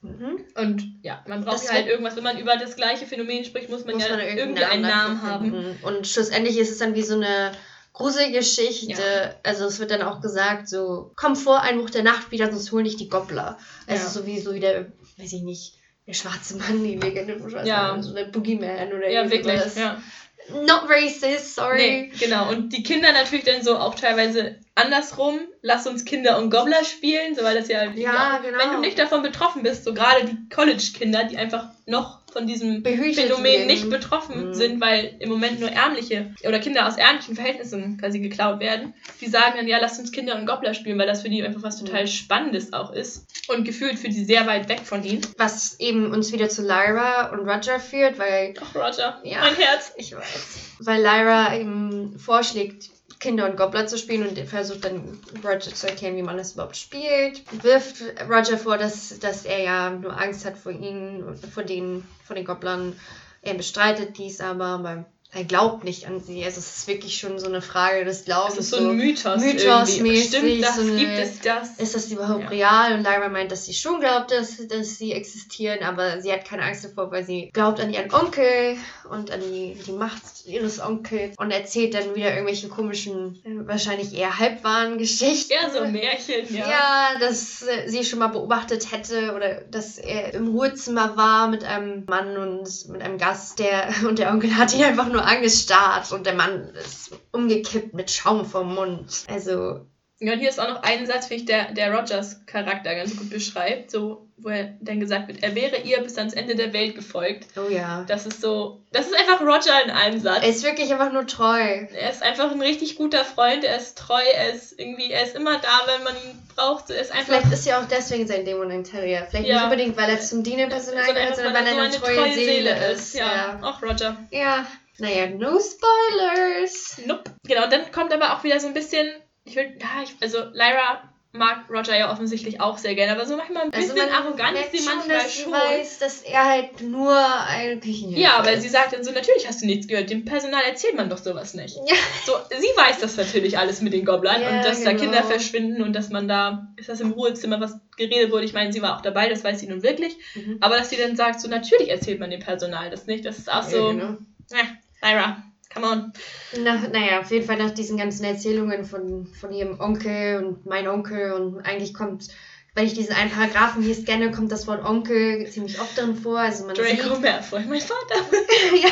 Mhm. 0.02 0.40
Und 0.56 1.00
ja, 1.04 1.24
man 1.28 1.44
braucht 1.44 1.64
ja 1.64 1.74
halt 1.74 1.88
irgendwas, 1.88 2.16
wenn 2.16 2.24
man 2.24 2.40
über 2.40 2.58
das 2.58 2.76
gleiche 2.76 3.06
Phänomen 3.06 3.44
spricht, 3.44 3.70
muss 3.70 3.86
man 3.86 3.96
Muss 3.96 4.04
ja 4.04 4.12
man 4.12 4.20
irgendwie 4.20 4.40
irgendeinen 4.40 4.72
einen 4.72 4.82
Namen 4.82 5.22
haben. 5.24 5.78
Und 5.84 6.08
schlussendlich 6.08 6.58
ist 6.58 6.72
es 6.72 6.78
dann 6.80 6.96
wie 6.96 7.04
so 7.04 7.16
eine 7.16 7.52
Gruselgeschichte. 7.94 8.92
Ja. 9.02 9.36
Also 9.44 9.66
es 9.66 9.80
wird 9.80 9.92
dann 9.92 10.02
auch 10.02 10.22
gesagt, 10.22 10.70
so, 10.70 11.12
komm 11.16 11.36
vor 11.36 11.62
Einbruch 11.62 11.90
der 11.90 12.04
Nacht 12.04 12.32
wieder, 12.32 12.50
sonst 12.52 12.72
holen 12.72 12.86
dich 12.86 12.98
die 12.98 13.10
Gobbler. 13.10 13.58
Also 13.88 14.04
Ja. 14.04 14.10
so 14.10 14.26
wie, 14.26 14.40
so 14.40 14.54
wie 14.54 14.60
der, 14.60 14.88
weiß 15.18 15.34
ich 15.34 15.42
nicht, 15.44 15.76
der 16.08 16.14
schwarze 16.14 16.58
Mann, 16.58 16.84
die 16.84 16.96
Legende 16.96 17.40
von 17.40 17.50
Schwarzen 17.50 17.68
Ja. 17.68 17.92
Mann, 17.92 18.04
so 18.04 18.14
der 18.14 18.26
Boogeyman 18.26 18.94
oder 18.94 19.10
Ja, 19.10 19.24
wirklich. 19.30 19.46
irgendwas. 19.48 19.76
Ja. 19.78 20.02
Not 20.50 20.90
racist, 20.90 21.54
sorry. 21.56 21.78
Nee, 21.78 22.12
genau. 22.20 22.50
Und 22.50 22.74
die 22.74 22.82
Kinder 22.82 23.12
natürlich 23.14 23.46
dann 23.46 23.62
so 23.64 23.78
auch 23.78 23.94
teilweise 23.94 24.56
andersrum. 24.74 25.40
Lass 25.62 25.86
uns 25.86 26.04
Kinder 26.04 26.40
und 26.40 26.50
Gobbler 26.50 26.84
spielen, 26.84 27.36
so 27.36 27.44
weil 27.44 27.56
das 27.56 27.68
ja. 27.68 27.84
Ja, 27.92 28.40
genau. 28.40 28.58
Wenn 28.58 28.72
du 28.74 28.80
nicht 28.80 28.98
davon 28.98 29.22
betroffen 29.22 29.62
bist, 29.62 29.84
so 29.86 29.94
gerade 29.94 30.26
die 30.26 30.50
College-Kinder, 30.50 31.26
die 31.26 31.38
einfach 31.38 31.68
noch 31.86 32.21
von 32.32 32.48
diesem 32.48 32.82
Behütet 32.84 33.26
Phänomen 33.26 33.44
werden. 33.46 33.68
nicht 33.68 33.90
betroffen 33.90 34.50
Mhm. 34.50 34.54
sind, 34.54 34.82
weil 34.82 35.16
im 35.20 35.30
Moment 35.30 35.60
nur 35.60 35.70
ärmliche 35.70 36.34
oder 36.48 36.60
Kinder 36.60 36.88
aus 36.88 36.98
ärmlichen 36.98 37.36
Verhältnissen 37.36 37.98
quasi 38.00 38.20
geklaut 38.20 38.60
werden, 38.60 38.94
die 39.20 39.28
sagen 39.28 39.54
dann, 39.58 39.68
ja, 39.68 39.78
lasst 39.80 40.00
uns 40.00 40.12
Kinder 40.12 40.36
und 40.38 40.46
Gobbler 40.46 40.74
spielen, 40.74 40.98
weil 40.98 41.08
das 41.08 41.22
für 41.22 41.30
die 41.30 41.44
einfach 41.44 41.64
was 41.64 41.82
Mhm. 41.82 41.86
total 41.88 42.08
Spannendes 42.08 42.74
auch 42.74 42.92
ist. 42.94 43.26
Und 43.48 43.66
gefühlt 43.66 44.00
für 44.00 44.10
die 44.10 44.24
sehr 44.24 44.48
weit 44.48 44.70
weg 44.70 44.82
von 44.84 45.04
ihnen. 45.04 45.22
Was 45.38 45.80
eben 45.80 46.12
uns 46.12 46.32
wieder 46.32 46.48
zu 46.50 46.62
Lyra 46.62 47.32
und 47.32 47.48
Roger 47.48 47.80
führt, 47.80 48.18
weil 48.20 48.54
Ach, 48.62 48.76
Roger, 48.76 49.20
Ja. 49.24 49.42
mein 49.42 49.56
Herz. 49.56 49.94
Ich 49.98 50.16
weiß. 50.16 50.58
Weil 50.80 51.02
Lyra 51.02 51.58
eben 51.58 52.18
vorschlägt, 52.18 52.90
Kinder 53.22 53.48
und 53.48 53.56
Gobbler 53.56 53.86
zu 53.86 54.00
spielen 54.00 54.28
und 54.28 54.38
versucht 54.50 54.84
dann 54.84 55.20
Roger 55.44 55.74
zu 55.74 55.88
erklären, 55.88 56.18
wie 56.18 56.24
man 56.24 56.38
das 56.38 56.54
überhaupt 56.54 56.76
spielt. 56.76 57.44
Wirft 57.64 58.02
Roger 58.28 58.58
vor, 58.58 58.78
dass, 58.78 59.20
dass 59.20 59.46
er 59.46 59.64
ja 59.64 59.90
nur 59.92 60.20
Angst 60.20 60.44
hat 60.44 60.58
vor 60.58 60.72
ihnen 60.72 61.38
vor 61.38 61.64
den, 61.64 62.04
vor 62.26 62.36
den 62.36 62.46
Gobblern. 62.46 63.00
Er 63.44 63.54
bestreitet 63.54 64.18
dies 64.18 64.42
aber, 64.42 64.66
aber 64.66 65.06
er 65.34 65.46
glaubt 65.46 65.84
nicht 65.86 66.08
an 66.08 66.20
sie. 66.20 66.44
Also 66.44 66.60
es 66.60 66.78
ist 66.78 66.88
wirklich 66.88 67.18
schon 67.18 67.40
so 67.40 67.48
eine 67.48 67.62
Frage 67.62 68.04
des 68.04 68.26
Glaubens. 68.26 68.56
Das 68.56 68.66
ist 68.66 68.72
so 68.72 68.78
ein 68.78 68.98
Mythos. 68.98 69.42
Mythos 69.42 69.90
irgendwie. 69.96 70.02
mäßig, 70.12 70.28
Stimmt 70.28 70.64
das? 70.64 70.76
so 70.76 70.82
eine- 70.82 70.96
Gibt 70.98 71.12
es 71.20 71.40
das? 71.40 71.70
ist 71.78 71.96
das 71.96 72.12
überhaupt 72.12 72.44
Ja. 72.44 72.50
real? 72.50 72.94
Und 72.96 73.04
Lyra 73.04 73.30
meint, 73.30 73.52
dass 73.52 73.66
sie 73.66 73.74
schon 73.74 74.02
glaubt, 74.02 74.32
dass, 74.32 74.58
dass 74.68 74.98
sie 74.98 75.14
existieren, 75.14 75.84
aber 75.84 76.22
sie 76.22 76.34
hat 76.34 76.44
keine 76.46 76.64
Angst 76.64 76.84
davor, 76.84 77.12
weil 77.12 77.24
sie 77.26 77.50
glaubt 77.54 77.80
an 77.80 77.94
ihren 77.94 78.14
Onkel 78.14 78.76
und 79.10 79.32
an 79.32 79.40
die, 79.42 79.76
die 79.86 79.92
Macht 79.94 80.22
ihres 80.46 80.82
Onkels 80.82 81.36
und 81.38 81.52
erzählt 81.52 81.94
dann 81.94 82.14
wieder 82.14 82.32
irgendwelche 82.34 82.68
komischen, 82.68 83.40
wahrscheinlich 83.66 84.14
eher 84.14 84.38
halbwahren 84.38 84.98
Geschichten. 84.98 85.54
Ja, 85.54 85.70
so 85.70 85.86
Märchen, 85.88 86.54
ja. 86.54 86.70
Ja, 86.70 87.20
dass 87.20 87.62
äh, 87.64 87.88
sie 87.88 88.04
schon 88.04 88.20
mal 88.20 88.28
beobachtet 88.28 88.92
hätte 88.92 89.34
oder 89.36 89.62
dass 89.62 89.98
er 89.98 90.34
im 90.34 90.48
Ruhezimmer 90.50 91.16
war 91.16 91.48
mit 91.48 91.64
einem 91.64 92.04
Mann 92.08 92.36
und 92.38 92.90
mit 92.90 93.02
einem 93.02 93.18
Gast, 93.18 93.60
der 93.60 93.88
und 94.08 94.20
der 94.20 94.32
Onkel 94.32 94.58
hat 94.58 94.74
ihn 94.74 94.84
einfach 94.84 95.08
nur 95.08 95.21
angestarrt 95.26 96.12
und 96.12 96.26
der 96.26 96.34
Mann 96.34 96.70
ist 96.76 97.12
umgekippt 97.32 97.94
mit 97.94 98.12
Schaum 98.12 98.46
vom 98.46 98.74
Mund. 98.76 99.26
Also 99.30 99.86
Ja, 100.20 100.34
und 100.34 100.40
hier 100.40 100.50
ist 100.50 100.60
auch 100.60 100.70
noch 100.70 100.84
ein 100.84 101.06
Satz, 101.08 101.28
finde 101.28 101.42
ich, 101.42 101.46
der, 101.46 101.72
der 101.74 101.94
Rogers 101.94 102.46
Charakter 102.46 102.94
ganz 102.96 103.16
gut 103.18 103.30
beschreibt, 103.32 103.90
so, 103.90 104.28
wo 104.38 104.50
er 104.50 104.74
dann 104.80 105.00
gesagt 105.00 105.28
wird, 105.28 105.42
er 105.44 105.56
wäre 105.56 105.78
ihr 105.82 106.00
bis 106.02 106.18
ans 106.18 106.34
Ende 106.34 106.56
der 106.56 106.74
Welt 106.74 106.94
gefolgt. 106.96 107.48
Oh 107.58 107.70
ja. 107.72 108.04
Das 108.08 108.26
ist 108.28 108.40
so, 108.42 108.82
das 108.92 109.08
ist 109.08 109.16
einfach 109.16 109.42
Roger 109.42 109.84
in 109.84 109.90
einem 109.92 110.20
Satz. 110.20 110.44
Er 110.44 110.50
ist 110.50 110.64
wirklich 110.64 110.92
einfach 110.92 111.12
nur 111.12 111.26
treu. 111.28 111.60
Er 111.60 112.10
ist 112.12 112.22
einfach 112.24 112.52
ein 112.52 112.62
richtig 112.62 112.96
guter 112.98 113.24
Freund, 113.26 113.64
er 113.64 113.78
ist 113.78 113.98
treu, 113.98 114.22
er 114.36 114.52
ist 114.54 114.80
irgendwie, 114.80 115.12
er 115.12 115.24
ist 115.24 115.36
immer 115.36 115.58
da, 115.60 115.82
wenn 115.88 116.04
man 116.04 116.14
ihn 116.16 116.40
braucht. 116.56 116.90
Er 116.92 117.02
ist 117.02 117.12
einfach 117.12 117.26
Vielleicht 117.26 117.52
ist 117.54 117.66
ja 117.66 117.80
auch 117.82 117.88
deswegen 117.88 118.28
sein 118.28 118.46
Dämon 118.46 118.70
ein 118.72 118.84
Terrier. 118.84 119.26
Vielleicht 119.30 119.48
Ja. 119.48 119.56
nicht 119.56 119.64
unbedingt, 119.66 119.98
weil 119.98 120.10
er 120.10 120.20
zum 120.20 120.44
Dienerpersonal 120.44 121.14
gehört, 121.14 121.36
sondern 121.36 121.54
weil 121.56 121.66
er 121.68 121.82
eine 121.84 121.92
treue 121.92 122.34
Seele 122.34 122.92
ist. 122.92 123.16
Ja, 123.16 123.26
Ja. 123.26 123.60
auch 123.68 123.82
Roger. 123.82 124.18
ja. 124.32 124.66
Naja, 125.02 125.28
no 125.28 125.60
spoilers. 125.60 127.02
Nope. 127.06 127.24
Genau, 127.48 127.64
und 127.66 127.74
dann 127.74 127.92
kommt 127.92 128.14
aber 128.14 128.34
auch 128.38 128.44
wieder 128.44 128.60
so 128.60 128.68
ein 128.68 128.74
bisschen, 128.74 129.08
ich 129.46 129.56
will, 129.56 129.76
ja, 129.80 130.04
ich, 130.04 130.12
also 130.22 130.40
Lyra 130.54 131.08
mag 131.34 131.70
Roger 131.70 131.98
ja 131.98 132.12
offensichtlich 132.12 132.60
auch 132.60 132.78
sehr 132.78 132.94
gerne, 132.94 133.14
aber 133.14 133.26
so 133.26 133.38
manchmal 133.38 133.64
ein 133.64 133.72
bisschen 133.72 133.98
arrogant 133.98 134.58
ist 134.58 134.74
sie 134.78 134.84
manchmal 134.86 135.18
dass 135.20 135.34
sie 135.34 135.44
schon. 135.44 135.54
weiß, 135.54 136.00
dass 136.00 136.22
er 136.24 136.44
halt 136.44 136.82
nur 136.82 137.16
ein 137.48 137.80
Küchenhilfe 137.80 138.20
Ja, 138.22 138.42
weil 138.46 138.56
ist. 138.58 138.64
sie 138.64 138.68
sagt 138.70 138.92
dann 138.92 139.06
so, 139.06 139.12
natürlich 139.14 139.48
hast 139.48 139.62
du 139.62 139.66
nichts 139.66 139.88
gehört, 139.88 140.10
dem 140.10 140.26
Personal 140.26 140.62
erzählt 140.64 140.96
man 140.98 141.10
doch 141.10 141.18
sowas 141.20 141.54
nicht. 141.54 141.78
Ja. 141.78 141.96
So, 142.26 142.34
sie 142.50 142.68
weiß 142.76 143.00
das 143.00 143.16
natürlich 143.16 143.58
alles 143.58 143.80
mit 143.82 143.94
den 143.94 144.04
Gobblern 144.04 144.42
Ja, 144.42 144.50
und 144.58 144.66
dass 144.66 144.84
da 144.84 144.90
genau. 144.92 145.04
Kinder 145.04 145.24
verschwinden 145.24 145.82
und 145.82 145.94
dass 145.94 146.10
man 146.10 146.28
da, 146.28 146.68
ist 146.76 146.90
das 146.90 147.00
im 147.00 147.12
Ruhezimmer, 147.12 147.62
was 147.62 147.80
geredet 147.96 148.32
wurde, 148.34 148.44
ich 148.44 148.52
meine, 148.54 148.74
sie 148.74 148.82
war 148.82 148.98
auch 148.98 149.02
dabei, 149.02 149.30
das 149.30 149.42
weiß 149.42 149.58
sie 149.62 149.68
nun 149.68 149.84
wirklich, 149.84 150.18
Mhm. 150.36 150.58
aber 150.60 150.76
dass 150.78 150.90
sie 150.90 150.98
dann 150.98 151.16
sagt, 151.16 151.40
so 151.40 151.48
natürlich 151.48 151.90
erzählt 151.90 152.20
man 152.20 152.30
dem 152.30 152.42
Personal 152.42 152.90
das 152.90 153.06
nicht, 153.08 153.24
das 153.24 153.38
ist 153.40 153.50
auch 153.50 153.64
Ja, 153.64 153.70
so, 153.70 153.88
genau. 153.92 154.18
äh, 154.52 154.66
Lyra, 155.02 155.44
come 155.74 155.86
on. 155.88 156.14
Na, 156.58 156.76
naja, 156.92 157.20
auf 157.22 157.32
jeden 157.32 157.46
Fall 157.46 157.58
nach 157.58 157.72
diesen 157.72 157.98
ganzen 157.98 158.24
Erzählungen 158.24 158.86
von, 158.86 159.26
von 159.28 159.52
ihrem 159.54 159.80
Onkel 159.80 160.44
und 160.44 160.66
mein 160.66 160.88
Onkel 160.88 161.32
und 161.34 161.62
eigentlich 161.66 161.94
kommt, 161.94 162.28
wenn 162.76 162.86
ich 162.86 162.94
diesen 162.94 163.14
einen 163.16 163.32
Paragraphen 163.32 163.82
hier 163.82 163.96
scanne, 163.96 164.32
kommt 164.32 164.52
das 164.52 164.68
Wort 164.68 164.86
Onkel 164.86 165.50
ziemlich 165.50 165.80
oft 165.80 165.98
drin 165.98 166.16
vor. 166.16 166.40
Also 166.40 166.66
man 166.66 166.76
Draco 166.76 167.16
sieht, 167.16 167.22
Malfoy, 167.22 167.62
mein 167.66 167.82
Vater, 167.82 168.16
ja, 168.76 168.90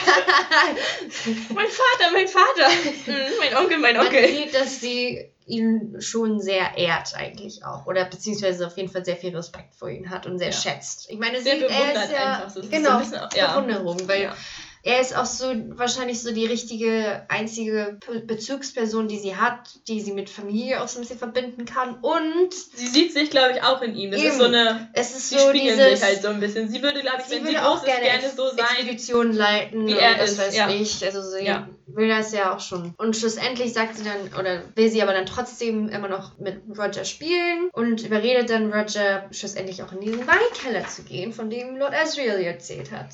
mein 1.54 1.68
Vater, 1.68 2.12
mein 2.14 2.28
Vater, 2.28 2.70
Mhm, 3.06 3.16
mein 3.40 3.56
Onkel, 3.58 3.78
mein 3.80 3.96
man 3.96 4.06
Onkel. 4.08 4.28
sieht, 4.28 4.54
dass 4.54 4.82
sie 4.82 5.32
ihn 5.46 5.96
schon 6.00 6.40
sehr 6.42 6.78
ehrt 6.78 7.16
eigentlich 7.16 7.64
auch 7.66 7.88
oder 7.88 8.06
beziehungsweise 8.06 8.68
auf 8.68 8.78
jeden 8.78 8.90
Fall 8.90 9.04
sehr 9.04 9.16
viel 9.18 9.36
Respekt 9.36 9.74
vor 9.76 9.90
ihn 9.90 10.10
hat 10.10 10.26
und 10.28 10.38
sehr 10.38 10.50
Ja. 10.52 10.54
schätzt. 10.54 11.10
Ich 11.10 11.18
meine, 11.18 11.42
Sehr 11.42 11.56
sie, 11.56 11.64
er 11.64 11.68
bewundert 11.70 12.04
ist 12.06 12.12
ja, 12.12 12.34
einfach 12.34 12.50
so. 12.52 12.62
Genau, 12.62 12.90
so 12.90 12.90
ein 12.90 13.00
bisschen, 13.00 13.20
ja. 13.36 13.60
Bewunderung, 13.60 14.08
weil 14.08 14.22
Ja. 14.24 14.36
Er 14.84 15.02
ist 15.02 15.16
auch 15.16 15.26
so 15.26 15.46
wahrscheinlich 15.78 16.22
so 16.22 16.32
die 16.32 16.46
richtige 16.46 17.26
einzige 17.30 17.98
Pe- 18.00 18.22
Bezugsperson, 18.22 19.08
die 19.08 19.20
sie 19.20 19.36
hat, 19.36 19.70
die 19.88 20.02
sie 20.02 20.14
mit 20.14 20.30
Familie 20.30 20.82
auch 20.82 20.88
so 20.88 21.00
ein 21.00 21.02
bisschen 21.02 21.20
verbinden 21.20 21.66
kann 21.66 21.96
und 22.02 22.54
Sie 22.54 22.88
sieht 22.88 23.14
sich, 23.14 23.30
glaube 23.30 23.54
ich, 23.56 23.64
auch 23.64 23.82
in 23.82 23.96
ihm. 23.96 24.12
Das 24.12 24.22
Eben. 24.22 24.30
ist 24.32 24.38
so 24.38 24.46
eine, 24.46 24.90
es 24.94 25.16
ist 25.16 25.30
sie 25.30 25.38
so 25.38 25.50
spiegeln 25.50 25.78
dieses 25.78 26.00
sich 26.00 26.08
halt 26.10 26.22
so 26.22 26.28
ein 26.30 26.40
bisschen. 26.40 26.70
Sie 26.70 26.82
würde, 26.82 27.02
glaube 27.02 27.18
ich, 27.20 27.26
sie 27.26 27.32
wenn 27.36 27.40
sie 27.46 27.54
würde 27.54 27.60
groß 27.60 27.68
auch 27.68 27.78
ist, 27.78 27.86
gerne, 27.86 28.04
gerne 28.06 28.24
Ex 28.26 28.36
so 28.36 28.48
sein. 28.50 28.60
Expeditionen 28.60 29.34
leiten 29.34 29.88
wie 29.88 29.94
er 29.94 30.20
was 30.20 30.32
ist, 30.32 30.38
weiß 30.40 30.56
ja. 30.56 30.70
ich. 30.70 31.04
Also 31.06 31.22
sie 31.22 31.46
Ja. 31.46 31.68
will 31.88 32.08
das 32.08 32.32
ja 32.32 32.54
auch 32.56 32.60
schon. 32.60 32.94
Und 32.98 33.16
schlussendlich 33.18 33.74
sagt 33.74 33.98
sie 33.98 34.04
dann, 34.04 34.40
oder 34.40 34.64
will 34.76 34.90
sie 34.90 35.02
aber 35.02 35.14
dann 35.14 35.26
trotzdem 35.26 35.90
immer 35.90 36.08
noch 36.08 36.38
mit 36.40 36.62
Roger 36.78 37.04
spielen 37.06 37.70
und 37.74 38.04
überredet 38.06 38.50
dann 38.50 38.72
Roger 38.72 39.28
schlussendlich 39.32 39.84
auch 39.84 39.92
in 39.92 40.02
diesen 40.02 40.26
Weinkeller 40.28 40.88
zu 40.88 41.04
gehen, 41.04 41.34
von 41.34 41.50
dem 41.50 41.78
Lord 41.78 41.94
Asriel 41.94 42.30
erzählt 42.44 42.92
hat. 42.92 43.10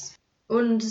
Und 0.48 0.86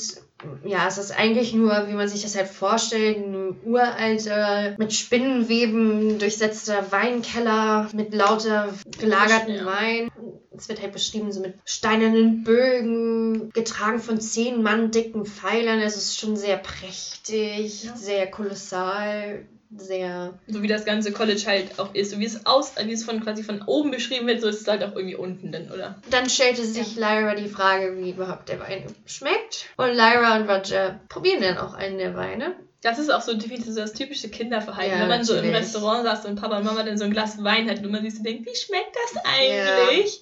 ja, 0.65 0.89
es 0.89 0.99
ist 0.99 1.17
eigentlich 1.17 1.55
nur, 1.55 1.89
wie 1.89 1.93
man 1.95 2.09
sich 2.09 2.23
das 2.23 2.37
halt 2.37 2.49
vorstellt, 2.49 3.19
ein 3.19 3.57
uralter, 3.65 4.75
mit 4.79 4.93
Spinnenweben 4.93 6.19
durchsetzter 6.19 6.91
Weinkeller 6.91 7.89
mit 7.93 8.13
lauter 8.13 8.75
gelagerten 8.99 9.55
Ja. 9.55 9.67
Wein. 9.67 10.11
Es 10.57 10.69
wird 10.69 10.83
halt 10.83 10.93
beschrieben 10.93 11.33
so 11.33 11.41
mit 11.41 11.55
steinernen 11.65 12.45
Bögen, 12.45 13.51
getragen 13.53 14.01
von 14.01 14.21
zehn 14.21 14.63
Mann 14.63 14.91
dicken 14.91 15.25
Pfeilern. 15.25 15.81
Also 15.81 15.99
es 15.99 16.07
ist 16.07 16.21
schon 16.21 16.37
sehr 16.37 16.57
prächtig, 16.59 17.85
Ja. 17.85 17.97
sehr 17.97 18.27
kolossal. 18.31 19.47
Sehr. 19.77 20.39
So 20.47 20.63
wie 20.63 20.69
das 20.69 20.85
ganze 20.85 21.13
College 21.13 21.43
halt 21.47 21.79
auch 21.79 21.95
ist. 21.95 22.11
So 22.11 22.19
wie 22.19 22.25
es 22.25 22.47
aus, 22.47 22.73
wie 22.83 22.93
es 22.93 23.05
von 23.05 23.21
quasi 23.23 23.43
von 23.43 23.63
oben 23.63 23.91
beschrieben 23.91 24.27
wird, 24.27 24.41
so 24.41 24.49
ist 24.49 24.61
es 24.61 24.69
halt 24.69 24.83
auch 24.83 24.95
irgendwie 24.95 25.17
unten 25.17 25.53
dann, 25.53 25.71
oder? 25.71 25.97
Dann 26.11 26.29
stellte 26.29 26.65
sich 26.65 26.97
Lyra 26.97 27.35
die 27.35 27.49
Frage, 27.49 27.97
wie 27.99 28.11
überhaupt 28.11 28.49
der 28.49 28.61
Wein 28.61 28.85
schmeckt. 29.07 29.67
Und 29.77 29.91
Lyra 29.91 30.37
und 30.37 30.49
Roger 30.49 31.01
probieren 31.09 31.43
dann 31.43 31.59
auch 31.59 31.75
einen 31.75 31.99
der 31.99 32.15
Weine. 32.15 32.55
Das 32.83 32.99
ist 32.99 33.11
auch 33.11 33.23
so 33.23 33.33
definitiv 33.33 33.73
so 33.73 33.81
das 33.81 33.95
typische 33.95 34.29
Kinderverhalten. 34.29 34.93
Ja, 34.95 35.01
Wenn 35.03 35.09
man 35.09 35.25
so 35.25 35.35
im. 35.35 35.51
Restaurant 35.51 36.05
saß 36.05 36.27
und 36.27 36.39
Papa 36.39 36.59
und 36.59 36.65
Mama 36.65 36.83
dann 36.83 36.99
so 36.99 37.05
ein 37.05 37.13
Glas 37.13 37.43
Wein 37.43 37.69
hat 37.71 37.83
und 37.83 37.91
man 37.91 38.03
sich 38.03 38.15
so 38.15 38.23
denkt, 38.23 38.47
wie 38.47 38.55
schmeckt 38.55 38.95
das 38.95 39.25
eigentlich? 39.25 40.21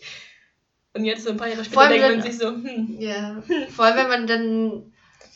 Und 0.94 1.04
jetzt 1.04 1.24
so 1.24 1.30
ein 1.30 1.36
paar 1.38 1.48
Jahre 1.48 1.64
später 1.64 1.88
denkt 1.88 2.08
man 2.08 2.22
sich 2.22 2.38
so, 2.38 2.48
hm, 2.48 2.96
Ja. 3.00 3.42
Vor 3.74 3.86
allem, 3.86 3.96
wenn 3.96 4.08
man 4.08 4.26
dann 4.26 4.91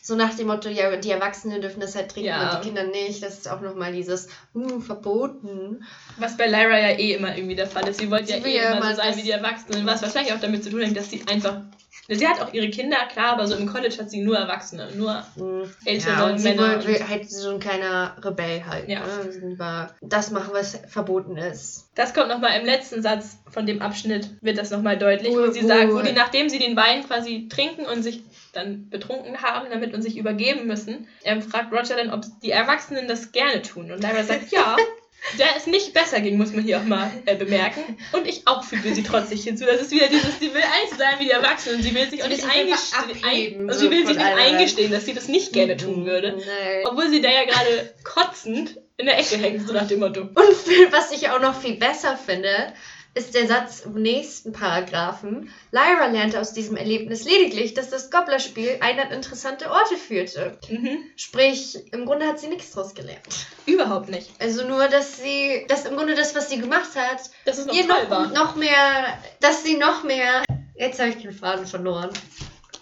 so 0.07 0.14
nach 0.14 0.35
dem 0.35 0.47
Motto, 0.47 0.69
ja, 0.69 0.95
die 0.97 1.11
Erwachsenen 1.11 1.61
dürfen 1.61 1.81
das 1.81 1.97
halt 1.97 2.11
trinken 2.12 2.29
Ja. 2.29 2.55
und 2.55 2.62
die 2.62 2.69
Kinder 2.69 2.85
nicht. 2.85 3.23
Das 3.25 3.38
ist 3.38 3.51
auch 3.51 3.61
nochmal 3.61 3.92
dieses, 3.92 4.29
hm, 4.55 4.81
verboten. 4.81 5.85
was 6.19 6.37
bei 6.37 6.47
Lyra 6.47 6.79
ja 6.79 6.90
eh 6.99 7.14
immer 7.14 7.37
irgendwie 7.37 7.57
der 7.57 7.66
Fall 7.66 7.87
ist. 7.88 7.99
Sie 8.01 8.11
wollte 8.11 8.27
Sie 8.27 8.33
ja 8.35 8.47
eh 8.47 8.57
ja 8.57 8.77
immer 8.77 8.90
so 8.90 8.97
sein 9.03 9.16
wie 9.16 9.23
die 9.23 9.31
Erwachsenen. 9.33 9.85
Was 9.87 10.03
wahrscheinlich 10.03 10.33
auch 10.33 10.40
damit 10.40 10.62
zu 10.64 10.71
tun 10.71 10.87
hat, 10.87 10.97
dass 10.97 11.11
sie 11.11 11.23
einfach. 11.29 11.62
Sie 12.09 12.29
hat 12.29 12.40
auch 12.40 12.53
ihre 12.55 12.71
Kinder, 12.71 12.99
klar, 13.12 13.33
aber 13.33 13.49
so 13.49 13.57
im 13.57 13.66
College 13.66 13.97
hat 13.99 14.11
sie 14.11 14.21
nur 14.23 14.37
Erwachsene, 14.37 14.90
nur 14.95 15.25
Hm. 15.35 15.69
ältere 15.85 16.12
Ja, 16.12 16.27
und 16.31 16.38
sie 16.38 16.49
Männer. 16.51 16.85
will, 16.85 16.95
will 16.95 17.09
halt 17.09 17.29
so 17.29 17.51
ein 17.51 17.59
kleiner 17.59 18.16
Rebell 18.25 18.64
halt. 18.64 18.88
Ja. 18.88 19.01
Ne? 19.01 19.33
Sie 19.33 20.07
das 20.07 20.31
machen, 20.31 20.51
was 20.53 20.79
verboten 20.87 21.37
ist. 21.37 21.88
Das 21.97 22.14
kommt 22.14 22.29
nochmal 22.29 22.61
im 22.61 22.64
letzten 22.64 23.03
Satz 23.03 23.38
von 23.51 23.66
dem 23.66 23.83
Abschnitt, 23.83 24.31
wird 24.40 24.57
das 24.57 24.71
nochmal 24.71 24.97
deutlich, 24.99 25.33
Wo- 25.35 25.51
sie 25.51 25.66
sagt, 25.66 25.90
wo 25.92 26.01
die, 26.01 26.12
nachdem 26.12 26.49
sie 26.49 26.61
den 26.61 26.77
Wein 26.77 27.05
quasi 27.05 27.49
trinken 27.49 27.87
und 27.87 28.05
sich 28.05 28.23
dann 28.57 28.88
betrunken 28.90 29.42
haben 29.42 29.69
damit 29.71 29.95
und 29.95 30.03
sich 30.03 30.16
übergeben 30.16 30.66
müssen, 30.66 31.07
ähm, 31.25 31.42
fragt 31.42 31.73
Roger 31.73 31.97
dann, 31.97 32.12
ob 32.12 32.25
die 32.42 32.51
Erwachsenen 32.51 33.09
das 33.09 33.33
gerne 33.33 33.62
tun. 33.62 33.92
Und 33.92 34.03
Lyra 34.03 34.25
sagt, 34.25 34.51
ja, 34.51 34.77
der 35.38 35.49
es 35.57 35.66
nicht 35.66 35.92
besser 35.92 36.21
ging, 36.21 36.38
muss 36.38 36.53
man 36.53 36.64
hier 36.64 36.79
auch 36.79 36.85
mal 36.85 37.11
äh, 37.27 37.35
bemerken. 37.35 37.81
Und 38.12 38.27
ich 38.27 38.47
auch 38.47 38.64
füge 38.64 38.95
sie 38.95 39.03
trotzig 39.03 39.42
hinzu. 39.45 39.64
Das 39.64 39.81
ist 39.81 39.90
wieder 39.90 40.09
dieses, 40.09 40.38
sie 40.38 40.53
will 40.55 40.62
eins 40.62 40.97
sein 40.97 41.19
wie 41.19 41.25
die 41.25 41.31
Erwachsenen. 41.31 41.83
Sie 41.83 41.95
will 41.95 42.09
sich 42.09 42.23
auch 42.23 42.29
nicht 42.29 42.45
abheben, 42.45 43.69
Ein, 43.69 43.73
so 43.73 43.81
sie 43.81 43.90
will 43.90 44.07
sich 44.07 44.16
nicht 44.16 44.27
eingestehen, 44.27 44.92
dass 44.92 45.05
sie 45.05 45.14
das 45.14 45.29
nicht 45.29 45.53
gerne 45.53 45.77
tun 45.77 46.07
würde. 46.07 46.33
Nein. 46.33 46.85
Obwohl 46.85 47.11
sie 47.11 47.21
da 47.21 47.29
ja 47.29 47.45
gerade 47.45 47.95
kotzend 48.05 48.77
in 48.97 49.07
der 49.07 49.19
Ecke 49.19 49.37
hängt, 49.37 49.66
so 49.66 49.75
nach 49.75 49.88
dem 49.88 50.01
Motto. 50.01 50.23
Und 50.23 50.33
was 50.90 51.12
ich 51.12 51.29
auch 51.31 51.40
noch 51.40 51.61
viel 51.61 51.77
besser 51.77 52.16
finde, 52.16 52.73
ist 53.17 53.35
der 53.35 53.47
Satz 53.47 53.81
im 53.81 53.95
nächsten 53.95 54.53
Paragraphen. 54.53 55.51
Lyra 55.73 56.07
lernte 56.07 56.39
aus 56.39 56.53
diesem 56.53 56.77
Erlebnis 56.77 57.25
lediglich, 57.25 57.73
dass 57.73 57.89
das 57.89 58.11
Gobblerspiel 58.11 58.77
einen 58.81 59.01
an 59.01 59.11
interessante 59.11 59.71
Orte 59.71 59.97
führte. 59.97 60.59
Mhm. 60.69 60.99
Sprich, 61.17 61.79
im 61.93 62.05
Grunde 62.05 62.27
hat 62.27 62.39
sie 62.39 62.49
nichts 62.49 62.73
draus 62.73 62.95
gelernt. 62.95 63.47
Überhaupt 63.65 64.11
nicht. 64.11 64.31
Also 64.39 64.67
nur, 64.69 64.89
dass 64.89 65.17
sie, 65.17 65.65
dass 65.69 65.87
im 65.87 65.97
Grunde 65.97 66.15
das, 66.15 66.35
was 66.35 66.51
sie 66.51 66.61
gemacht 66.61 66.95
hat, 66.95 67.31
Das 67.47 67.59
ist 67.59 67.67
noch 67.67 68.09
noch, 68.09 68.33
noch 68.33 68.57
mehr, 68.57 69.19
dass 69.41 69.65
sie 69.65 69.79
noch 69.79 70.05
mehr, 70.05 70.45
jetzt 70.75 71.01
habe 71.01 71.09
ich 71.09 71.17
den 71.17 71.33
Faden 71.33 71.67
verloren, 71.67 72.11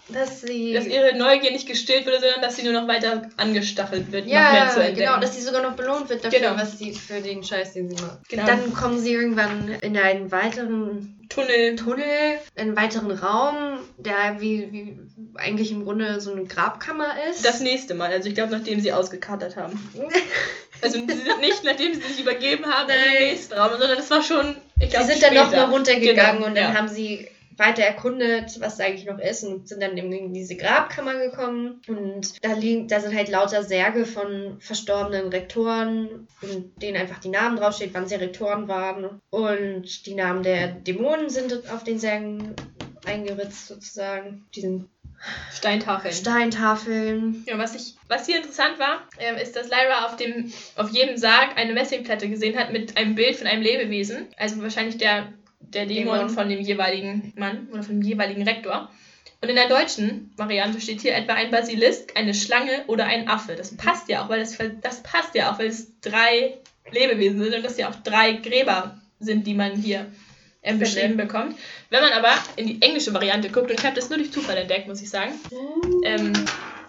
dass 0.09 0.41
sie, 0.41 0.73
Dass 0.73 0.85
ihre 0.85 1.15
Neugier 1.17 1.51
nicht 1.51 1.67
gestillt 1.67 2.05
wurde, 2.05 2.19
sondern 2.19 2.41
dass 2.41 2.55
sie 2.55 2.63
nur 2.63 2.73
noch 2.73 2.87
weiter 2.87 3.29
angestachelt 3.37 4.11
wird, 4.11 4.25
noch 4.27 4.33
ja, 4.33 4.51
mehr 4.51 4.69
zu 4.69 4.79
entdecken. 4.79 4.99
genau, 4.99 5.19
dass 5.19 5.35
sie 5.35 5.41
sogar 5.41 5.61
noch 5.61 5.75
belohnt 5.75 6.09
wird 6.09 6.23
dafür, 6.23 6.39
Genau. 6.39 6.55
was 6.57 6.77
sie 6.77 6.93
für 6.93 7.21
den 7.21 7.43
Scheiß, 7.43 7.73
den 7.73 7.89
sie 7.89 8.01
macht. 8.03 8.27
Genau. 8.29 8.45
Dann 8.45 8.73
kommen 8.73 8.99
sie 8.99 9.13
irgendwann 9.13 9.69
in 9.81 9.97
einen 9.97 10.31
weiteren 10.31 11.11
Tunnel. 11.29 11.75
Tunnel, 11.75 12.37
einen 12.55 12.77
weiteren 12.77 13.09
Raum, 13.11 13.79
der 13.97 14.39
wie, 14.39 14.71
wie 14.71 14.99
eigentlich 15.35 15.71
im 15.71 15.83
Grunde 15.83 16.21
so 16.21 16.31
eine 16.31 16.45
Grabkammer 16.45 17.07
ist. 17.31 17.43
Das 17.43 17.59
nächste 17.61 17.95
Mal, 17.95 18.11
also 18.11 18.29
ich 18.29 18.35
glaube, 18.35 18.51
nachdem 18.55 18.79
sie 18.79 18.93
ausgekatert 18.93 19.55
haben. 19.55 19.79
Also 20.81 20.99
sie 20.99 21.05
sind 21.07 21.39
nicht, 21.39 21.63
nachdem 21.63 21.93
sie 21.93 22.01
sich 22.01 22.19
übergeben 22.19 22.65
haben, 22.65 22.89
in 22.89 22.95
Nein. 22.97 23.13
den 23.17 23.27
nächsten 23.29 23.53
Raum, 23.53 23.71
sondern 23.79 23.97
das 23.97 24.09
war 24.11 24.21
schon, 24.21 24.57
ich 24.77 24.83
Sie 24.83 24.89
glaube, 24.89 25.05
sind 25.05 25.23
dann 25.23 25.33
noch 25.33 25.47
später. 25.47 25.67
mal 25.67 25.73
runtergegangen 25.73 26.35
Genau, 26.35 26.47
und 26.47 26.55
dann 26.57 26.73
ja. 26.73 26.77
haben 26.77 26.89
sie 26.89 27.29
weiter 27.57 27.83
erkundet, 27.83 28.59
was 28.59 28.77
da 28.77 28.85
eigentlich 28.85 29.05
noch 29.05 29.19
ist 29.19 29.43
und 29.43 29.67
sind 29.67 29.81
dann 29.81 29.97
in 29.97 30.33
diese 30.33 30.55
Grabkammer 30.55 31.15
gekommen 31.15 31.81
und 31.87 32.43
da 32.43 32.53
liegen, 32.53 32.87
da 32.87 32.99
sind 32.99 33.15
halt 33.15 33.29
lauter 33.29 33.63
Särge 33.63 34.05
von 34.05 34.57
verstorbenen 34.59 35.29
Rektoren 35.29 36.27
und 36.41 36.81
denen 36.81 36.97
einfach 36.97 37.19
die 37.19 37.29
Namen 37.29 37.57
draufsteht, 37.57 37.93
wann 37.93 38.07
sie 38.07 38.15
Rektoren 38.15 38.67
waren 38.67 39.21
und 39.29 40.05
die 40.05 40.15
Namen 40.15 40.43
der 40.43 40.67
Dämonen 40.67 41.29
sind 41.29 41.53
auf 41.71 41.83
den 41.83 41.99
Särgen 41.99 42.55
eingeritzt 43.05 43.67
sozusagen, 43.67 44.45
diesen 44.55 44.89
Steintafeln. 45.51 46.13
Steintafeln. 46.13 47.43
Ja, 47.47 47.57
was, 47.57 47.75
ich, 47.75 47.95
was 48.07 48.25
hier 48.25 48.37
interessant 48.37 48.77
war, 48.79 49.07
ähm, 49.17 49.37
ist, 49.37 49.55
dass 49.55 49.69
Lyra 49.69 50.05
auf, 50.05 50.17
dem, 50.17 50.51
auf 50.75 50.89
jedem 50.89 51.17
Sarg 51.17 51.57
eine 51.57 51.73
Messingplatte 51.73 52.29
gesehen 52.29 52.57
hat 52.57 52.71
mit 52.71 52.97
einem 52.97 53.15
Bild 53.15 53.35
von 53.35 53.47
einem 53.47 53.61
Lebewesen. 53.61 54.27
Also 54.37 54.61
wahrscheinlich 54.61 54.97
der, 54.97 55.33
der 55.75 55.85
Dämon, 55.85 56.29
von 56.29 56.49
dem 56.49 56.61
jeweiligen 56.61 57.33
Mann 57.35 57.67
oder 57.71 57.83
von 57.83 57.99
dem 57.99 58.07
jeweiligen 58.07 58.43
Rektor. 58.43 58.89
Und 59.41 59.49
in 59.49 59.55
der 59.55 59.69
deutschen 59.69 60.31
Variante 60.37 60.81
steht 60.81 61.01
hier 61.01 61.13
etwa 61.13 61.33
ein 61.33 61.51
Basilisk, 61.51 62.13
eine 62.15 62.33
Schlange 62.33 62.83
oder 62.87 63.05
ein 63.05 63.27
Affe. 63.27 63.55
Das 63.55 63.75
passt 63.75 64.09
ja 64.09 64.23
auch, 64.23 64.29
weil 64.29 64.39
das, 64.39 64.57
das 64.81 65.03
passt 65.03 65.35
ja 65.35 65.51
auch, 65.51 65.59
weil 65.59 65.67
es 65.67 65.99
drei 66.01 66.57
Lebewesen 66.91 67.43
sind 67.43 67.53
und 67.53 67.63
das 67.63 67.77
ja 67.77 67.89
auch 67.89 67.95
drei 68.03 68.33
Gräber 68.33 68.99
sind, 69.19 69.45
die 69.45 69.53
man 69.53 69.73
hier 69.73 70.07
ähm, 70.63 70.79
beschrieben 70.79 71.17
bekommt. 71.17 71.57
Wenn 71.89 72.01
man 72.01 72.13
aber 72.13 72.33
in 72.55 72.67
die 72.67 72.81
englische 72.81 73.13
Variante 73.13 73.49
guckt, 73.49 73.69
und 73.69 73.79
ich 73.79 73.85
habe 73.85 73.95
das 73.95 74.09
nur 74.09 74.17
durch 74.17 74.31
Zufall 74.31 74.57
entdeckt, 74.57 74.87
muss 74.87 75.01
ich 75.01 75.09
sagen, 75.09 75.33
ähm, 76.03 76.33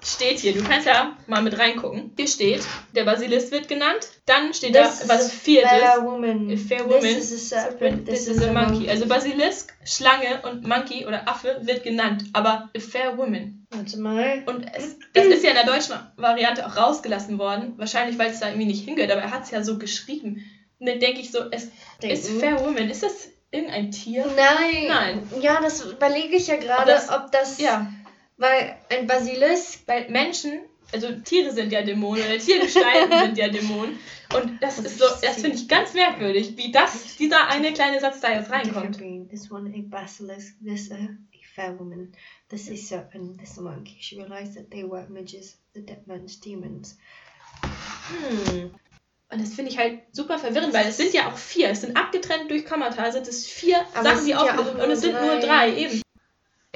steht 0.03 0.39
hier, 0.41 0.53
du 0.53 0.63
kannst 0.63 0.87
ja 0.87 1.17
mal 1.27 1.43
mit 1.43 1.59
reingucken. 1.59 2.13
Hier 2.17 2.29
steht, 2.29 2.63
der 2.95 3.05
Basilisk 3.05 3.51
wird 3.51 3.69
genannt. 3.69 4.09
Dann 4.27 4.53
steht 4.55 4.75
da 4.75 4.87
This 4.89 5.03
is 5.03 5.09
was 5.09 5.27
a 5.27 5.29
viertes. 5.29 5.71
fair 5.71 6.03
woman. 6.05 6.51
A 6.53 6.57
fair 6.57 6.85
woman. 6.87 7.01
This 7.01 7.31
is 7.31 7.53
a 7.53 7.61
serpent. 7.61 8.07
This 8.07 8.29
is 8.29 8.43
a 8.43 8.53
monkey. 8.53 8.89
Also 8.89 9.07
Basilisk, 9.07 9.75
Schlange 9.85 10.41
und 10.43 10.67
Monkey 10.67 11.07
oder 11.07 11.29
Affe 11.29 11.59
wird 11.63 11.83
genannt, 11.85 12.25
aber 12.33 12.71
a 12.77 12.81
fair 12.81 13.17
woman. 13.17 13.67
Warte 13.71 13.99
mal. 13.99 14.43
Und 14.47 14.67
es, 14.75 14.97
das 15.13 15.27
ist 15.27 15.43
ja 15.45 15.51
in 15.51 15.57
der 15.57 15.67
deutschen 15.67 15.95
Variante 16.17 16.67
auch 16.67 16.77
rausgelassen 16.77 17.39
worden. 17.39 17.75
Wahrscheinlich, 17.77 18.19
weil 18.19 18.31
es 18.31 18.41
da 18.41 18.49
irgendwie 18.49 18.67
nicht 18.67 18.85
hingehört, 18.85 19.13
aber 19.13 19.23
er 19.23 19.31
hat 19.31 19.45
es 19.45 19.51
ja 19.51 19.63
so 19.63 19.79
geschrieben. 19.79 20.45
Und 20.79 20.87
dann 20.89 21.01
denke 21.01 21.21
ich 21.21 21.31
so, 21.33 21.41
es 21.51 21.65
ist 21.65 21.73
Denken. 22.03 22.41
fair 22.41 22.61
woman. 22.61 22.91
Ist 22.91 23.03
das 23.03 23.29
irgendein 23.51 23.91
Tier? 23.91 24.27
Nein. 24.37 24.87
Nein. 24.89 25.23
Ja, 25.41 25.61
das 25.61 25.83
überlege 25.85 26.37
ich 26.37 26.47
ja 26.49 26.57
gerade, 26.57 26.95
ob 27.15 27.33
das. 27.33 27.59
Ja, 27.59 27.91
Weil 28.37 28.77
ein 28.91 29.07
Basilisk. 29.07 29.87
weil 29.87 30.11
Menschen, 30.11 30.61
also 30.93 31.11
Tiere 31.21 31.53
sind 31.53 31.73
ja 31.73 31.83
Dämonen 31.83 32.25
oder 32.25 32.39
Tiergestalten 32.39 33.19
sind 33.27 33.39
ja 33.39 33.49
Dämonen. 33.49 33.99
Und 34.35 34.63
das 34.63 34.79
ist 34.79 34.99
so, 34.99 35.05
das 35.23 35.37
finde 35.37 35.57
ich 35.57 35.69
ganz 35.69 35.95
merkwürdig, 35.95 36.57
wie 36.57 36.71
das, 36.71 37.17
dieser 37.17 37.49
eine 37.49 37.73
kleine 37.73 38.01
Satz 38.01 38.21
da 38.21 38.33
jetzt 38.33 38.51
reinkommt. 38.51 38.99
This 39.31 39.51
one 39.51 39.73
a 39.75 39.83
basilisk, 39.83 40.57
this 40.63 40.91
a, 40.91 40.97
a 40.97 41.09
fair 41.55 41.79
woman, 41.79 42.13
this 42.49 42.71
a 42.71 42.77
serpent, 42.77 43.39
this 43.39 43.59
a 43.59 43.63
monkey. 43.63 43.97
She 44.01 44.17
realized 44.17 44.57
that 44.57 44.71
they 44.71 44.85
were 44.85 45.07
images, 45.07 45.59
the 45.75 45.81
dead 45.81 46.07
man's 46.07 46.41
demons. 46.41 46.99
Hm. 47.63 48.71
Und 49.29 49.41
das 49.43 49.55
finde 49.55 49.73
ich 49.73 49.79
halt 49.79 50.03
super 50.13 50.39
verwirrend, 50.39 50.73
weil 50.73 50.87
es 50.87 50.99
sind 50.99 51.13
ja 51.13 51.29
auch 51.29 51.37
vier. 51.37 51.71
Es 51.71 51.81
sind 51.81 51.97
abgetrennt 51.97 52.51
durch 52.51 52.65
Kommata, 52.65 53.11
sind 53.11 53.27
es 53.27 53.47
vier 53.47 53.81
Aber 53.95 54.05
Sachen, 54.05 54.25
die 54.25 54.33
sind 54.33 54.47
ja. 54.47 54.59
Und 54.61 54.91
es 54.91 55.01
sind 55.01 55.21
nur 55.21 55.41
drei, 55.41 55.75
eben. 55.77 56.01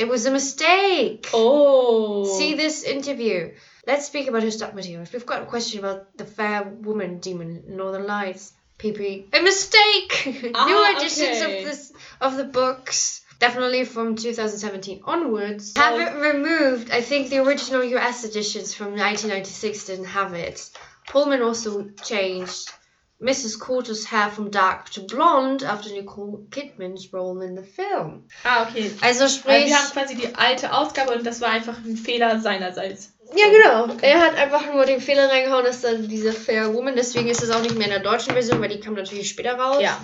It 0.01 0.09
was 0.09 0.25
a 0.25 0.31
mistake. 0.31 1.29
Oh. 1.35 2.25
See 2.25 2.55
this 2.55 2.85
interview. 2.85 3.53
Let's 3.87 4.07
speak 4.07 4.29
about 4.29 4.43
her 4.43 4.51
stock 4.51 4.75
materials. 4.75 5.13
We've 5.13 5.27
got 5.27 5.43
a 5.43 5.47
question 5.47 5.79
about 5.81 6.17
the 6.17 6.25
fair 6.25 6.63
woman 6.65 7.19
demon 7.19 7.65
Northern 7.69 8.07
Lights. 8.07 8.55
PP. 8.79 9.27
A 9.35 9.43
mistake! 9.43 10.53
Ah, 10.55 10.65
New 10.65 10.97
editions 10.97 11.43
okay. 11.43 11.59
of 11.59 11.65
this 11.67 11.93
of 12.19 12.37
the 12.39 12.45
books. 12.45 13.21
Definitely 13.39 13.85
from 13.85 14.17
2017 14.17 15.03
onwards. 15.05 15.77
Have 15.77 16.01
it 16.01 16.19
removed. 16.19 16.91
I 16.91 17.03
think 17.03 17.29
the 17.29 17.39
original 17.39 17.85
US 17.85 18.25
editions 18.25 18.73
from 18.73 18.93
1996 18.97 19.85
didn't 19.85 20.07
have 20.07 20.33
it. 20.33 20.71
Pullman 21.09 21.43
also 21.43 21.91
changed 22.03 22.73
Mrs. 23.21 23.61
Coulter's 23.61 24.11
hair 24.11 24.31
from 24.31 24.51
dark 24.51 24.91
to 24.93 25.03
blonde 25.03 25.63
after 25.65 25.91
Nicole 25.91 26.47
Kidman's 26.51 27.13
role 27.13 27.43
in 27.43 27.55
the 27.55 27.63
film. 27.63 28.27
Ah, 28.45 28.67
okay. 28.67 28.91
Also 29.03 29.25
Weil 29.25 29.29
sprich. 29.29 29.67
wir 29.67 29.77
haben 29.77 29.91
quasi 29.93 30.17
die 30.17 30.35
alte 30.35 30.73
Ausgabe 30.73 31.13
und 31.13 31.27
das 31.27 31.41
war 31.43 31.51
einfach 31.51 31.77
ein 31.85 31.97
Fehler 31.97 32.41
seinerseits. 32.41 33.13
Ja, 33.37 33.47
genau. 33.51 33.95
Er 34.01 34.21
hat 34.21 34.37
einfach 34.37 34.73
nur 34.73 34.87
den 34.87 35.01
Fehler 35.01 35.29
reingehauen, 35.29 35.65
dass 35.65 35.83
dann 35.83 36.09
diese 36.09 36.33
Fair 36.33 36.73
Woman, 36.75 36.97
deswegen 36.97 37.29
ist 37.29 37.43
es 37.43 37.51
auch 37.51 37.61
nicht 37.61 37.77
mehr 37.77 37.87
in 37.87 37.93
der 37.93 38.03
deutschen 38.03 38.33
Version, 38.33 38.61
weil 38.61 38.71
die 38.71 38.81
kam 38.81 38.95
natürlich 38.95 39.29
später 39.29 39.55
raus. 39.55 39.81
Ja. 39.81 40.01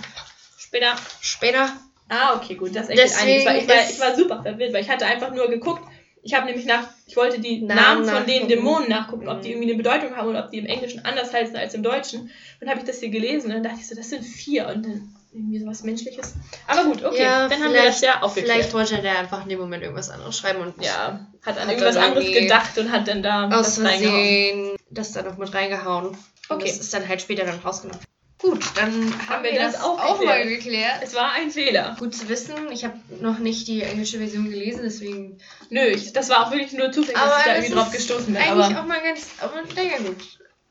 Später. 0.57 0.95
Später. 1.19 1.73
Ah, 2.09 2.35
okay, 2.35 2.55
gut, 2.55 2.75
das 2.75 2.87
Deswegen 2.87 3.47
einiges. 3.47 3.63
Ich, 3.63 3.69
war, 3.69 3.89
ich 3.89 3.99
war 3.99 4.15
super 4.15 4.41
verwirrt, 4.43 4.73
weil 4.73 4.81
ich 4.81 4.89
hatte 4.89 5.05
einfach 5.05 5.31
nur 5.31 5.49
geguckt. 5.49 5.81
Ich 6.27 6.33
habe 6.33 6.45
nämlich 6.45 6.65
nach, 6.65 6.89
ich 7.05 7.15
wollte 7.15 7.39
die 7.39 7.61
Namen 7.61 8.05
Namen, 8.05 8.09
von 8.09 8.25
den. 8.25 8.49
Dämonen 8.49 8.89
nachgucken, 8.89 9.29
ob 9.29 9.41
die 9.41 9.47
Mhm. 9.49 9.61
irgendwie 9.61 9.71
eine 9.71 9.77
Bedeutung 9.81 10.15
haben 10.17 10.27
oder 10.27 10.43
ob 10.43 10.51
die 10.51 10.57
im 10.57 10.65
Englischen 10.65 11.05
anders 11.05 11.33
heißen 11.33 11.55
als 11.55 11.73
im 11.73 11.83
Deutschen. 11.83 12.29
Und 12.59 12.69
habe 12.69 12.79
ich 12.81 12.85
das 12.85 12.99
hier 12.99 13.07
gelesen 13.09 13.47
und 13.47 13.53
dann 13.53 13.63
dachte 13.63 13.77
ich 13.79 13.87
so, 13.87 13.95
das 13.95 14.09
sind 14.09 14.23
vier 14.25 14.67
und 14.67 14.85
dann 14.85 15.15
irgendwie 15.31 15.59
sowas 15.59 15.83
Menschliches. 15.83 16.33
Aber 16.67 16.83
gut, 16.83 17.03
okay, 17.05 17.23
ja, 17.23 17.47
dann 17.47 17.63
haben 17.63 17.73
wir 17.73 17.83
das 17.83 18.01
ja 18.01 18.21
aufgeklärt. 18.21 18.55
Vielleicht 18.57 18.73
wollte 18.73 19.01
der 19.01 19.19
einfach 19.19 19.43
in 19.43 19.49
dem 19.49 19.59
Moment 19.59 19.83
irgendwas 19.83 20.09
anderes 20.09 20.37
schreiben 20.37 20.59
und 20.59 20.83
ja, 20.83 21.25
hat 21.45 21.57
an 21.57 21.61
Hat 21.63 21.69
irgendwas 21.69 21.95
dann 21.95 22.03
anderes 22.03 22.27
gedacht 22.33 22.77
und 22.77 22.91
hat 22.91 23.07
dann 23.07 23.23
da 23.23 23.45
aus 23.47 23.79
was 23.79 23.85
reingehauen. 23.85 24.75
Das 24.89 25.13
da 25.13 25.21
noch 25.21 25.37
mit 25.37 25.53
reingehauen. 25.53 26.07
Und 26.07 26.17
Okay. 26.49 26.67
das 26.67 26.77
ist 26.79 26.93
dann 26.93 27.07
halt 27.07 27.21
später 27.21 27.45
dann 27.45 27.59
rausgenommen. 27.59 28.01
Gut, 28.49 28.63
dann 28.75 29.27
haben, 29.27 29.43
wir 29.43 29.51
wir 29.51 29.59
das 29.59 29.73
das, 29.73 29.83
auch 29.83 29.99
auch, 29.99 30.23
mal 30.23 30.47
geklärt. 30.47 31.01
Es 31.01 31.13
war 31.15 31.31
ein 31.33 31.51
Fehler. 31.51 31.95
Gut 31.99 32.15
zu 32.15 32.29
wissen. 32.29 32.53
Ich 32.71 32.85
habe 32.85 32.97
noch 33.19 33.39
nicht 33.39 33.67
die 33.67 33.81
englische 33.81 34.19
Version 34.19 34.49
gelesen, 34.49 34.81
deswegen. 34.83 35.37
Nö, 35.69 35.81
ich, 35.87 36.13
das 36.13 36.29
war 36.29 36.47
auch 36.47 36.51
wirklich 36.51 36.71
nur 36.73 36.91
zufällig, 36.91 37.19
dass 37.19 37.39
ich 37.39 37.43
da 37.45 37.55
irgendwie 37.55 37.73
drauf 37.73 37.91
gestoßen 37.91 38.25
bin. 38.27 38.37
Eigentlich 38.37 38.65
Aber 38.65 38.79
auch 38.81 38.85
mal 38.85 39.01
ganz. 39.01 39.27
Aber 39.39 39.61
naja, 39.75 39.97
gut. 39.97 40.15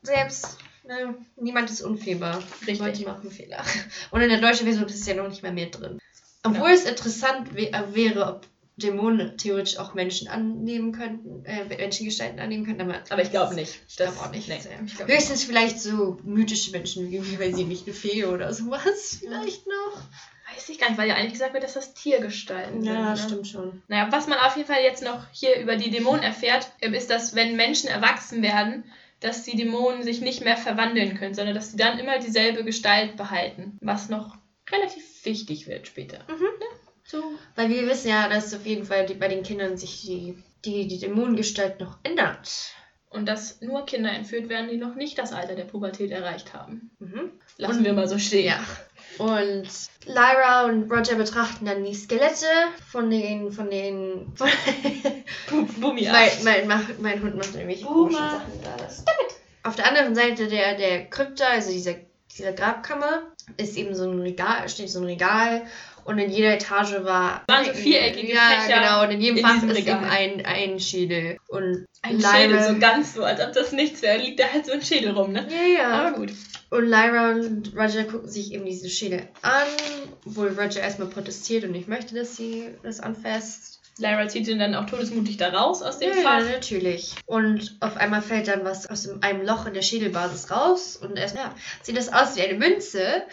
Selbst. 0.01 0.57
Ne, 0.87 1.15
niemand 1.35 1.69
ist 1.69 1.81
unfehlbar. 1.81 2.41
Richtig. 2.61 2.79
Leute 2.79 3.03
machen 3.03 3.29
Fehler. 3.29 3.61
Und 4.11 4.21
in 4.21 4.29
der 4.29 4.39
deutschen 4.39 4.65
Version 4.65 4.85
ist 4.87 4.95
es 5.01 5.05
ja 5.05 5.15
noch 5.15 5.27
nicht 5.27 5.43
mal 5.43 5.51
mehr 5.51 5.65
drin. 5.67 5.99
Obwohl 6.43 6.69
Ja. 6.69 6.75
es 6.75 6.85
interessant 6.85 7.49
wä- 7.53 7.93
wäre, 7.93 8.25
ob 8.25 8.47
Dämonen 8.77 9.37
theoretisch 9.37 9.77
auch 9.79 9.95
Menschen 9.95 10.27
annehmen 10.27 10.91
könnten, 10.91 11.43
äh, 11.45 11.65
Menschengestalten 11.65 12.39
annehmen 12.39 12.65
könnten. 12.65 12.81
Aber, 12.81 13.01
Aber 13.09 13.21
ich 13.23 13.31
glaube 13.31 13.55
nicht. 13.55 13.79
Ich 13.87 13.97
glaube 13.97 14.13
auch 14.19 14.31
nicht. 14.31 14.47
nee, 14.47 14.59
glaub 14.95 15.09
Höchstens 15.09 15.43
vielleicht 15.43 15.79
so 15.81 16.17
mythische 16.23 16.71
Menschen, 16.71 17.09
wie, 17.09 17.25
wie 17.25 17.39
weiß 17.39 17.57
ich 17.57 17.65
nicht, 17.65 17.85
eine 17.87 17.95
Fee 17.95 18.25
oder 18.25 18.53
sowas. 18.53 19.17
Vielleicht 19.19 19.65
noch. 19.65 20.01
Weiß 20.53 20.69
ich 20.69 20.79
gar 20.79 20.89
nicht, 20.89 20.97
weil 20.97 21.09
ja 21.09 21.15
eigentlich 21.15 21.33
gesagt 21.33 21.53
wird, 21.53 21.63
dass 21.63 21.73
das 21.73 21.93
Tiergestalten 21.95 22.83
Ja, 22.83 23.15
sind. 23.15 23.23
Ne? 23.23 23.29
stimmt 23.29 23.47
schon. 23.47 23.81
Naja, 23.87 24.07
was 24.11 24.27
man 24.27 24.37
auf 24.39 24.55
jeden 24.55 24.67
Fall 24.67 24.81
jetzt 24.81 25.03
noch 25.03 25.25
hier 25.31 25.59
über 25.59 25.75
die 25.75 25.89
Dämonen 25.89 26.23
erfährt, 26.23 26.71
ähm, 26.81 26.93
ist, 26.93 27.09
dass 27.09 27.35
wenn 27.35 27.55
Menschen 27.57 27.89
erwachsen 27.89 28.41
werden, 28.43 28.85
dass 29.19 29.43
die 29.43 29.57
Dämonen 29.57 30.03
sich 30.03 30.21
nicht 30.21 30.43
mehr 30.43 30.55
verwandeln 30.57 31.17
können, 31.17 31.33
sondern 31.33 31.55
dass 31.55 31.71
sie 31.71 31.77
dann 31.77 31.97
immer 31.97 32.19
dieselbe 32.19 32.63
Gestalt 32.63 33.17
behalten. 33.17 33.77
Was 33.81 34.09
noch 34.09 34.37
relativ 34.69 35.03
wichtig 35.25 35.67
wird 35.67 35.87
später. 35.87 36.19
Mhm. 36.27 36.43
Ne? 36.43 36.65
So. 37.07 37.23
Weil 37.55 37.69
wir 37.69 37.87
wissen 37.87 38.09
ja, 38.09 38.27
dass 38.27 38.53
auf 38.53 38.65
jeden 38.65 38.85
Fall 38.85 39.05
die, 39.05 39.13
bei 39.13 39.27
den 39.29 39.43
Kindern 39.43 39.77
sich 39.77 40.01
die, 40.01 40.37
die, 40.65 40.87
die 40.87 40.99
Dämonengestalt 40.99 41.79
noch 41.79 41.97
ändert. 42.03 42.49
Und 43.09 43.25
dass 43.25 43.61
nur 43.61 43.85
Kinder 43.85 44.11
entführt 44.11 44.49
werden, 44.49 44.69
die 44.69 44.75
noch 44.75 44.95
nicht 44.95 45.17
das 45.17 45.31
Alter 45.31 45.55
der 45.55 45.63
Pubertät 45.63 46.11
erreicht 46.11 46.53
haben. 46.53 46.91
Mhm. 46.99 47.31
Lassen 47.57 47.77
Und- 47.79 47.85
wir 47.85 47.93
mal 47.93 48.09
so 48.09 48.17
stehen. 48.19 48.45
Ja. 48.47 48.59
Und 49.17 49.67
Lyra 50.05 50.65
und 50.65 50.91
Roger 50.91 51.15
betrachten 51.15 51.65
dann 51.65 51.83
die 51.85 51.95
Skelette 51.95 52.45
von 52.91 53.09
den, 53.09 53.51
von 53.53 53.69
den, 53.69 54.33
von 54.35 54.49
Bumi 55.79 56.07
mein, 56.11 56.67
mein, 56.67 56.81
mein 56.99 57.21
Hund 57.23 57.35
macht 57.37 57.55
nämlich 57.55 57.83
komische. 57.83 58.17
Sachen 58.19 58.61
gerade. 58.61 58.87
Auf 59.63 59.75
der 59.75 59.87
anderen 59.87 60.13
Seite 60.13 60.47
der, 60.47 60.75
der 60.75 61.05
Krypta, 61.09 61.45
also 61.47 61.71
dieser, 61.71 61.95
dieser 62.37 62.51
Grabkammer, 62.51 63.23
ist 63.55 63.77
eben 63.77 63.95
so 63.95 64.03
ein 64.11 64.19
Regal, 64.19 64.67
steht 64.69 64.89
so 64.89 64.99
ein 64.99 65.05
Regal 65.05 65.65
und 66.07 66.17
in 66.19 66.29
jeder 66.31 66.53
Etage 66.53 67.03
war. 67.03 67.43
Waren 67.47 67.65
so 67.65 67.73
viereckige 67.73 68.33
Ja, 68.33 68.41
Fächer 68.49 68.79
genau, 68.79 69.03
und 69.03 69.11
in 69.11 69.21
jedem 69.21 69.37
in 69.37 69.45
Fach 69.45 69.61
ist 69.61 69.75
Regal. 69.75 69.97
eben 69.97 70.05
ein, 70.39 70.45
ein 70.45 70.79
Schädel. 70.79 71.37
Und 71.47 71.85
Ein 72.01 72.17
Lyra- 72.19 72.31
Schädel, 72.35 72.63
so 72.63 72.79
ganz 72.79 73.13
so, 73.13 73.23
als 73.23 73.41
ob 73.41 73.53
das 73.53 73.71
nichts 73.73 74.01
wäre. 74.01 74.17
Liegt 74.17 74.39
da 74.39 74.45
halt 74.51 74.65
so 74.65 74.71
ein 74.71 74.81
Schädel 74.81 75.11
rum, 75.11 75.33
ne? 75.33 75.47
Ja, 75.49 75.81
ja. 75.83 75.89
Aber 75.91 76.17
gut. 76.17 76.31
Und 76.69 76.85
Lyra 76.85 77.31
und 77.31 77.73
Roger 77.75 78.03
gucken 78.05 78.29
sich 78.29 78.53
eben 78.53 78.65
diese 78.65 78.89
Schädel 78.89 79.27
an, 79.41 79.63
obwohl 80.25 80.49
Roger 80.49 80.81
erstmal 80.81 81.07
protestiert 81.09 81.63
und 81.65 81.71
nicht 81.71 81.87
möchte, 81.87 82.15
dass 82.15 82.35
sie 82.35 82.69
das 82.83 82.99
anfasst. 82.99 83.79
Lyra 83.99 84.27
zieht 84.27 84.47
ihn 84.47 84.59
dann 84.59 84.75
auch 84.75 84.85
todesmutig 84.85 85.37
da 85.37 85.49
raus 85.49 85.81
aus 85.81 85.97
dem 85.99 86.09
Ja, 86.15 86.21
Fach. 86.21 86.43
natürlich. 86.43 87.15
Und 87.25 87.77
auf 87.79 87.97
einmal 87.97 88.21
fällt 88.21 88.47
dann 88.47 88.63
was 88.63 88.87
aus 88.89 89.09
einem 89.21 89.41
Loch 89.45 89.65
in 89.65 89.73
der 89.73 89.81
Schädelbasis 89.81 90.51
raus 90.51 90.97
und 90.97 91.17
erst 91.17 91.35
ja, 91.35 91.53
sieht 91.81 91.97
das 91.97 92.13
aus 92.13 92.35
wie 92.35 92.41
eine 92.43 92.53
Münze. 92.59 93.23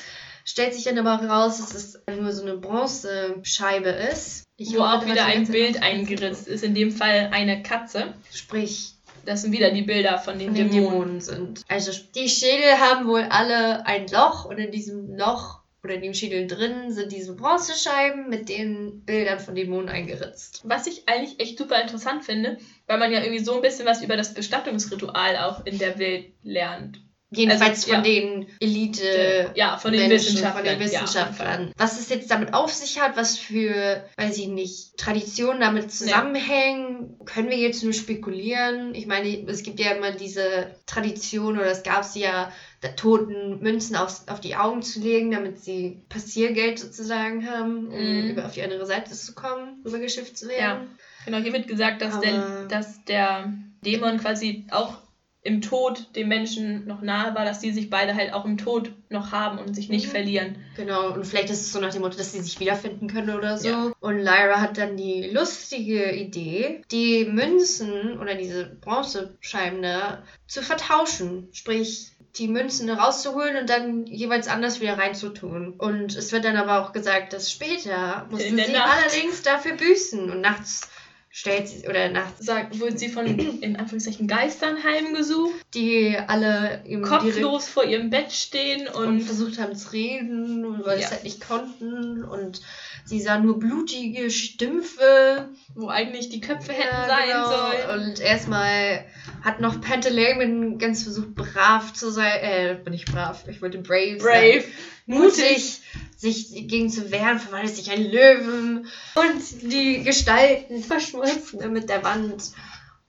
Stellt 0.45 0.75
sich 0.75 0.85
dann 0.85 0.99
aber 0.99 1.27
raus, 1.27 1.59
dass 1.59 1.75
es 1.75 2.01
nur 2.07 2.31
so 2.33 2.43
eine 2.43 2.57
Bronzescheibe 2.57 3.89
ist. 3.89 4.45
Ich 4.57 4.75
wo 4.75 4.81
auch 4.81 5.05
wieder 5.05 5.25
ein 5.25 5.47
Bild 5.49 5.83
eingeritzt 5.83 6.47
ist, 6.47 6.63
in 6.63 6.75
dem 6.75 6.93
Fall 6.93 7.31
eine 7.33 7.63
Katze. 7.63 8.15
Sprich, 8.33 8.95
Das 9.25 9.43
sind 9.43 9.53
wieder 9.53 9.71
die 9.71 9.83
Bilder 9.83 10.19
von 10.19 10.39
den, 10.39 10.49
von 10.49 10.55
den 10.55 10.71
Dämonen. 10.71 10.91
Dämonen 10.91 11.21
sind. 11.21 11.63
Also 11.69 11.93
die 12.15 12.29
Schädel 12.29 12.79
haben 12.79 13.07
wohl 13.09 13.23
alle 13.23 13.87
ein 13.87 14.07
Loch 14.09 14.45
und 14.45 14.59
in 14.59 14.71
diesem 14.71 15.17
Loch 15.17 15.61
oder 15.83 15.95
in 15.95 16.03
dem 16.03 16.15
Schädel 16.15 16.47
drin 16.47 16.93
sind 16.93 17.13
diese 17.13 17.35
Bronzescheiben 17.35 18.29
mit 18.29 18.49
den 18.49 19.05
Bildern 19.05 19.39
von 19.39 19.55
Dämonen 19.55 19.89
eingeritzt. 19.89 20.63
Was 20.65 20.87
ich 20.87 21.09
eigentlich 21.09 21.41
echt 21.41 21.59
super 21.59 21.81
interessant 21.81 22.25
finde, 22.25 22.59
weil 22.87 22.99
man 22.99 23.13
ja 23.13 23.21
irgendwie 23.23 23.45
so 23.45 23.57
ein 23.57 23.63
bisschen 23.63 23.87
was 23.87 24.03
über 24.03 24.17
das 24.17 24.35
Bestattungsritual 24.35 25.37
auch 25.39 25.65
in 25.67 25.79
der 25.79 25.99
Welt 25.99 26.33
lernt. 26.43 27.01
Jedenfalls 27.37 27.85
Also, 27.85 27.87
von 27.93 27.97
ja. 27.97 28.01
den 28.03 28.47
Elite. 28.61 29.51
ja, 29.55 29.77
von 29.77 29.93
den 29.93 30.09
Menschen, 30.09 30.35
Wissenschaftlern. 30.35 30.55
Von 30.55 30.65
den 30.65 30.81
Ja. 30.81 31.03
Wissenschaftlern. 31.03 31.73
was 31.77 31.99
es 32.01 32.09
jetzt 32.09 32.31
damit 32.31 32.55
auf 32.55 32.73
sich 32.73 33.01
hat, 33.01 33.17
was 33.17 33.39
für, 33.39 34.05
weiß 34.17 34.39
ich 34.39 34.49
nicht, 34.49 34.97
Traditionen 34.97 35.61
damit 35.61 35.91
zusammenhängen, 35.93 37.19
können 37.25 37.51
wir 37.51 37.57
jetzt 37.59 37.83
nur 37.83 37.93
spekulieren. 37.93 38.95
Ich 38.95 39.07
meine, 39.07 39.29
es 39.49 39.63
gibt 39.63 39.81
ja 39.81 39.93
immer 39.93 40.13
diese 40.13 40.75
Tradition, 40.87 41.57
oder 41.59 41.67
es 41.71 41.83
gab 41.83 42.05
sie 42.05 42.21
ja, 42.21 42.53
da 42.81 42.89
toten 42.89 43.61
Münzen 43.61 43.97
auf, 43.97 44.23
auf 44.29 44.41
die 44.41 44.57
Augen 44.57 44.83
zu 44.83 45.01
legen, 45.01 45.31
damit 45.31 45.59
sie 45.63 46.03
Passiergeld 46.09 46.79
sozusagen 46.79 47.49
haben, 47.49 47.89
um 47.89 47.95
Mhm. 48.25 48.31
über 48.31 48.47
auf 48.47 48.53
die 48.55 48.63
andere 48.63 48.85
Seite 48.87 49.13
zu 49.13 49.35
kommen, 49.35 49.81
rübergeschifft 49.85 50.37
zu 50.37 50.49
werden. 50.49 50.89
Genau, 51.25 51.39
hier 51.39 51.53
wird 51.55 51.67
gesagt, 51.67 52.03
dass 52.03 52.21
der, 52.21 52.67
dass 52.69 53.03
der 53.05 53.51
Dämon 53.85 54.19
quasi 54.19 54.67
auch 54.71 54.99
im 55.47 55.61
Tod 55.61 56.09
dem 56.17 56.29
Menschen 56.29 56.87
noch 56.87 57.03
nahe 57.03 57.35
war, 57.35 57.45
dass 57.45 57.61
die 57.61 57.71
sich 57.71 57.91
beide 57.91 58.15
halt 58.15 58.33
auch 58.33 58.47
im 58.47 58.57
Tod 58.57 58.91
noch 59.11 59.31
haben 59.31 59.59
und 59.59 59.75
sich 59.75 59.91
nicht 59.91 60.07
Mhm. 60.07 60.11
verlieren. 60.11 60.57
Genau, 60.75 61.13
und 61.13 61.27
vielleicht 61.27 61.51
ist 61.51 61.61
es 61.61 61.73
so 61.73 61.81
nach 61.81 61.93
dem 61.93 62.01
Motto, 62.01 62.17
dass 62.17 62.33
sie 62.33 62.41
sich 62.41 62.59
wiederfinden 62.61 63.09
können 63.09 63.37
oder 63.37 63.59
so. 63.59 63.69
Ja. 63.69 63.93
Und 64.01 64.19
Lyra 64.21 64.61
hat 64.63 64.79
dann 64.79 64.97
die 64.97 65.29
lustige 65.31 66.13
Idee, 66.13 66.81
die 66.91 67.27
Münzen 67.27 68.19
oder 68.19 68.35
diese 68.35 68.65
Bronzescheiben 68.65 69.83
da 69.83 70.23
zu 70.47 70.63
vertauschen. 70.63 71.49
Sprich, 71.53 72.09
die 72.37 72.49
Münzen 72.49 72.91
rauszuholen 72.91 73.57
und 73.57 73.71
dann 73.71 74.07
jeweils 74.07 74.49
anders 74.49 74.81
wieder 74.81 74.99
reinzutun. 74.99 75.75
Und 75.79 76.17
es 76.17 76.33
wird 76.33 76.45
dann 76.45 76.57
aber 76.57 76.81
auch 76.83 76.93
gesagt, 76.93 77.33
dass 77.33 77.53
später 77.53 78.27
mussten 78.31 78.57
sie 78.57 78.73
Nacht. 78.73 78.91
allerdings 78.99 79.43
dafür 79.43 79.73
büßen. 79.77 80.31
Und 80.31 80.41
nachts 80.41 80.89
stellt 81.37 81.67
sie, 81.67 81.89
oder 81.89 82.11
nachts, 82.11 82.47
Sagt, 82.47 82.79
wurden 82.79 82.97
sie 82.97 83.09
von, 83.09 83.27
in 83.27 83.75
Anführungszeichen, 83.75 84.29
Geistern 84.29 84.77
heimgesucht, 84.85 85.53
die 85.75 86.17
alle 86.29 86.85
kopflos 87.03 87.67
vor 87.69 87.83
ihrem 87.85 88.09
Bett 88.09 88.31
stehen 88.31 88.87
und 88.87 89.09
und 89.09 89.21
versucht 89.21 89.59
haben 89.59 89.75
zu 89.75 89.93
reden, 89.93 90.81
weil 90.85 91.01
Ja. 91.01 91.07
es 91.07 91.11
halt 91.11 91.25
nicht 91.25 91.41
konnten. 91.47 92.23
Und 92.23 92.61
sie 93.05 93.21
sah 93.21 93.39
nur 93.41 93.59
blutige 93.59 94.31
Stümpfe. 94.31 95.49
wo 95.75 95.89
eigentlich 95.89 96.29
die 96.29 96.41
Köpfe 96.41 96.73
hätten 96.73 96.87
Ja, 96.95 97.09
sein 97.09 97.27
genau. 97.27 97.49
sollen. 97.97 98.09
Und 98.11 98.21
erstmal 98.21 99.05
hat 99.43 99.61
noch 99.61 99.81
Pantaleon 99.81 100.79
ganz 100.79 101.03
versucht, 101.03 101.35
brav 101.35 101.93
zu 101.95 102.11
sein. 102.13 102.31
Äh, 102.43 102.79
bin 102.85 102.93
ich 102.93 103.05
brav, 103.07 103.45
ich 103.49 103.61
wollte 103.61 103.79
brave. 103.79 104.19
Brave, 104.19 104.61
Sein. 104.61 104.65
Mutig, 105.07 105.81
sich 106.17 106.67
gegen 106.69 106.89
zu 106.89 107.11
wehren, 107.11 107.39
verwandelt 107.39 107.77
sich 107.77 107.91
ein 107.91 108.11
Löwen. 108.11 108.87
Und 109.15 109.63
die 109.63 110.03
Gestalten 110.03 110.83
verschmolzen 110.83 111.73
mit 111.73 111.89
der 111.89 112.03
Wand 112.03 112.53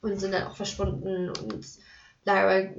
und 0.01 0.19
sind 0.19 0.33
dann 0.33 0.47
auch 0.47 0.55
verschwunden. 0.55 1.29
Und 1.29 1.65
Lyra 2.25 2.69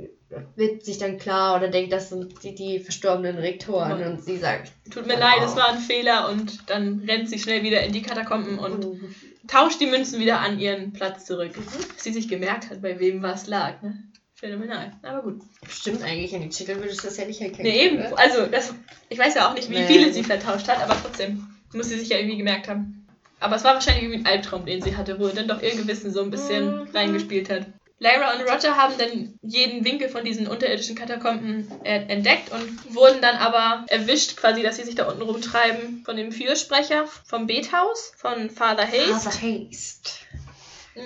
wird 0.56 0.84
sich 0.84 0.98
dann 0.98 1.18
klar 1.18 1.56
oder 1.56 1.68
denkt, 1.68 1.92
das 1.92 2.08
sind 2.08 2.42
die, 2.42 2.54
die 2.54 2.80
verstorbenen 2.80 3.38
Rektoren. 3.38 4.02
Und 4.02 4.22
sie 4.22 4.38
sagt, 4.38 4.72
Tut 4.90 5.06
mir 5.06 5.18
leid, 5.18 5.42
es 5.44 5.56
war 5.56 5.68
ein 5.68 5.78
Fehler 5.78 6.28
und 6.28 6.68
dann 6.68 7.04
rennt 7.06 7.30
sie 7.30 7.38
schnell 7.38 7.62
wieder 7.62 7.82
in 7.82 7.92
die 7.92 8.02
Katakomben 8.02 8.58
und 8.58 9.14
tauscht 9.46 9.80
die 9.80 9.86
Münzen 9.86 10.20
wieder 10.20 10.40
an 10.40 10.58
ihren 10.58 10.92
Platz 10.92 11.26
zurück. 11.26 11.56
Mhm. 11.56 11.64
Dass 11.94 12.04
sie 12.04 12.12
sich 12.12 12.28
gemerkt 12.28 12.70
hat, 12.70 12.82
bei 12.82 12.98
wem 12.98 13.22
was 13.22 13.46
lag. 13.46 13.80
Ne? 13.82 14.02
Phänomenal. 14.38 14.92
Aber 15.02 15.22
gut. 15.22 15.40
Stimmt 15.68 16.02
eigentlich, 16.02 16.34
an 16.34 16.42
den 16.42 16.50
Titeln 16.50 16.78
würdest 16.80 17.02
du 17.02 17.06
das 17.08 17.16
ja 17.16 17.24
nicht 17.24 17.40
erkennen. 17.40 17.62
Nee, 17.68 17.86
eben. 17.86 17.98
oder? 17.98 18.18
Also, 18.18 18.46
das, 18.46 18.74
ich 19.08 19.18
weiß 19.18 19.34
ja 19.34 19.48
auch 19.48 19.54
nicht, 19.54 19.70
wie 19.70 19.78
Nee. 19.78 19.86
viele 19.86 20.12
sie 20.12 20.22
vertauscht 20.24 20.68
hat, 20.68 20.82
aber 20.82 20.94
trotzdem 21.02 21.46
muss 21.72 21.88
sie 21.88 21.98
sich 21.98 22.10
ja 22.10 22.18
irgendwie 22.18 22.36
gemerkt 22.36 22.68
haben. 22.68 23.06
Aber 23.40 23.56
es 23.56 23.64
war 23.64 23.74
wahrscheinlich 23.74 24.04
irgendwie 24.04 24.20
ein 24.20 24.26
Albtraum, 24.26 24.66
den 24.66 24.82
sie 24.82 24.96
hatte, 24.96 25.18
wo 25.18 25.28
dann 25.28 25.48
doch 25.48 25.62
ihr 25.62 25.74
Gewissen 25.74 26.12
so 26.12 26.22
ein 26.22 26.30
bisschen 26.30 26.82
Mhm. 26.84 26.88
reingespielt 26.94 27.48
hat. 27.50 27.66
Lyra 27.98 28.34
und 28.34 28.42
Roger 28.42 28.76
haben 28.76 28.92
dann 28.98 29.38
jeden 29.40 29.82
Winkel 29.86 30.10
von 30.10 30.22
diesen 30.22 30.46
unterirdischen 30.46 30.96
Katakomben 30.96 31.66
äh, 31.82 32.02
entdeckt 32.08 32.52
und 32.52 32.94
wurden 32.94 33.22
dann 33.22 33.36
aber 33.36 33.86
erwischt, 33.88 34.36
quasi, 34.36 34.62
dass 34.62 34.76
sie 34.76 34.84
sich 34.84 34.96
da 34.96 35.08
unten 35.08 35.22
rumtreiben 35.22 36.02
von 36.04 36.14
dem 36.14 36.30
Fürsprecher 36.30 37.06
vom 37.24 37.46
Bethaus, 37.46 38.12
von 38.18 38.50
Father 38.50 38.86
Hayes. 38.86 39.24
Father 39.24 39.30
Haste. 39.40 40.10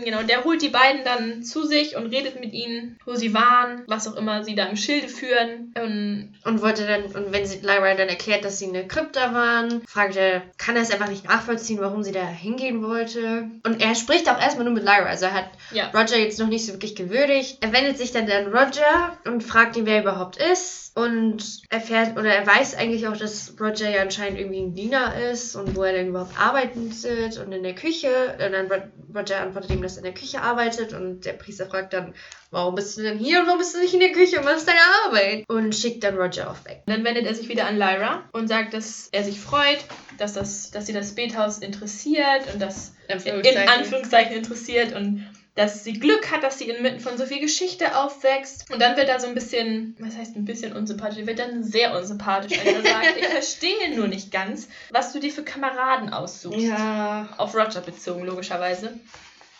Genau, 0.05 0.23
der 0.23 0.45
holt 0.45 0.63
die 0.63 0.69
beiden 0.69 1.05
dann 1.05 1.43
zu 1.43 1.67
sich 1.67 1.97
und 1.97 2.07
redet 2.07 2.41
mit 2.41 2.53
ihnen, 2.53 2.99
wo 3.05 3.15
sie 3.15 3.35
waren, 3.35 3.83
was 3.87 4.07
auch 4.07 4.17
immer 4.17 4.45
sie 4.45 4.55
da 4.55 4.67
im 4.67 4.77
Schilde 4.77 5.09
führen. 5.09 5.75
Und 5.75 6.35
Und 6.45 6.63
wollte 6.63 6.87
dann, 6.87 7.05
und 7.05 7.33
wenn 7.33 7.47
sie 7.47 7.59
Lyra 7.61 7.95
dann 7.95 8.09
erklärt, 8.09 8.45
dass 8.45 8.59
sie 8.59 8.67
in 8.67 8.73
der 8.73 8.87
Krypta 8.89 9.35
waren, 9.35 9.83
fragt 9.87 10.17
er, 10.17 10.43
kann 10.59 10.77
er 10.77 10.83
es 10.83 10.91
einfach 10.91 11.09
nicht 11.09 11.25
nachvollziehen, 11.25 11.81
warum 11.81 12.03
sie 12.03 12.13
da 12.13 12.27
hingehen 12.27 12.83
wollte. 12.83 13.51
Und 13.65 13.83
er 13.83 13.95
spricht 13.95 14.31
auch 14.31 14.41
erstmal 14.41 14.65
nur 14.65 14.75
mit 14.75 14.85
Lyra, 14.85 15.07
also 15.07 15.27
er 15.27 15.35
hat 15.35 15.51
ja, 15.73 15.91
Roger 15.91 16.17
jetzt 16.19 16.39
noch 16.39 16.49
nicht 16.49 16.67
so 16.67 16.73
wirklich 16.73 16.95
gewürdigt. 16.95 17.59
Er 17.61 17.73
wendet 17.73 17.99
sich 17.99 18.13
dann 18.13 18.31
an 18.31 18.47
Roger 18.47 19.19
und 19.25 19.43
fragt 19.43 19.77
ihn, 19.77 19.87
wer 19.87 19.97
er 19.97 20.03
überhaupt 20.03 20.37
ist. 20.37 20.90
Und 21.01 21.63
erfährt, 21.71 22.19
oder 22.19 22.35
er 22.35 22.47
weiß 22.47 22.77
eigentlich 22.77 23.07
auch, 23.09 23.17
dass 23.17 23.55
Roger 23.61 23.89
ja 23.91 24.03
anscheinend 24.03 24.39
irgendwie 24.39 24.61
ein 24.61 24.75
Diener 24.75 25.15
ist 25.31 25.57
und 25.57 25.75
wo 25.77 25.83
er 25.83 25.93
denn 25.93 26.09
überhaupt 26.09 26.39
arbeitet 26.39 27.39
und 27.39 27.53
in 27.53 27.63
der 27.63 27.75
Küche. 27.75 28.37
Und 28.45 28.53
dann 28.53 28.67
Ro- 28.67 29.19
Roger 29.19 29.41
antwortet 29.41 29.71
ihm, 29.71 29.77
dem 29.79 29.83
das 29.83 29.97
in 29.97 30.05
der 30.05 30.15
Küche 30.15 30.43
arbeitet. 30.43 30.93
Und 30.93 31.25
der 31.25 31.33
Priester 31.33 31.67
fragt 31.67 31.93
dann, 31.93 32.15
warum 32.51 32.75
bist 32.75 32.99
du 32.99 33.03
denn 33.03 33.19
hier 33.19 33.41
und 33.41 33.47
warum 33.47 33.59
bist 33.59 33.75
du 33.75 33.81
nicht 33.81 33.95
in 33.95 34.01
der 34.01 34.13
Küche 34.13 34.39
und 34.39 34.45
was 34.47 34.59
ist 34.59 34.69
deine 34.69 34.79
Arbeit? 35.07 35.45
Und 35.49 35.75
schickt 35.75 36.05
dann 36.05 36.17
Roger 36.19 36.51
auch 36.51 36.65
weg. 36.65 36.83
Dann 36.87 37.05
wendet 37.05 37.27
er 37.27 37.35
sich 37.35 37.49
wieder 37.49 37.67
an 37.67 37.77
Lyra 37.77 38.29
und 38.33 38.49
sagt, 38.49 38.75
dass 38.75 39.09
er 39.13 39.25
sich 39.25 39.41
freut, 39.41 39.79
dass, 40.19 40.35
das, 40.35 40.71
dass 40.71 40.87
sie 40.87 40.93
das 40.93 41.15
Bethaus 41.15 41.59
interessiert 41.59 42.53
und 42.53 42.61
das 42.61 42.93
in 43.09 43.69
Anführungszeichen 43.69 44.37
interessiert 44.37 44.95
und 44.95 45.27
dass 45.61 45.85
sie 45.85 45.93
Glück 45.93 46.31
hat, 46.31 46.43
dass 46.43 46.59
sie 46.59 46.71
inmitten 46.71 47.01
von 47.01 47.19
so 47.19 47.27
viel 47.27 47.39
Geschichte 47.39 47.95
aufwächst. 47.95 48.71
Und 48.73 48.81
dann 48.81 48.97
wird 48.97 49.11
er 49.11 49.21
so 49.21 49.27
ein 49.27 49.35
bisschen, 49.35 49.95
was 49.99 50.17
heißt 50.17 50.35
ein 50.35 50.47
bisschen 50.47 50.73
unsympathisch, 50.73 51.19
er 51.19 51.27
wird 51.27 51.39
dann 51.39 51.63
sehr 51.63 51.95
unsympathisch, 51.95 52.59
als 52.59 52.67
er 52.67 52.83
sagt, 52.83 53.17
ich 53.19 53.27
verstehe 53.31 53.95
nur 53.95 54.09
nicht 54.09 54.33
ganz, 54.33 54.69
was 54.91 55.13
du 55.13 55.21
dir 55.21 55.31
für 55.31 55.43
Kameraden 55.43 56.15
aussuchst. 56.15 56.61
Ja. 56.61 57.29
Auf 57.37 57.55
Roger 57.55 57.83
bezogen, 57.83 58.25
logischerweise. 58.25 58.99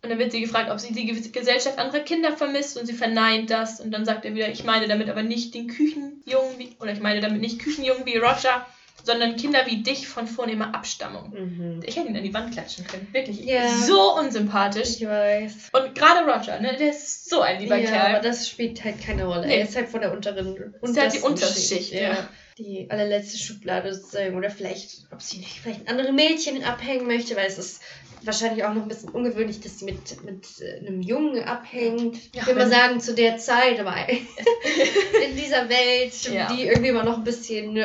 Und 0.03 0.09
dann 0.09 0.19
wird 0.19 0.33
sie 0.33 0.41
gefragt, 0.41 0.71
ob 0.71 0.81
sie 0.81 0.95
die 0.95 1.33
Gesellschaft 1.33 1.79
anderer 1.79 2.01
Kinder 2.01 2.35
vermisst 2.35 2.79
und 2.79 2.87
sie 2.87 2.95
verneint 2.95 3.51
das. 3.51 3.79
Und 3.79 3.91
dann 3.91 4.07
sagt 4.07 4.25
er 4.25 4.35
wieder, 4.35 4.49
ich 4.49 4.65
meine 4.65 4.89
damit 4.89 5.11
aber 5.11 5.23
nicht 5.23 5.55
den 5.55 5.69
Küchenjungen 5.69 6.57
wie, 6.57 6.75
oder 6.81 6.93
ich 6.93 7.01
meine 7.01 7.21
damit 7.21 7.43
nicht 7.43 7.59
Küchenjungen 7.59 8.07
wie 8.07 8.17
Roger, 8.17 8.67
sondern 9.05 9.37
Kinder 9.37 9.61
wie 9.67 9.83
dich 9.83 10.09
von 10.09 10.27
vornehmer 10.27 10.75
Abstammung. 10.75 11.31
Mhm. 11.31 11.81
Ich 11.85 11.97
hätte 11.97 12.09
ihn 12.09 12.17
an 12.17 12.23
die 12.23 12.35
Wand 12.35 12.53
klatschen 12.53 12.87
können. 12.87 13.09
Wirklich. 13.13 13.45
Ja. 13.45 13.69
So 13.69 14.19
unsympathisch. 14.19 14.97
Ich 15.01 15.07
weiß. 15.07 15.53
Und 15.73 15.95
gerade 15.95 16.31
Roger, 16.31 16.61
ne, 16.61 16.77
der 16.79 16.91
ist 16.91 17.29
so 17.29 17.41
ein 17.41 17.61
lieber 17.61 17.77
ja, 17.77 17.91
Kerl. 17.91 18.15
aber 18.15 18.21
das 18.21 18.49
spielt 18.49 18.83
halt 18.85 19.01
keine 19.05 19.27
Rolle. 19.27 19.47
Nee. 19.47 19.57
Er 19.59 19.65
ist 19.69 19.77
halt 19.77 19.89
von 19.89 20.01
der 20.01 20.13
unteren 20.13 20.73
ist 20.83 20.99
halt 20.99 21.15
die 21.15 21.21
Unterschicht, 21.21 21.93
ja. 21.93 22.29
Die 22.59 22.87
allerletzte 22.91 23.39
Schublade 23.39 23.95
sozusagen. 23.95 24.37
Oder 24.37 24.51
vielleicht, 24.51 25.07
ob 25.13 25.23
sie 25.23 25.39
nicht 25.39 25.61
vielleicht 25.61 25.89
andere 25.89 26.13
Mädchen 26.13 26.63
abhängen 26.63 27.07
möchte, 27.07 27.35
weil 27.37 27.47
es 27.47 27.59
ist 27.59 27.81
wahrscheinlich 28.23 28.65
auch 28.65 28.75
noch 28.75 28.83
ein 28.83 28.89
bisschen 28.89 29.09
ungewöhnlich, 29.09 29.61
dass 29.61 29.79
sie 29.79 29.87
mit, 29.87 30.23
mit 30.25 30.45
äh, 30.61 30.79
einem 30.87 31.01
Jungen 31.01 31.43
abhängt. 31.43 32.17
Ja, 32.35 32.43
ich 32.43 32.47
will 32.49 32.55
mal 32.55 32.69
sagen, 32.69 33.01
zu 33.01 33.15
der 33.15 33.39
Zeit, 33.39 33.81
aber 33.81 33.95
in 34.09 35.37
dieser 35.37 35.69
Welt, 35.69 36.13
Ja. 36.31 36.53
die 36.53 36.65
irgendwie 36.65 36.91
immer 36.91 37.05
noch 37.05 37.17
ein 37.19 37.25
bisschen 37.25 37.77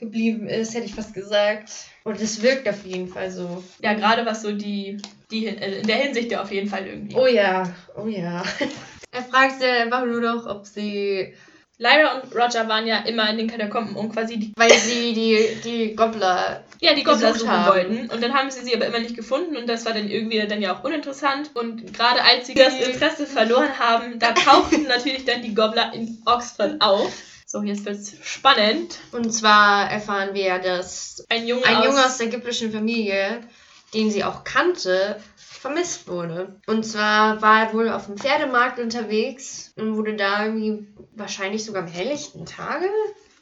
zurückgeblieben 0.00 0.48
ist, 0.48 0.74
hätte 0.74 0.86
ich 0.86 0.94
fast 0.94 1.14
gesagt. 1.14 1.70
Und 2.04 2.20
es 2.20 2.42
wirkt 2.42 2.68
auf 2.68 2.84
jeden 2.84 3.08
Fall 3.08 3.30
so. 3.30 3.62
Ja, 3.82 3.94
gerade 3.94 4.24
was 4.24 4.42
so 4.42 4.52
die, 4.52 4.98
die 5.30 5.46
äh, 5.46 5.80
in 5.80 5.86
der 5.86 5.96
Hinsicht 5.96 6.32
ja 6.32 6.42
auf 6.42 6.50
jeden 6.50 6.68
Fall 6.68 6.86
irgendwie. 6.86 7.16
Oh 7.16 7.26
ja, 7.26 7.64
oh 7.96 8.06
ja. 8.06 8.42
er 9.12 9.22
fragt 9.22 9.60
sie 9.60 9.66
einfach 9.66 10.04
nur 10.04 10.20
noch, 10.20 10.46
ob 10.46 10.66
sie 10.66 11.34
Lyra 11.78 12.20
und 12.20 12.34
Roger 12.34 12.68
waren 12.68 12.86
ja 12.86 12.98
immer 12.98 13.30
in 13.30 13.38
den 13.38 13.48
Katakomben, 13.48 13.96
um 13.96 14.12
quasi 14.12 14.38
die, 14.38 14.52
weil 14.56 14.70
sie 14.70 15.14
die, 15.14 15.60
die 15.64 15.96
Gobbler. 15.96 16.62
ja, 16.80 16.92
die 16.92 17.02
Gobbler 17.02 17.34
suchen 17.34 17.50
haben. 17.50 17.68
wollten. 17.70 18.10
Und 18.10 18.22
dann 18.22 18.34
haben 18.34 18.50
sie 18.50 18.60
sie 18.60 18.76
aber 18.76 18.86
immer 18.86 18.98
nicht 18.98 19.16
gefunden 19.16 19.56
und 19.56 19.66
das 19.66 19.86
war 19.86 19.94
dann 19.94 20.10
irgendwie 20.10 20.46
dann 20.46 20.60
ja 20.60 20.74
auch 20.74 20.84
uninteressant. 20.84 21.50
Und 21.54 21.94
gerade 21.94 22.22
als 22.22 22.46
sie 22.46 22.54
das 22.54 22.78
Interesse 22.78 23.26
verloren 23.26 23.78
haben, 23.78 24.18
da 24.18 24.32
tauchten 24.32 24.82
natürlich 24.88 25.24
dann 25.24 25.40
die 25.40 25.54
Gobbler 25.54 25.92
in 25.94 26.20
Oxford 26.26 26.80
auf. 26.80 27.12
So, 27.52 27.64
jetzt 27.64 27.84
wird's 27.84 28.14
spannend. 28.22 29.00
Und 29.10 29.32
zwar 29.32 29.90
erfahren 29.90 30.34
wir, 30.34 30.60
dass 30.60 31.26
Ein 31.28 31.48
Junge, 31.48 31.64
ein 31.64 31.78
aus, 31.78 31.84
Junge 31.84 32.06
aus 32.06 32.16
der 32.18 32.28
ägyptischen 32.28 32.70
Familie, 32.70 33.40
den 33.92 34.08
sie 34.12 34.22
auch 34.22 34.44
kannte, 34.44 35.20
vermisst 35.34 36.06
wurde. 36.06 36.60
Und 36.68 36.84
zwar 36.86 37.42
war 37.42 37.66
er 37.66 37.74
wohl 37.74 37.88
auf 37.88 38.06
dem 38.06 38.16
Pferdemarkt 38.16 38.78
unterwegs 38.78 39.72
und 39.74 39.96
wurde 39.96 40.14
da 40.14 40.44
irgendwie 40.44 40.86
wahrscheinlich 41.16 41.64
sogar 41.64 41.82
am 41.82 41.88
helllichten 41.88 42.46
Tage 42.46 42.86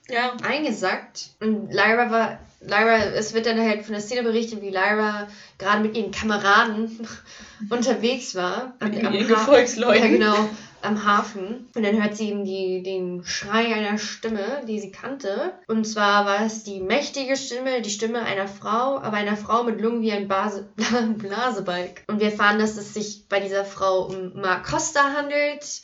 ja, 0.09 0.33
eingesackt. 0.43 1.33
Und 1.41 1.71
Lyra 1.71 2.11
war, 2.11 2.39
Lyra, 2.63 3.05
es 3.15 3.35
wird 3.35 3.45
dann 3.45 3.61
halt 3.61 3.85
von 3.85 3.93
der 3.93 4.01
Szene 4.01 4.23
berichtet, 4.23 4.63
wie 4.63 4.71
Lyra 4.71 5.29
gerade 5.59 5.83
mit 5.83 5.95
ihren 5.95 6.13
Kameraden 6.13 7.07
unterwegs 7.69 8.35
war. 8.35 8.75
mit 8.81 9.03
ihren 9.03 9.29
Gefolgsleuten. 9.29 10.03
Ja, 10.03 10.09
genau. 10.09 10.49
Am 10.83 11.05
Hafen. 11.05 11.69
Und 11.75 11.83
dann 11.83 12.01
hört 12.03 12.17
sie 12.17 12.29
eben 12.29 12.45
die, 12.45 12.83
den 12.83 13.25
Schrei 13.25 13.75
einer 13.75 13.99
Stimme, 13.99 14.63
die 14.67 14.81
sie 14.81 14.91
kannte. 14.91 15.53
Und 15.67 15.85
zwar 15.85 16.25
war 16.27 16.45
es 16.45 16.65
die 16.65 16.81
mächtige 16.81 17.37
Stimme, 17.37 17.83
die 17.83 17.91
Stimme 17.91 18.21
einer 18.21 18.49
Frau, 18.49 18.99
aber 18.99 19.17
einer 19.17 19.37
Frau 19.37 19.65
mit 19.65 19.81
Lungen 19.81 20.03
wie 20.03 20.13
ein 20.13 20.29
Base, 20.29 20.69
Blasebalg. 21.19 22.03
Und 22.07 22.21
wir 22.21 22.31
erfahren, 22.31 22.59
dass 22.59 22.77
es 22.77 22.95
sich 22.95 23.25
bei 23.29 23.41
dieser 23.41 23.65
Frau 23.65 24.07
um 24.07 24.41
Marcosta 24.41 25.13
handelt, 25.15 25.83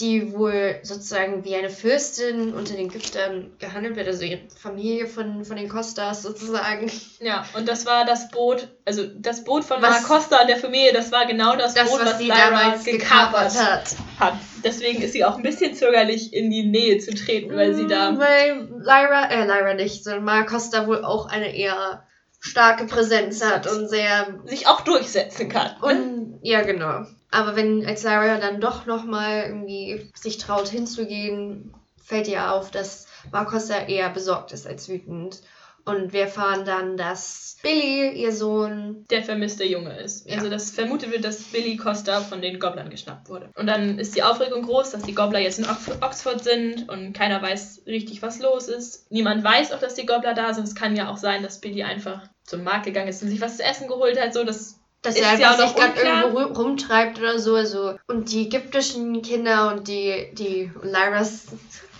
die 0.00 0.32
wohl 0.32 0.78
sozusagen 0.82 1.44
wie 1.44 1.56
eine 1.56 1.70
Fürstin 1.70 2.54
unter 2.54 2.74
den 2.74 2.86
Ägyptern 2.86 3.50
gehandelt 3.58 3.96
wird, 3.96 4.06
also 4.06 4.22
ihre 4.22 4.40
Familie 4.56 5.06
von, 5.06 5.44
von 5.44 5.56
den 5.56 5.68
Costas 5.68 6.22
sozusagen. 6.22 6.88
Ja, 7.18 7.44
und 7.56 7.68
das 7.68 7.84
war 7.84 8.04
das 8.04 8.28
Boot, 8.28 8.68
also 8.84 9.04
das 9.16 9.42
Boot 9.42 9.64
von 9.64 9.82
Was- 9.82 10.08
Mara 10.08 10.40
und 10.40 10.48
der 10.48 10.56
Familie, 10.56 10.92
das 10.92 11.10
war 11.10 11.26
genau 11.26 11.56
das, 11.56 11.74
Das, 11.74 11.90
Boot, 11.90 12.00
was, 12.00 12.10
was 12.12 12.18
sie 12.18 12.26
Lyra 12.26 12.36
damals 12.50 12.84
gekapert 12.84 13.58
hat. 13.58 13.96
hat. 14.20 14.34
Deswegen 14.62 15.02
ist 15.02 15.12
sie 15.14 15.24
auch 15.24 15.36
ein 15.36 15.42
bisschen 15.42 15.74
zögerlich, 15.74 16.32
in 16.32 16.50
die 16.50 16.64
Nähe 16.66 16.98
zu 16.98 17.12
treten, 17.12 17.56
weil 17.56 17.74
sie 17.74 17.86
da. 17.88 18.12
Mm, 18.12 18.18
Weil 18.20 18.68
Lyra, 18.80 19.30
äh, 19.30 19.44
Lyra 19.46 19.74
nicht, 19.74 20.04
sondern 20.04 20.24
Mara 20.24 20.44
Costa 20.44 20.86
wohl 20.86 21.04
auch 21.04 21.26
eine 21.26 21.56
eher 21.56 22.04
starke 22.40 22.86
Präsenz 22.86 23.44
hat 23.44 23.66
und 23.66 23.88
sehr. 23.88 24.38
sich 24.44 24.68
auch 24.68 24.82
durchsetzen 24.82 25.48
kann. 25.48 25.72
ne? 25.72 25.86
Und 25.86 26.38
ja, 26.42 26.62
genau. 26.62 27.04
Aber 27.30 27.56
wenn 27.56 27.84
als 27.86 28.04
Lyra 28.04 28.38
dann 28.38 28.60
doch 28.60 28.86
nochmal 28.86 29.44
irgendwie 29.46 30.10
sich 30.14 30.38
traut 30.38 30.68
hinzugehen, 30.68 31.74
fällt 32.02 32.28
ihr 32.28 32.52
auf, 32.52 32.70
dass 32.70 33.06
Mara 33.32 33.44
Costa 33.44 33.86
eher 33.86 34.08
besorgt 34.10 34.52
ist 34.52 34.66
als 34.66 34.88
wütend. 34.88 35.42
Und 35.84 36.12
wir 36.12 36.22
erfahren 36.22 36.66
dann, 36.66 36.98
dass 36.98 37.56
Billy, 37.62 38.10
ihr 38.10 38.32
Sohn, 38.32 39.06
der 39.10 39.22
vermisste 39.22 39.64
Junge 39.64 39.98
ist. 39.98 40.28
Ja. 40.28 40.36
Also 40.36 40.50
das 40.50 40.70
vermutet 40.70 41.10
wird, 41.12 41.24
dass 41.24 41.44
Billy 41.44 41.78
Costa 41.78 42.20
von 42.20 42.42
den 42.42 42.60
Gobblern 42.60 42.90
geschnappt 42.90 43.30
wurde. 43.30 43.48
Und 43.56 43.66
dann 43.66 43.98
ist 43.98 44.14
die 44.14 44.22
Aufregung 44.22 44.62
groß, 44.64 44.90
dass 44.90 45.02
die 45.02 45.14
Gobbler 45.14 45.38
jetzt 45.38 45.58
in 45.58 45.64
Ox- 45.64 45.90
Oxford 46.02 46.44
sind 46.44 46.90
und 46.90 47.14
keiner 47.14 47.40
weiß 47.40 47.84
richtig, 47.86 48.20
was 48.20 48.38
los 48.38 48.68
ist. 48.68 49.10
Niemand 49.10 49.42
weiß 49.42 49.72
auch, 49.72 49.80
dass 49.80 49.94
die 49.94 50.04
Gobbler 50.04 50.34
da 50.34 50.52
sind. 50.52 50.64
Es 50.64 50.74
kann 50.74 50.94
ja 50.94 51.08
auch 51.10 51.16
sein, 51.16 51.42
dass 51.42 51.60
Billy 51.60 51.82
einfach 51.82 52.20
zum 52.44 52.64
Markt 52.64 52.84
gegangen 52.84 53.08
ist 53.08 53.22
und 53.22 53.30
sich 53.30 53.40
was 53.40 53.56
zu 53.56 53.64
essen 53.64 53.88
geholt 53.88 54.20
hat. 54.20 54.34
So, 54.34 54.44
das 54.44 54.77
dass 55.02 55.16
Ist 55.16 55.22
er 55.22 55.30
einfach 55.30 55.58
sich 55.58 55.74
gerade 55.76 56.00
irgendwo 56.00 56.38
ru- 56.38 56.56
rumtreibt 56.56 57.18
oder 57.18 57.38
so. 57.38 57.54
Also. 57.54 57.94
Und 58.08 58.32
die 58.32 58.46
ägyptischen 58.46 59.22
Kinder 59.22 59.72
und 59.72 59.88
die, 59.88 60.28
die 60.32 60.70
Lyras, 60.82 61.46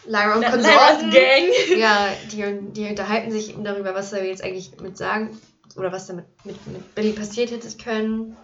Lyra 0.07 0.37
und 0.37 0.45
Konsorten, 0.45 1.11
Gang. 1.11 1.45
ja, 1.79 2.09
die, 2.33 2.73
die 2.73 2.89
unterhalten 2.91 3.31
sich 3.31 3.55
darüber, 3.63 3.95
was 3.95 4.13
wir 4.13 4.25
jetzt 4.25 4.43
eigentlich 4.43 4.73
mit 4.81 4.97
sagen 4.97 5.39
oder 5.77 5.93
was 5.93 6.07
damit 6.07 6.25
mit, 6.45 6.57
mit 6.67 6.95
Billy 6.95 7.13
passiert 7.13 7.51
hätte 7.51 7.69
können. 7.83 8.37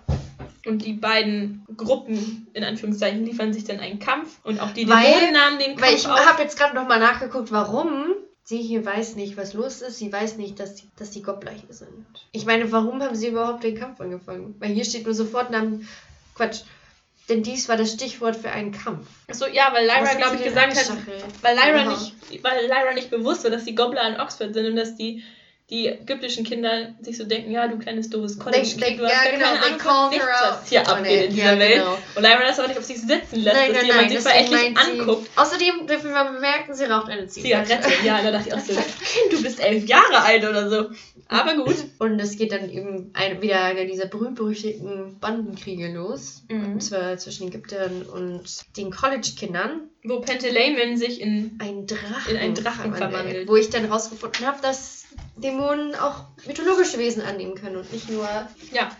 Und 0.66 0.84
die 0.86 0.94
beiden 0.94 1.66
Gruppen, 1.76 2.46
in 2.54 2.64
Anführungszeichen, 2.64 3.24
liefern 3.26 3.52
sich 3.52 3.64
dann 3.64 3.80
einen 3.80 3.98
Kampf. 3.98 4.38
Und 4.44 4.60
auch 4.60 4.70
die 4.70 4.86
Dämonen 4.86 5.32
nahmen 5.32 5.58
den 5.58 5.76
Kampf 5.76 5.82
Weil 5.82 5.94
ich 5.94 6.06
habe 6.06 6.42
jetzt 6.42 6.58
gerade 6.58 6.74
nochmal 6.74 7.00
nachgeguckt, 7.00 7.52
warum. 7.52 8.14
Sie 8.46 8.60
hier 8.60 8.84
weiß 8.84 9.16
nicht, 9.16 9.38
was 9.38 9.54
los 9.54 9.80
ist. 9.80 9.98
Sie 9.98 10.12
weiß 10.12 10.36
nicht, 10.36 10.60
dass 10.60 10.74
die, 10.74 10.90
dass 10.96 11.10
die 11.10 11.22
Gobbler 11.22 11.52
hier 11.52 11.74
sind. 11.74 12.06
Ich 12.30 12.44
meine, 12.44 12.70
warum 12.70 13.02
haben 13.02 13.14
sie 13.14 13.28
überhaupt 13.28 13.64
den 13.64 13.74
Kampf 13.74 14.00
angefangen? 14.02 14.54
Weil 14.58 14.70
hier 14.70 14.84
steht 14.84 15.06
nur 15.06 15.14
sofort 15.14 15.50
Namen. 15.50 15.88
Quatsch. 16.34 16.60
Denn 17.30 17.42
dies 17.42 17.70
war 17.70 17.78
das 17.78 17.92
Stichwort 17.92 18.36
für 18.36 18.50
einen 18.50 18.72
Kampf. 18.72 19.08
So, 19.32 19.46
ja, 19.46 19.72
weil 19.72 19.86
Lyra, 19.86 20.12
glaube 20.12 20.36
ich, 20.36 20.44
gesagt 20.44 20.76
hat, 20.76 20.98
weil 21.40 21.56
Lyra, 21.56 21.88
nicht, 21.88 22.44
weil 22.44 22.66
Lyra 22.66 22.92
nicht 22.92 23.10
bewusst 23.10 23.44
war, 23.44 23.50
dass 23.50 23.64
die 23.64 23.74
Gobbler 23.74 24.06
in 24.06 24.20
Oxford 24.20 24.52
sind 24.52 24.66
und 24.66 24.76
dass 24.76 24.94
die, 24.94 25.22
die 25.70 25.88
ägyptischen 25.88 26.44
Kinder 26.44 26.94
sich 27.00 27.16
so 27.16 27.24
denken, 27.24 27.50
ja, 27.50 27.66
du 27.66 27.78
kleines 27.78 28.10
doofes 28.10 28.38
College-Kind, 28.38 28.98
du 29.00 29.04
hast 29.06 29.12
ja, 29.12 29.22
gar 29.24 29.32
genau, 29.32 29.46
keine 29.46 29.62
Ahnung 29.66 29.80
von 29.80 30.10
nichts, 30.10 30.26
was 30.42 30.68
hier 30.68 30.86
abgeht 30.86 31.12
it. 31.22 31.28
in 31.30 31.34
dieser 31.36 31.52
Ja, 31.54 31.58
Welt. 31.58 31.74
genau. 31.78 31.98
Und 32.16 32.22
Lyra 32.22 32.40
das 32.46 32.58
aber 32.58 32.68
nicht 32.68 32.78
auf 32.78 32.84
sich 32.84 32.98
sitzen 33.00 33.36
lässt, 33.40 33.56
Nein, 33.56 33.72
dass 33.72 33.76
nein, 33.78 33.86
jemand 33.86 34.00
nein, 34.02 34.08
sie 34.10 34.14
deswegen 34.16 34.46
verächtlich 34.46 34.74
meint 34.74 34.78
sie- 34.94 35.00
anguckt. 35.00 35.30
Außerdem 35.36 35.86
dürfen 35.86 36.10
wir 36.12 36.24
bemerken, 36.32 36.74
sie 36.74 36.84
raucht 36.84 37.08
eine 37.08 37.26
Zigarette. 37.28 37.80
Zigarette, 37.80 38.06
ja, 38.06 38.22
da 38.22 38.30
dachte 38.30 38.48
ich 38.48 38.54
auch 38.54 38.60
so, 38.60 38.72
Kind, 38.74 39.32
du 39.32 39.42
bist 39.42 39.58
elf 39.58 39.86
Jahre 39.86 40.20
alt 40.22 40.44
oder 40.44 40.68
so. 40.68 40.90
Aber 41.28 41.54
gut. 41.54 41.76
Und 41.98 42.20
es 42.20 42.36
geht 42.36 42.52
dann 42.52 42.68
eben 42.68 43.10
ein, 43.14 43.40
wieder 43.40 43.62
einer 43.64 43.86
dieser 43.86 44.04
berühmt-berüchtigten 44.06 45.18
Bandenkriege 45.18 45.88
los. 45.92 46.42
Und 46.50 46.82
zwar 46.82 47.16
zwischen 47.16 47.48
Ägyptern 47.48 48.02
und 48.02 48.42
den 48.76 48.90
College-Kindern. 48.90 49.88
Wo 50.04 50.20
Pantaleimon 50.20 50.98
sich 50.98 51.22
in 51.22 51.58
Ein 51.58 51.86
Drachen. 51.86 52.30
In 52.30 52.36
einen 52.36 52.54
Drachen 52.54 52.94
verwandelt. 52.94 53.48
Wo 53.48 53.56
ich 53.56 53.70
dann 53.70 53.86
rausgefunden 53.86 54.46
habe, 54.46 54.58
dass 54.60 55.03
Dämonen 55.36 55.94
auch 55.94 56.24
mythologische 56.46 56.98
Wesen 56.98 57.22
annehmen 57.22 57.54
können 57.54 57.76
und 57.76 57.92
nicht 57.92 58.10
nur. 58.10 58.28
Ja. 58.72 58.90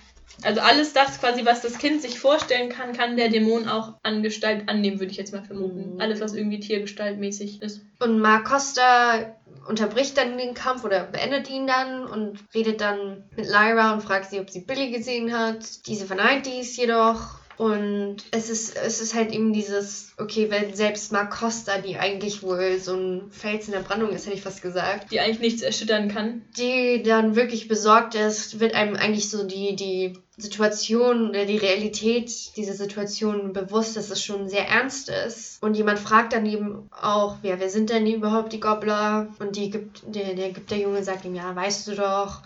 Also 0.43 0.61
alles 0.61 0.93
das 0.93 1.21
quasi, 1.21 1.47
was 1.47 1.62
das 1.62 1.79
Kind 1.79 2.03
sich 2.03 2.19
vorstellen 2.19 2.69
kann, 2.69 2.93
kann 2.93 3.17
der 3.17 3.29
Dämon 3.29 3.69
auch 3.69 3.95
an 4.03 4.23
Gestalt 4.23 4.69
annehmen, 4.69 4.99
würde 4.99 5.12
ich 5.12 5.17
jetzt 5.17 5.33
mal 5.33 5.45
vermuten. 5.45 5.95
Mhm. 5.95 6.01
Alles, 6.01 6.21
was 6.21 6.35
irgendwie 6.35 6.59
tiergestaltmäßig 6.61 7.62
ist. 7.62 7.83
Und 8.01 8.19
Mark 8.19 8.47
Costa 8.47 9.37
unterbricht 9.69 10.19
dann 10.19 10.37
den 10.37 10.55
Kampf 10.55 10.85
oder 10.85 11.05
beendet 11.05 11.49
ihn 11.49 11.67
dann 11.67 12.05
und 12.05 12.39
redet 12.53 12.81
dann 12.81 13.25
mit 13.37 13.47
Lyra 13.47 13.93
und 13.93 14.03
fragt 14.03 14.31
sie, 14.31 14.41
ob 14.41 14.51
sie 14.51 14.61
Billy 14.61 14.91
gesehen 14.91 15.37
hat. 15.37 15.87
Diese 15.87 16.05
verneint 16.05 16.47
dies 16.47 16.77
jedoch. 16.77 17.39
Und 17.57 18.17
es 18.31 18.51
ist, 18.51 18.77
es 18.77 19.01
ist 19.01 19.15
halt 19.15 19.33
eben 19.33 19.53
dieses, 19.53 20.13
okay, 20.19 20.51
wenn 20.51 20.75
selbst 20.75 21.13
Mark 21.13 21.31
Costa, 21.31 21.79
die 21.79 21.97
eigentlich 21.97 22.43
wohl 22.43 22.79
so 22.79 22.95
ein 22.95 23.31
Fels 23.31 23.67
in 23.67 23.73
der 23.73 23.81
Brandung 23.81 24.11
ist, 24.11 24.27
hätte 24.27 24.37
ich 24.37 24.43
fast 24.43 24.63
gesagt, 24.63 25.13
Die 25.13 25.21
eigentlich 25.21 25.41
nichts 25.41 25.63
erschüttern 25.63 26.09
kann. 26.09 26.43
die 26.57 27.03
dann 27.03 27.37
wirklich 27.37 27.69
besorgt 27.69 28.15
ist, 28.15 28.61
wird 28.61 28.75
einem 28.75 28.97
eigentlich 28.97 29.31
so 29.31 29.45
die, 29.45 29.77
die 29.77 30.19
Situation 30.37 31.29
oder 31.29 31.45
die 31.45 31.59
Realität 31.59 32.57
dieser 32.57 32.75
Situation 32.75 33.53
bewusst, 33.53 33.97
dass 33.97 34.11
es 34.11 34.25
schon 34.25 34.49
sehr 34.49 34.69
ernst 34.69 35.09
ist. 35.09 35.63
Und 35.63 35.77
jemand 35.77 36.01
fragt 36.01 36.33
dann 36.33 36.47
eben 36.47 36.89
auch, 36.91 37.37
ja, 37.43 37.61
wer 37.61 37.69
sind 37.69 37.91
denn 37.91 38.07
überhaupt 38.07 38.53
die 38.53 38.61
Gobbler? 38.61 39.29
Und 39.39 39.55
die 39.55 39.71
gibt, 39.71 40.03
der, 40.13 40.35
der, 40.35 40.51
gibt 40.51 40.73
der 40.73 40.79
Junge 40.79 41.05
sagt 41.05 41.25
ihm, 41.25 41.37
ja, 41.37 41.55
weißt 41.55 41.87
du 41.87 41.95
doch, 41.95 42.43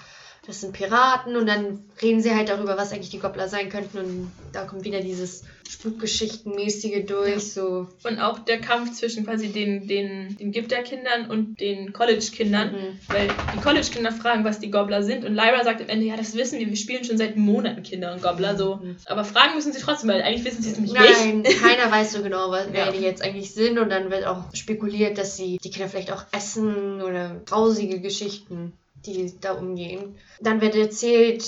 das 0.49 0.63
sind 0.63 0.73
Piraten. 0.73 1.37
Und 1.37 1.47
dann 1.47 1.85
reden 2.03 2.21
sie 2.21 2.35
halt 2.35 2.49
darüber, 2.49 2.77
was 2.77 2.91
eigentlich 2.93 3.11
die 3.11 3.21
Gobbler 3.21 3.49
sein 3.49 3.69
könnten. 3.69 3.99
Und 3.99 4.33
da 4.53 4.65
kommt 4.65 4.85
wieder 4.85 5.01
dieses 5.01 5.45
Spukgeschichtenmäßige 5.69 7.05
durch, 7.07 7.29
Ja. 7.35 7.39
so. 7.41 7.87
Und 8.05 8.19
auch 8.19 8.39
der 8.39 8.59
Kampf 8.61 8.93
zwischen 8.95 9.25
quasi 9.27 9.49
den, 9.49 9.87
den, 9.87 10.37
den 10.39 10.51
Gifter-Kindern 10.53 11.31
und 11.31 11.61
den 11.61 11.93
College-Kindern. 11.93 12.73
Mhm. 12.73 12.99
Weil 13.09 13.29
die 13.55 13.61
College-Kinder 13.61 14.11
fragen, 14.13 14.45
was 14.45 14.59
die 14.59 14.71
Gobbler 14.71 15.03
sind. 15.03 15.25
Und 15.25 15.35
Lyra 15.35 15.63
sagt 15.65 15.83
am 15.83 15.89
Ende, 15.89 16.07
ja, 16.07 16.17
das 16.17 16.35
wissen 16.35 16.59
wir, 16.59 16.69
wir 16.69 16.77
spielen 16.77 17.05
schon 17.05 17.19
seit 17.19 17.37
Monaten 17.37 17.83
Kinder 17.83 18.13
und 18.15 18.23
Gobbler. 18.23 18.57
So. 18.57 18.77
Mhm. 18.77 18.97
Aber 19.07 19.25
fragen 19.25 19.55
müssen 19.55 19.73
sie 19.73 19.81
trotzdem, 19.81 20.09
weil 20.11 20.23
eigentlich 20.23 20.45
wissen 20.47 20.63
sie 20.63 20.71
es 20.71 20.77
nämlich 20.79 20.95
nicht. 20.95 21.05
Nein, 21.21 21.43
keiner 21.61 21.91
weiß 21.93 22.13
so 22.13 22.23
genau, 22.23 22.51
was, 22.51 22.69
wer 22.73 22.87
Ja. 22.87 22.93
die 22.93 23.01
jetzt 23.01 23.23
eigentlich 23.23 23.53
sind. 23.53 23.79
Und 23.79 23.91
dann 23.91 24.11
wird 24.11 24.27
auch 24.27 24.45
spekuliert, 24.55 25.19
dass 25.19 25.37
sie 25.37 25.59
die 25.63 25.71
Kinder 25.71 25.89
vielleicht 25.89 26.13
auch 26.13 26.25
essen 26.33 27.03
oder 27.03 27.41
grausige 27.45 28.01
Geschichten, 28.01 28.73
die 29.07 29.33
da 29.41 29.53
umgehen. 29.53 30.17
Dann 30.41 30.61
wird 30.61 30.75
erzählt, 30.75 31.45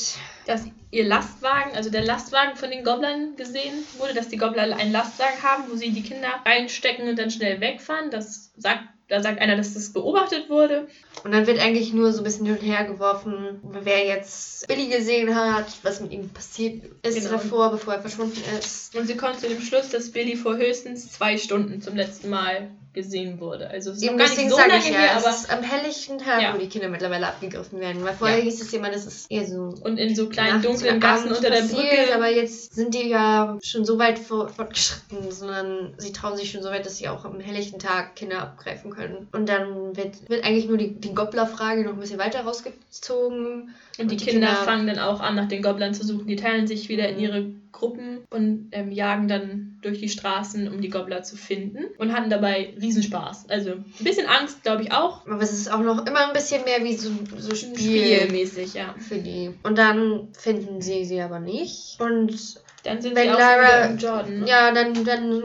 dass 0.46 0.64
ihr 0.90 1.04
Lastwagen, 1.04 1.74
also 1.76 1.90
der 1.90 2.02
Lastwagen 2.04 2.56
von 2.56 2.70
den 2.70 2.84
Gobblern 2.84 3.36
gesehen 3.36 3.84
wurde, 3.98 4.14
dass 4.14 4.28
die 4.28 4.36
Gobbler 4.36 4.62
einen 4.76 4.92
Lastwagen 4.92 5.42
haben, 5.42 5.64
wo 5.70 5.76
sie 5.76 5.90
die 5.90 6.02
Kinder 6.02 6.28
reinstecken 6.44 7.08
und 7.08 7.18
dann 7.18 7.30
schnell 7.30 7.60
wegfahren. 7.60 8.10
Das 8.10 8.50
sagt, 8.56 8.80
da 9.08 9.22
sagt 9.22 9.40
einer, 9.40 9.56
dass 9.56 9.74
das 9.74 9.92
beobachtet 9.92 10.48
wurde. 10.48 10.88
und 11.24 11.32
dann 11.32 11.46
wird 11.46 11.58
eigentlich 11.60 11.92
nur 11.92 12.12
so 12.12 12.18
ein 12.18 12.24
bisschen 12.24 12.46
hin 12.46 12.56
und 12.56 12.62
her 12.64 12.84
geworfen, 12.84 13.60
wer 13.82 14.06
jetzt 14.06 14.66
Billy 14.68 14.86
gesehen 14.88 15.34
hat, 15.34 15.66
was 15.82 16.00
mit 16.00 16.12
ihm 16.12 16.28
passiert 16.30 16.82
ist 17.02 17.16
Genau. 17.16 17.30
davor, 17.30 17.70
bevor 17.72 17.94
er 17.94 18.00
verschwunden 18.00 18.40
ist. 18.58 18.94
Und 18.96 19.06
sie 19.06 19.16
kommt 19.16 19.40
zu 19.40 19.48
dem 19.48 19.60
Schluss, 19.60 19.90
dass 19.90 20.10
Billy 20.12 20.36
vor 20.36 20.56
höchstens 20.56 21.10
zwei 21.12 21.36
Stunden 21.36 21.82
zum 21.82 21.96
letzten 21.96 22.30
Mal 22.30 22.70
gesehen 22.92 23.38
wurde. 23.40 23.68
Also 23.70 23.90
es 23.92 23.98
ist 23.98 24.02
Eben 24.02 24.16
gar 24.18 24.28
nicht 24.28 24.50
so 24.50 24.56
lange 24.58 24.78
ich 24.78 24.88
ja, 24.90 24.98
her, 24.98 25.10
es 25.18 25.24
aber 25.24 25.34
ist 25.34 25.52
am 25.52 25.62
helllichten 25.62 26.18
Tag, 26.18 26.42
Ja. 26.42 26.54
wo 26.54 26.58
die 26.58 26.68
Kinder 26.68 26.88
mittlerweile 26.88 27.28
abgegriffen 27.28 27.78
werden. 27.80 28.02
Weil 28.04 28.14
vorher 28.14 28.38
Ja. 28.38 28.44
hieß 28.44 28.60
es 28.62 28.72
immer, 28.72 28.90
das 28.90 29.06
ist 29.06 29.30
eher 29.30 29.46
so 29.46 29.74
und 29.82 29.96
in 29.98 30.14
so 30.16 30.28
kleinen 30.28 30.60
dunklen 30.60 30.98
Gassen 30.98 31.28
unter 31.30 31.50
der 31.50 31.60
passiert, 31.60 31.80
Brücke. 31.82 32.14
Aber 32.14 32.28
jetzt 32.28 32.74
sind 32.74 32.94
die 32.94 33.08
ja 33.08 33.58
schon 33.62 33.84
so 33.84 33.98
weit 33.98 34.18
fortgeschritten, 34.18 35.30
sondern 35.30 35.94
sie 35.98 36.12
trauen 36.12 36.36
sich 36.36 36.50
schon 36.50 36.62
so 36.62 36.70
weit, 36.70 36.84
dass 36.84 36.96
sie 36.98 37.08
auch 37.08 37.24
am 37.24 37.38
helllichten 37.40 37.78
Tag 37.78 38.16
Kinder 38.16 38.42
abgreifen 38.42 38.90
können. 38.90 39.28
Und 39.32 39.48
dann 39.48 39.96
wird, 39.96 40.28
wird 40.28 40.44
eigentlich 40.44 40.66
nur 40.68 40.76
die, 40.78 40.92
die 40.92 41.14
Gobbler-Frage 41.14 41.84
noch 41.84 41.92
ein 41.92 42.00
bisschen 42.00 42.18
weiter 42.18 42.40
rausgezogen. 42.42 43.74
Und 43.98 43.98
die, 43.98 44.02
Und 44.02 44.10
die 44.12 44.16
Kinder, 44.16 44.46
Kinder- 44.48 44.64
fangen 44.64 44.86
dann 44.86 44.98
auch 44.98 45.20
an, 45.20 45.36
nach 45.36 45.48
den 45.48 45.62
Gobblern 45.62 45.94
zu 45.94 46.04
suchen. 46.06 46.26
Die 46.26 46.36
teilen 46.36 46.66
sich 46.66 46.88
wieder 46.88 47.08
in 47.08 47.16
Mhm. 47.16 47.22
ihre 47.22 47.46
Gruppen 47.72 48.24
und 48.30 48.68
ähm, 48.72 48.90
jagen 48.92 49.28
dann 49.28 49.78
durch 49.82 50.00
die 50.00 50.08
Straßen, 50.08 50.68
um 50.68 50.80
die 50.80 50.88
Gobbler 50.88 51.22
zu 51.22 51.36
finden. 51.36 51.84
Und 51.98 52.12
hatten 52.12 52.30
dabei 52.30 52.74
Riesenspaß. 52.80 53.48
Also 53.48 53.72
ein 53.72 53.84
bisschen 54.00 54.26
Angst, 54.26 54.62
glaube 54.62 54.82
ich, 54.82 54.92
auch. 54.92 55.26
Aber 55.26 55.42
es 55.42 55.52
ist 55.52 55.72
auch 55.72 55.80
noch 55.80 56.06
immer 56.06 56.26
ein 56.28 56.32
bisschen 56.32 56.64
mehr 56.64 56.82
wie 56.84 56.94
so, 56.96 57.10
so 57.38 57.54
Spiel. 57.54 57.76
Spielmäßig, 57.76 58.74
ja. 58.74 58.94
Für 58.98 59.18
die. 59.18 59.50
Und 59.62 59.78
dann 59.78 60.28
finden 60.32 60.80
sie 60.80 61.04
sie 61.04 61.20
aber 61.20 61.38
nicht. 61.40 61.98
Und 62.00 62.60
Dann 62.82 63.00
sind 63.02 63.14
Wenn 63.14 63.28
sie 63.28 63.34
auch 63.34 63.38
Lara- 63.38 63.94
Jordan. 63.94 64.40
Ne? 64.40 64.48
Ja, 64.48 64.72
dann, 64.72 65.04
dann 65.04 65.42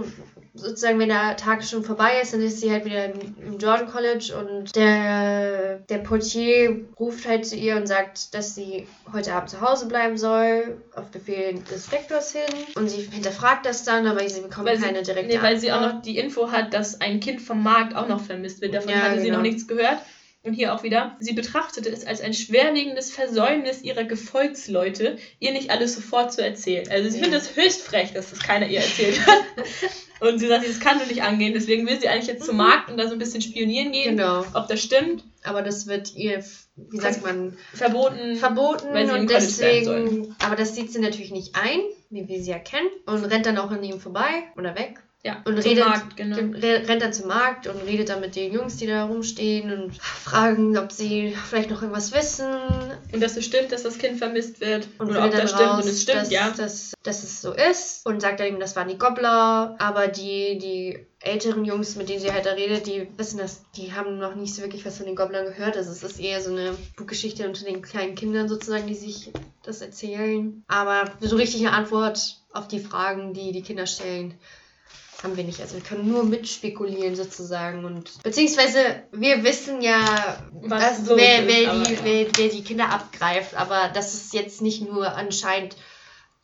sozusagen, 0.55 0.99
wenn 0.99 1.09
der 1.09 1.35
Tag 1.37 1.63
schon 1.63 1.83
vorbei 1.83 2.19
ist, 2.21 2.33
dann 2.33 2.41
ist 2.41 2.59
sie 2.61 2.71
halt 2.71 2.85
wieder 2.85 3.05
im, 3.05 3.35
im 3.45 3.57
Jordan 3.59 3.87
College 3.87 4.33
und 4.39 4.75
der, 4.75 5.79
der 5.89 5.97
Portier 5.99 6.85
ruft 6.99 7.27
halt 7.27 7.45
zu 7.45 7.55
ihr 7.55 7.75
und 7.75 7.87
sagt, 7.87 8.33
dass 8.33 8.55
sie 8.55 8.87
heute 9.11 9.33
Abend 9.33 9.49
zu 9.49 9.61
Hause 9.61 9.87
bleiben 9.87 10.17
soll, 10.17 10.81
auf 10.95 11.11
Befehl 11.11 11.53
des 11.71 11.91
Rektors 11.91 12.31
hin. 12.31 12.43
Und 12.75 12.89
sie 12.89 13.01
hinterfragt 13.01 13.65
das 13.65 13.83
dann, 13.83 14.07
aber 14.07 14.27
sie 14.29 14.41
bekommt 14.41 14.67
Weil 14.67 14.77
sie, 14.77 14.83
keine 14.85 15.03
direkte 15.03 15.35
nee, 15.37 15.41
weil 15.43 15.59
sie 15.59 15.71
auch 15.71 15.77
Antwort. 15.77 15.95
noch 15.95 16.01
die 16.01 16.17
Info 16.17 16.51
hat, 16.51 16.73
dass 16.73 17.01
ein 17.01 17.19
Kind 17.19 17.41
vom 17.41 17.61
Markt 17.61 17.95
auch 17.95 18.07
noch 18.07 18.21
vermisst 18.21 18.61
wird. 18.61 18.73
Davon 18.73 18.89
Ja, 18.91 18.97
hatte 19.01 19.19
sie 19.19 19.25
genau. 19.25 19.37
noch 19.37 19.43
nichts 19.43 19.67
gehört. 19.67 19.99
Und 20.43 20.53
hier 20.53 20.75
auch 20.75 20.83
wieder, 20.83 21.15
sie 21.19 21.33
betrachtete 21.33 21.89
es 21.89 22.05
als 22.05 22.21
ein 22.21 22.35
schwerwiegendes 22.35 23.09
Versäumnis 23.11 23.81
ihrer 23.81 24.03
Gefolgsleute, 24.03 25.17
ihr 25.39 25.51
nicht 25.53 25.71
alles 25.71 25.95
sofort 25.95 26.31
zu 26.33 26.43
erzählen. 26.45 26.87
Also 26.91 27.09
sie 27.09 27.17
Ja. 27.17 27.23
findet 27.23 27.41
es 27.41 27.55
höchst 27.55 27.81
frech, 27.81 28.13
dass 28.13 28.29
das 28.29 28.39
keiner 28.39 28.67
ihr 28.67 28.79
erzählt 28.81 29.25
hat. 29.25 29.39
und 30.20 30.39
sie 30.39 30.47
sagt, 30.47 30.68
das 30.68 30.80
kann 30.80 30.99
so 30.99 31.05
nicht 31.05 31.24
angehen, 31.24 31.53
deswegen 31.53 31.88
will 31.88 31.99
sie 31.99 32.07
eigentlich 32.07 32.28
jetzt 32.28 32.45
zum 32.45 32.57
Markt 32.57 32.89
und 32.89 32.97
da 32.97 33.07
so 33.07 33.13
ein 33.13 33.20
bisschen 33.20 33.41
spionieren 33.41 33.91
gehen, 33.91 34.18
Genau. 34.18 34.45
ob 34.53 34.68
das 34.68 34.82
stimmt. 34.82 35.24
Aber 35.43 35.61
das 35.61 35.86
wird 35.88 36.16
ihr, 36.16 36.43
wie 36.76 36.97
sagt 36.97 37.24
man, 37.24 37.55
Verboten. 37.74 38.36
verboten 38.36 38.88
Weil 38.93 39.05
sie 39.07 39.13
und 39.13 39.30
deswegen, 39.30 40.36
aber 40.43 40.55
das 40.55 40.74
sieht 40.74 40.91
sie 40.91 40.99
natürlich 40.99 41.32
nicht 41.32 41.55
ein, 41.55 41.80
wie 42.09 42.28
wir 42.28 42.41
sie 42.41 42.49
ja 42.51 42.59
kennen, 42.59 42.89
und 43.05 43.24
rennt 43.26 43.45
dann 43.45 43.57
auch 43.57 43.70
an 43.70 43.84
ihm 43.84 43.99
vorbei 43.99 44.30
oder 44.57 44.76
weg. 44.76 45.01
Ja, 45.26 45.41
Und 45.43 45.59
zum 45.59 45.71
redet, 45.71 45.86
Markt, 45.88 46.17
genau. 46.17 46.36
re- 46.38 46.88
rennt 46.88 47.01
dann 47.01 47.11
zum 47.11 47.28
Markt 47.28 47.65
und 47.65 47.82
redet 47.82 48.09
dann 48.09 48.21
mit 48.21 48.36
den 48.36 48.53
Jungs, 48.53 48.78
die 48.78 48.86
da 48.86 49.05
rumstehen 49.05 49.71
und 49.71 49.97
fragen, 49.97 50.78
ob 50.78 50.91
sie 50.91 51.36
vielleicht 51.49 51.71
noch 51.71 51.82
irgendwas 51.82 52.13
wissen. 52.13 52.45
Und 53.11 53.23
dass 53.23 53.36
es 53.36 53.43
stimmt, 53.43 53.71
dass 53.71 53.82
das 53.82 53.97
Kind 53.97 54.19
vermisst 54.19 54.61
wird. 54.61 54.88
Und 54.99 55.09
Oder 55.09 55.26
ob 55.26 55.32
das 55.32 55.49
stimmt 55.49 55.67
raus, 55.67 55.84
und 55.84 55.89
es 55.89 56.03
stimmt, 56.03 56.21
dass, 56.21 56.30
ja. 56.32 56.51
dass, 56.51 56.93
dass 57.01 57.23
es 57.23 57.41
so 57.41 57.53
ist. 57.53 58.05
Und 58.05 58.21
sagt 58.21 58.39
dann 58.39 58.45
eben, 58.45 58.59
das 58.59 58.76
waren 58.76 58.88
die 58.88 58.99
Gobbler. 58.99 59.76
Aber 59.80 60.07
die, 60.07 60.59
die 60.59 60.99
älteren 61.21 61.65
Jungs, 61.65 61.95
mit 61.95 62.07
denen 62.07 62.19
sie 62.19 62.32
halt 62.32 62.45
da 62.45 62.51
redet, 62.51 62.86
die 62.86 63.07
wissen 63.17 63.39
das, 63.39 63.63
die 63.76 63.93
haben 63.93 64.19
noch 64.19 64.36
nicht 64.36 64.53
so 64.53 64.61
wirklich 64.61 64.86
was 64.86 64.97
von 64.97 65.07
den 65.07 65.15
Gobblern 65.15 65.45
gehört. 65.45 65.76
Also 65.76 65.89
es 65.89 66.03
ist 66.03 66.19
eher 66.19 66.39
so 66.39 66.51
eine 66.51 66.78
Buchgeschichte 66.97 67.47
unter 67.47 67.65
den 67.65 67.82
kleinen 67.82 68.13
Kindern 68.13 68.47
sozusagen, 68.47 68.86
die 68.86 68.93
sich 68.93 69.32
das 69.63 69.82
erzählen. 69.82 70.63
Aber 70.67 71.05
so 71.19 71.36
richtig 71.36 71.61
eine 71.65 71.76
Antwort 71.76 72.38
auf 72.53 72.67
die 72.67 72.80
Fragen, 72.80 73.34
die 73.34 73.51
die 73.51 73.63
Kinder 73.63 73.88
stellen, 73.88 74.36
haben 75.24 75.38
wir 75.38 75.43
nicht. 75.43 75.61
Also 75.61 75.76
wir 75.76 75.82
können 75.82 76.07
nur 76.07 76.24
mitspekulieren 76.24 77.16
sozusagen. 77.16 77.86
Und 77.86 78.24
beziehungsweise 78.24 79.03
wir 79.11 79.43
wissen 79.43 79.82
ja, 79.82 80.41
Was 80.63 80.82
was, 80.82 81.07
los 81.07 81.18
wer, 81.18 81.39
ist, 81.39 81.47
wer, 81.47 81.72
aber 81.72 81.84
die, 81.84 81.93
ja. 81.93 81.99
wer, 82.03 82.28
wer 82.38 82.49
die 82.49 82.63
Kinder 82.63 82.89
abgreift. 82.89 83.55
Aber 83.55 83.89
dass 83.93 84.13
es 84.13 84.32
jetzt 84.34 84.61
nicht 84.61 84.82
nur 84.82 85.16
anscheinend 85.16 85.76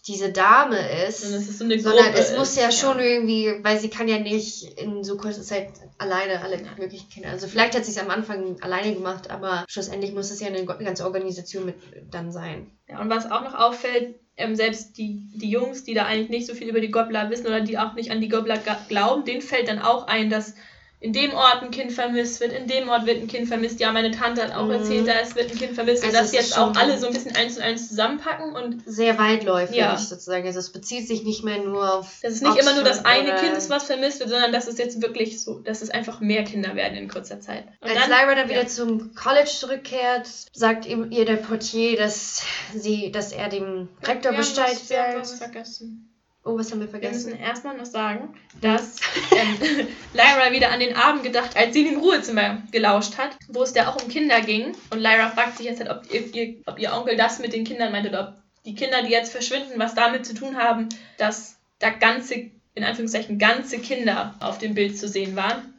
diese 0.08 0.32
Dame 0.32 1.06
ist. 1.06 1.24
Es 1.24 1.48
ist 1.48 1.60
so 1.60 1.64
eine 1.64 1.80
Sondern 1.80 2.14
es 2.14 2.36
muss 2.36 2.50
ist, 2.50 2.58
ja 2.58 2.72
schon 2.72 3.00
irgendwie, 3.00 3.54
weil 3.62 3.80
sie 3.80 3.90
kann 3.90 4.08
ja 4.08 4.18
nicht 4.18 4.64
in 4.80 5.04
so 5.04 5.16
kurzer 5.16 5.44
Zeit 5.44 5.70
alleine 6.00 6.42
alle 6.42 6.60
möglichen 6.78 7.10
Kinder. 7.10 7.30
Also 7.30 7.48
vielleicht 7.48 7.76
hat 7.76 7.86
sie 7.86 7.92
es 7.92 8.00
am 8.00 8.10
Anfang 8.10 8.60
alleine 8.62 8.96
gemacht, 8.96 9.30
aber 9.30 9.64
schlussendlich 9.68 10.14
muss 10.14 10.32
es 10.32 10.40
ja 10.40 10.48
eine 10.48 10.66
ganze 10.66 11.06
Organisation 11.06 11.66
mit 11.66 11.76
dann 12.10 12.32
sein. 12.32 12.72
Ja, 12.90 13.00
und 13.00 13.10
was 13.10 13.30
auch 13.30 13.44
noch 13.44 13.54
auffällt, 13.54 14.16
ähm, 14.38 14.56
selbst 14.56 14.98
die, 14.98 15.20
die 15.34 15.50
Jungs, 15.50 15.84
die 15.84 15.94
da 15.94 16.06
eigentlich 16.06 16.30
nicht 16.30 16.48
so 16.48 16.54
viel 16.54 16.70
über 16.70 16.82
die 16.82 16.92
Gobbler 16.92 17.30
wissen 17.30 17.48
oder 17.48 17.62
die 17.62 17.78
auch 17.78 17.94
nicht 17.94 18.12
an 18.12 18.22
die 18.22 18.30
Gobbler 18.30 18.60
glauben, 18.88 19.26
denen 19.26 19.42
fällt 19.42 19.68
dann 19.68 19.80
auch 19.80 20.08
ein, 20.08 20.30
dass 20.30 20.56
in 21.02 21.14
dem 21.14 21.34
Ort 21.34 21.64
ein 21.64 21.72
Kind 21.72 21.91
vermisst 21.91 22.39
wird, 22.41 22.54
in 22.54 22.68
dem 22.68 22.88
Ort 22.88 23.08
wird 23.08 23.20
ein 23.22 23.28
Kind 23.28 23.47
vermisst. 23.47 23.80
Ja, 23.80 23.91
meine 23.91 24.12
Tante 24.12 24.43
hat 24.43 24.54
auch 24.56 24.66
Mhm. 24.66 24.72
erzählt, 24.72 25.08
da 25.08 25.14
ist, 25.20 25.36
wird 25.36 25.52
ein 25.52 25.58
Kind 25.58 25.74
vermisst. 25.74 26.04
und 26.04 26.10
Also 26.16 26.30
sie 26.30 26.38
ist 26.38 26.49
jetzt 26.49 26.58
auch 26.60 26.76
alle 26.76 26.97
so 26.99 27.08
ein 27.08 27.14
bisschen 27.14 27.36
eins 27.36 27.58
und 27.58 27.64
eins 27.64 27.88
zusammenpacken 27.89 28.54
und 28.56 28.84
Sehr 28.86 29.18
weitläufig 29.18 29.76
Ja. 29.76 29.97
sozusagen. 29.97 30.45
Also 30.45 30.60
es 30.60 30.72
bezieht 30.72 31.08
sich 31.08 31.24
nicht 31.24 31.43
mehr 31.43 31.58
nur 31.58 31.91
auf. 31.95 32.20
dass 32.22 32.34
es 32.34 32.41
nicht 32.41 32.56
immer 32.56 32.76
nur 32.76 32.84
das 32.84 32.99
Oxford 32.99 33.18
eine 33.20 33.36
Kind 33.36 33.58
ist, 33.58 33.70
was 33.72 33.84
vermisst 33.86 34.20
wird, 34.20 34.30
sondern 34.30 34.52
dass 34.52 34.68
es 34.68 34.78
jetzt 34.78 35.02
wirklich 35.02 35.41
so, 35.41 35.60
dass 35.60 35.82
es 35.82 35.89
einfach 35.89 36.20
mehr 36.22 36.43
Kinder 36.43 36.76
werden 36.76 36.95
in 36.97 37.10
kurzer 37.10 37.39
Zeit. 37.39 37.66
Und 37.82 37.89
Als 37.89 38.08
Lyra 38.08 38.36
dann 38.36 38.49
wieder 38.49 38.62
ja. 38.62 38.68
zum 38.68 39.16
College 39.16 39.49
zurückkehrt, 39.49 40.28
sagt 40.54 40.86
ihm 40.86 41.12
ihr 41.12 41.26
der 41.26 41.38
Portier, 41.38 41.97
dass 41.97 42.43
sie, 42.76 43.12
dass 43.12 43.32
er 43.32 43.49
dem 43.49 43.89
Rektor 44.04 44.34
haben 44.34 44.38
Bescheid 44.38 44.78
was 45.18 45.30
sagt. 45.32 45.52
vergessen. 45.52 46.08
Oh, 46.44 46.58
was 46.58 46.72
haben 46.72 46.80
wir 46.80 46.88
Wir 46.88 47.00
vergessen? 47.00 47.30
müssen 47.32 47.39
erstmal 47.39 47.78
noch 47.78 47.86
sagen, 47.86 48.34
dass 48.62 48.96
ähm, 49.32 49.88
Lyra 50.14 50.52
wieder 50.52 50.72
an 50.72 50.80
den 50.80 50.96
Abend 50.96 51.22
gedacht, 51.24 51.56
als 51.56 51.74
sie 51.74 51.82
in 51.82 51.92
dem 51.94 52.00
Ruhezimmer 52.00 52.64
gelauscht 52.72 53.18
hat, 53.20 53.38
wo 53.48 53.62
es 53.62 53.74
da 53.74 53.88
auch 53.89 54.02
um 54.02 54.10
Kinder 54.10 54.42
ging. 54.42 54.76
Und 54.89 55.00
Lyra 55.00 55.30
fragt 55.30 55.58
sich 55.58 55.68
jetzt 55.68 55.80
halt, 55.86 55.92
ob 55.92 56.12
ihr, 56.12 56.56
ob 56.66 56.80
ihr 56.80 56.94
Onkel 56.94 57.16
das 57.16 57.38
mit 57.39 57.54
den 57.54 57.64
Kindern 57.64 57.92
meinte 57.92 58.10
oder 58.10 58.30
ob 58.30 58.64
die 58.66 58.74
Kinder, 58.74 59.04
die 59.04 59.12
jetzt 59.12 59.32
verschwinden, 59.32 59.74
was 59.78 59.94
damit 59.94 60.26
zu 60.26 60.34
tun 60.34 60.58
haben, 60.58 60.89
dass 61.18 61.58
da 61.80 61.89
ganze, 61.92 62.50
in 62.74 62.84
Anführungszeichen, 62.84 63.38
ganze 63.38 63.78
Kinder 63.80 64.36
auf 64.39 64.58
dem 64.58 64.74
Bild 64.74 64.98
zu 64.98 65.08
sehen 65.08 65.36
waren. 65.36 65.74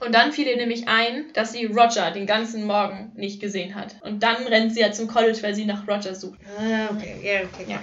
Und 0.00 0.12
dann 0.14 0.32
fiel 0.32 0.46
ihr 0.46 0.56
nämlich 0.56 0.86
ein, 0.88 1.32
dass 1.34 1.52
sie 1.52 1.66
Roger 1.66 2.10
den 2.12 2.26
ganzen 2.26 2.66
Morgen 2.66 3.12
nicht 3.14 3.40
gesehen 3.40 3.74
hat. 3.74 3.96
Und 4.02 4.22
dann 4.22 4.46
rennt 4.46 4.74
sie 4.74 4.80
ja 4.80 4.92
zum 4.92 5.06
College, 5.08 5.38
weil 5.42 5.54
sie 5.54 5.64
nach 5.64 5.86
Roger 5.88 6.14
sucht. 6.14 6.38
Ah, 6.58 6.88
okay, 6.92 7.16
ja, 7.22 7.40
okay. 7.42 7.66
Ja. 7.68 7.80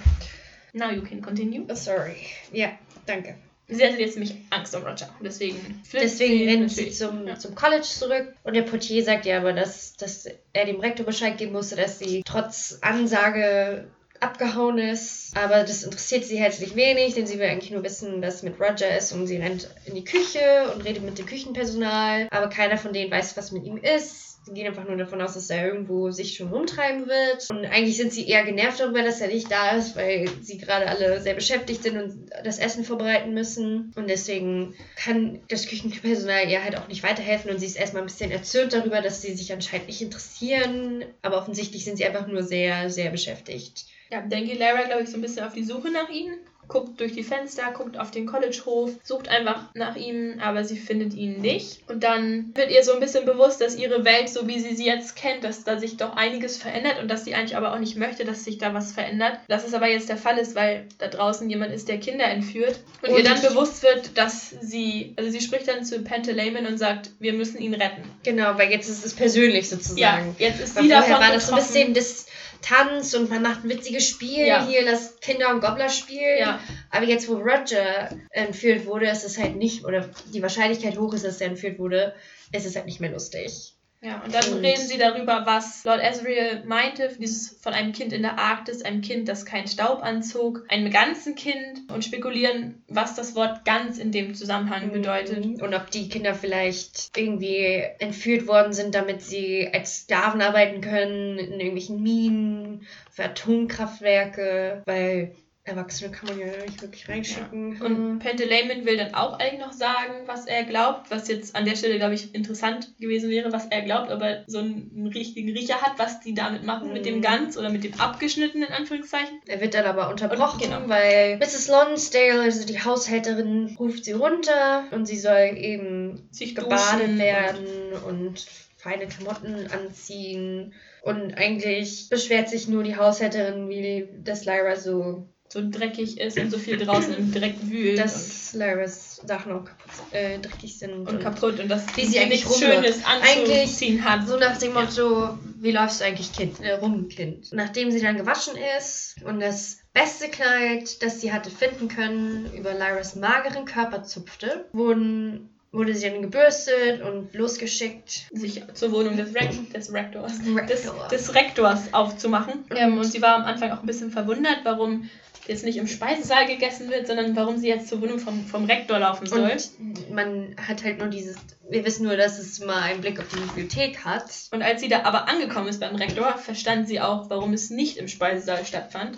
Now 0.74 0.91
you 0.91 1.01
can 1.01 1.22
continue. 1.22 1.65
Oh, 1.69 1.76
sorry. 1.76 2.15
Ja, 2.51 2.69
danke. 3.05 3.36
Sie 3.67 3.86
hatte 3.86 3.97
jetzt 4.01 4.15
nämlich 4.17 4.36
Angst 4.49 4.76
um 4.76 4.84
Roger. 4.84 5.07
Deswegen 5.24 5.82
Deswegen 5.93 6.49
rennt 6.49 6.72
sie 6.72 6.76
natürlich. 6.82 6.97
zum, 6.97 7.26
Ja. 7.28 7.38
zum 7.39 7.55
College 7.55 7.84
zurück 7.84 8.34
und 8.43 8.53
der 8.53 8.63
Portier 8.63 9.01
sagt 9.03 9.26
ja 9.26 9.38
aber, 9.38 9.53
dass, 9.53 9.95
dass 9.95 10.28
er 10.51 10.65
dem 10.65 10.82
Rektor 10.82 11.05
Bescheid 11.05 11.38
geben 11.38 11.53
musste, 11.53 11.78
dass 11.78 11.97
sie 11.99 12.22
trotz 12.26 12.80
Ansage 12.82 13.88
abgehauen 14.19 14.78
ist. 14.78 15.36
Aber 15.38 15.63
das 15.63 15.84
interessiert 15.84 16.26
sie 16.26 16.38
herzlich 16.38 16.76
wenig, 16.76 17.13
denn 17.15 17.26
sie 17.26 17.39
will 17.39 17.47
eigentlich 17.47 17.72
nur 17.72 17.84
wissen, 17.84 18.22
was 18.22 18.43
mit 18.43 18.59
Roger 18.59 18.95
ist. 18.97 19.13
Und 19.13 19.26
sie 19.28 19.38
rennt 19.38 19.69
in 19.86 19.95
die 19.95 20.03
Küche 20.03 20.72
und 20.76 20.82
redet 20.86 21.03
mit 21.03 21.17
dem 21.17 21.26
Küchenpersonal. 21.26 22.28
Aber 22.30 22.49
keiner 22.49 22.78
von 22.78 22.91
denen 22.93 23.09
weiß, 23.09 23.36
was 23.38 23.51
mit 23.53 23.63
ihm 23.63 23.78
ist. 23.78 24.30
Sie 24.43 24.53
gehen 24.53 24.67
einfach 24.67 24.87
nur 24.87 24.97
davon 24.97 25.21
aus, 25.21 25.35
dass 25.35 25.49
er 25.51 25.67
irgendwo 25.67 26.09
sich 26.09 26.35
schon 26.35 26.49
rumtreiben 26.49 27.07
wird. 27.07 27.47
Und 27.51 27.65
eigentlich 27.65 27.97
sind 27.97 28.11
sie 28.11 28.27
eher 28.27 28.43
genervt 28.43 28.79
darüber, 28.79 29.03
dass 29.03 29.21
er 29.21 29.27
nicht 29.27 29.51
da 29.51 29.71
ist, 29.71 29.95
weil 29.95 30.27
sie 30.41 30.57
gerade 30.57 30.87
alle 30.87 31.21
sehr 31.21 31.35
beschäftigt 31.35 31.83
sind 31.83 32.01
und 32.01 32.29
das 32.43 32.57
Essen 32.57 32.83
vorbereiten 32.83 33.33
müssen. 33.33 33.91
Und 33.95 34.09
deswegen 34.09 34.73
kann 34.95 35.39
das 35.47 35.67
Küchenpersonal 35.67 36.49
ihr 36.49 36.63
halt 36.63 36.75
auch 36.77 36.87
nicht 36.87 37.03
weiterhelfen. 37.03 37.51
Und 37.51 37.59
sie 37.59 37.67
ist 37.67 37.77
erstmal 37.77 38.01
ein 38.01 38.07
bisschen 38.07 38.31
erzürnt 38.31 38.73
darüber, 38.73 39.01
dass 39.01 39.21
sie 39.21 39.35
sich 39.35 39.53
anscheinend 39.53 39.87
nicht 39.87 40.01
interessieren. 40.01 41.05
Aber 41.21 41.37
offensichtlich 41.37 41.85
sind 41.85 41.97
sie 41.97 42.05
einfach 42.05 42.25
nur 42.25 42.41
sehr, 42.41 42.89
sehr 42.89 43.11
beschäftigt. 43.11 43.85
Ja, 44.11 44.21
dann 44.21 44.45
geht 44.45 44.59
Lara, 44.59 44.83
glaube 44.83 45.03
ich, 45.03 45.09
so 45.09 45.17
ein 45.17 45.21
bisschen 45.21 45.45
auf 45.45 45.53
die 45.53 45.63
Suche 45.63 45.91
nach 45.91 46.09
ihnen 46.09 46.39
guckt 46.68 46.99
durch 46.99 47.14
die 47.14 47.24
Fenster, 47.24 47.72
guckt 47.74 47.99
auf 47.99 48.12
den 48.12 48.26
Collegehof, 48.26 48.91
sucht 49.03 49.28
einfach 49.28 49.74
nach 49.74 49.95
ihm, 49.95 50.39
aber 50.41 50.64
sie 50.64 50.78
findet 50.78 51.14
ihn 51.14 51.41
nicht. 51.41 51.82
Und 51.89 52.03
dann 52.03 52.51
wird 52.55 52.72
ihr 52.72 52.84
so 52.84 52.93
ein 52.93 52.99
bisschen 52.99 53.26
bewusst, 53.26 53.62
dass 53.62 53.76
ihre 53.76 54.05
Welt, 54.05 54.30
so 54.30 54.47
wie 54.47 54.59
sie 54.59 54.76
sie 54.76 54.86
jetzt 54.86 55.16
kennt, 55.16 55.43
dass 55.43 55.64
da 55.64 55.80
sich 55.80 55.97
doch 55.97 56.16
einiges 56.16 56.57
verändert 56.57 56.99
und 57.01 57.09
dass 57.09 57.26
sie 57.26 57.36
eigentlich 57.36 57.57
aber 57.57 57.74
auch 57.74 57.80
nicht 57.80 57.97
möchte, 57.97 58.26
dass 58.26 58.43
sich 58.43 58.57
da 58.57 58.74
was 58.74 58.91
verändert. 58.91 59.39
Dass 59.47 59.68
es 59.68 59.74
aber 59.74 59.88
jetzt 59.88 60.09
der 60.09 60.18
Fall 60.18 60.38
ist, 60.38 60.55
weil 60.55 60.86
da 60.97 61.07
draußen 61.07 61.49
jemand 61.49 61.74
ist, 61.74 61.88
der 61.88 61.99
Kinder 61.99 62.26
entführt. 62.26 62.80
Und, 63.01 63.09
und 63.09 63.18
ihr 63.18 63.24
dann 63.24 63.41
bewusst 63.41 63.84
wird, 63.84 64.18
dass 64.18 64.55
sie, 64.62 65.14
also 65.18 65.30
sie 65.30 65.41
spricht 65.41 65.68
dann 65.68 65.84
zu 65.84 65.99
Pantaleimon 66.01 66.66
und 66.66 66.78
sagt, 66.78 67.12
wir 67.20 67.34
müssen 67.34 67.59
ihn 67.59 67.74
retten. 67.74 68.03
Genau, 68.24 68.57
weil 68.57 68.72
jetzt 68.72 68.89
ist 68.89 69.05
es 69.05 69.14
persönlich 69.14 69.70
sozusagen. 69.70 70.36
Ja, 70.38 70.47
jetzt 70.47 70.62
ist 70.62 70.78
sie 70.78 70.88
davon 70.88 71.14
war 71.14 71.34
das 71.34 71.47
so 71.47 71.53
ein 71.53 71.59
bisschen 71.59 71.93
das 71.93 72.26
Tanz 72.62 73.14
und 73.14 73.30
man 73.30 73.41
macht 73.41 73.64
ein 73.64 73.70
witziges 73.70 74.07
Spiel, 74.07 74.45
ja. 74.45 74.66
hier 74.66 74.86
das 74.86 75.20
Kinder- 75.20 75.53
und 75.53 75.62
Gobbler-Spiel. 75.62 76.38
Ja. 76.39 76.59
Aber 76.89 77.05
jetzt, 77.05 77.28
wo 77.28 77.36
Roger 77.36 78.09
entführt 78.30 78.86
wurde, 78.86 79.09
ist 79.09 79.24
es 79.24 79.38
halt 79.38 79.55
nicht, 79.55 79.86
oder 79.86 80.09
die 80.34 80.41
Wahrscheinlichkeit 80.41 80.97
hoch 80.97 81.14
ist, 81.14 81.26
dass 81.26 81.41
er 81.41 81.47
entführt 81.47 81.80
wurde, 81.80 82.14
ist 82.51 82.66
es 82.66 82.76
halt 82.76 82.86
nicht 82.86 82.99
mehr 82.99 83.12
lustig. 83.12 83.74
Ja, 84.03 84.23
und 84.23 84.33
dann 84.33 84.51
und 84.51 84.65
reden 84.65 84.81
sie 84.81 84.97
darüber, 84.97 85.45
was 85.45 85.83
Lord 85.83 86.01
Asriel 86.03 86.63
meinte, 86.65 87.15
dieses 87.19 87.55
von 87.61 87.73
einem 87.73 87.91
Kind 87.93 88.13
in 88.13 88.23
der 88.23 88.39
Arktis, 88.39 88.81
einem 88.81 89.01
Kind, 89.01 89.27
das 89.27 89.45
keinen 89.45 89.67
Staub 89.67 90.01
anzog, 90.01 90.65
einem 90.69 90.91
ganzen 90.91 91.35
Kind 91.35 91.91
und 91.91 92.03
spekulieren, 92.03 92.83
was 92.87 93.13
das 93.13 93.35
Wort 93.35 93.63
ganz 93.63 93.99
in 93.99 94.11
dem 94.11 94.33
Zusammenhang 94.33 94.87
mhm. 94.87 94.91
bedeutet. 94.93 95.61
Und 95.61 95.75
ob 95.75 95.91
die 95.91 96.09
Kinder 96.09 96.33
vielleicht 96.33 97.15
irgendwie 97.15 97.83
entführt 97.99 98.47
worden 98.47 98.73
sind, 98.73 98.95
damit 98.95 99.21
sie 99.21 99.69
als 99.71 100.01
Sklaven 100.01 100.41
arbeiten 100.41 100.81
können 100.81 101.37
in 101.37 101.59
irgendwelchen 101.59 102.01
Minen, 102.01 102.87
für 103.11 103.25
Atomkraftwerke, 103.25 104.81
weil 104.87 105.35
Erwachsene 105.64 106.12
kann 106.12 106.30
man 106.30 106.39
ja 106.39 106.47
nicht 106.66 106.82
wirklich 106.82 107.07
reinschicken. 107.07 107.78
Ja. 107.78 107.86
Und 107.86 108.20
Pantaleimon 108.20 108.86
will 108.86 108.97
dann 108.97 109.14
auch 109.14 109.38
eigentlich 109.38 109.59
noch 109.59 109.74
sagen, 109.74 110.24
was 110.26 110.47
er 110.47 110.64
glaubt, 110.64 111.12
was 111.12 111.28
jetzt 111.28 111.55
an 111.55 111.66
der 111.66 111.76
Stelle, 111.76 111.97
glaube 111.97 112.16
ich, 112.16 112.34
interessant 112.34 112.97
gewesen 112.99 113.30
wäre, 113.30 113.51
was 113.51 113.68
er 113.68 113.84
glaubt, 113.84 114.12
ob 114.12 114.22
er 114.24 114.43
so 114.47 114.57
einen 114.57 115.12
richtigen 115.14 115.51
Riecher 115.51 115.82
hat, 115.82 115.99
was 115.99 116.20
die 116.20 116.34
damit 116.34 116.64
machen, 116.64 116.88
mhm. 116.88 116.93
mit 116.93 117.05
dem 117.05 117.18
mhm. 117.18 117.22
Ganz 117.22 117.57
oder 117.57 117.70
mit 117.70 117.84
dem 117.84 117.93
Abgeschnittenen, 117.99 118.70
in 118.70 118.74
Anführungszeichen. 118.74 119.39
Er 119.45 119.62
wird 119.62 119.76
dann 119.76 119.86
aber 119.86 120.09
unterbrochen, 120.09 120.64
und, 120.64 120.72
genau. 120.72 120.89
weil 120.89 121.38
Mrs. 121.38 121.68
Lonsdale, 121.68 122.41
also 122.41 122.66
die 122.66 122.84
Haushälterin, 122.84 123.76
ruft 123.80 124.05
sie 124.05 124.14
runter 124.14 124.86
und 124.89 125.05
sie 125.05 125.20
soll 125.20 125.57
eben 125.57 126.28
sich 126.32 126.55
gebadet 126.55 127.20
werden 127.20 127.93
und 128.07 128.47
feine 128.78 129.05
Klamotten 129.05 129.68
anziehen. 129.68 130.74
Und 131.03 131.36
eigentlich 131.36 132.09
beschwert 132.09 132.49
sich 132.49 132.68
nur 132.68 132.84
die 132.84 132.95
Haushälterin, 132.95 133.70
wie 133.70 134.09
das 134.24 134.45
Lyra 134.45 134.76
so 134.76 135.28
so 135.51 135.61
dreckig 135.69 136.17
ist 136.17 136.39
und 136.39 136.49
so 136.49 136.57
viel 136.57 136.77
draußen 136.77 137.13
im 137.13 137.31
direkt 137.31 137.69
wühlt. 137.69 137.99
Dass 137.99 138.53
Laras 138.53 139.21
Sachen 139.25 139.51
auch 139.51 139.65
äh, 140.11 140.39
dreckig 140.39 140.79
sind. 140.79 140.93
Und, 140.93 141.09
und, 141.09 141.19
kaputt 141.21 141.59
und 141.59 141.67
dass 141.67 141.85
wie 141.97 142.05
sie 142.05 142.19
eigentlich 142.19 142.45
nichts 142.45 142.59
Schönes 142.59 143.01
anzuziehen 143.05 144.03
hat. 144.03 144.27
So 144.27 144.37
nach 144.37 144.57
dem 144.57 144.73
Motto, 144.73 145.23
ja. 145.23 145.39
wie 145.59 145.71
läufst 145.71 145.99
du 145.99 146.05
eigentlich 146.05 146.31
kind, 146.31 146.61
äh, 146.61 146.73
rum, 146.73 147.09
Kind? 147.09 147.51
Nachdem 147.51 147.91
sie 147.91 148.01
dann 148.01 148.15
gewaschen 148.15 148.53
ist 148.77 149.15
und 149.25 149.41
das 149.41 149.79
beste 149.93 150.29
Kleid, 150.29 151.03
das 151.03 151.19
sie 151.19 151.33
hatte 151.33 151.51
finden 151.51 151.89
können, 151.89 152.49
über 152.55 152.73
Lyras 152.73 153.15
mageren 153.15 153.65
Körper 153.65 154.03
zupfte, 154.03 154.65
wurden 154.71 155.49
wurde 155.73 155.95
sie 155.95 156.09
dann 156.09 156.21
gebürstet 156.21 157.01
und 157.01 157.33
losgeschickt. 157.33 158.27
Sich 158.31 158.61
zur 158.73 158.91
Wohnung 158.91 159.15
des, 159.15 159.33
Re 159.33 159.49
des 159.73 159.93
Rektors, 159.93 160.33
des, 160.67 160.91
des, 161.09 161.33
Rektors 161.33 161.93
aufzumachen. 161.93 162.65
Ähm, 162.75 162.97
und 162.97 163.05
sie 163.05 163.21
war 163.21 163.35
am 163.35 163.43
Anfang 163.43 163.71
auch 163.71 163.79
ein 163.79 163.85
bisschen 163.85 164.11
verwundert, 164.11 164.59
warum 164.63 165.09
jetzt 165.47 165.63
nicht 165.63 165.77
im 165.77 165.87
Speisesaal 165.87 166.45
gegessen 166.45 166.89
wird, 166.89 167.07
sondern 167.07 167.35
warum 167.35 167.57
sie 167.57 167.67
jetzt 167.67 167.87
zur 167.87 168.01
Wohnung 168.01 168.19
vom, 168.19 168.45
vom 168.45 168.65
Rektor 168.65 168.99
laufen 168.99 169.25
soll. 169.25 169.51
Und 169.79 170.11
man 170.11 170.55
hat 170.57 170.83
halt 170.83 170.99
nur 170.99 171.07
dieses, 171.07 171.35
wir 171.69 171.85
wissen 171.85 172.05
nur, 172.05 172.17
dass 172.17 172.37
es 172.37 172.59
mal 172.59 172.81
einen 172.81 173.01
Blick 173.01 173.19
auf 173.19 173.27
die 173.29 173.39
Bibliothek 173.39 174.05
hat. 174.05 174.25
Und 174.51 174.61
als 174.61 174.81
sie 174.81 174.87
da 174.87 175.03
aber 175.03 175.27
angekommen 175.27 175.67
ist 175.67 175.79
beim 175.79 175.95
Rektor, 175.95 176.37
verstand 176.37 176.87
sie 176.87 177.01
auch, 177.01 177.29
warum 177.29 177.53
es 177.53 177.69
nicht 177.69 177.97
im 177.97 178.07
Speisesaal 178.07 178.65
stattfand. 178.65 179.17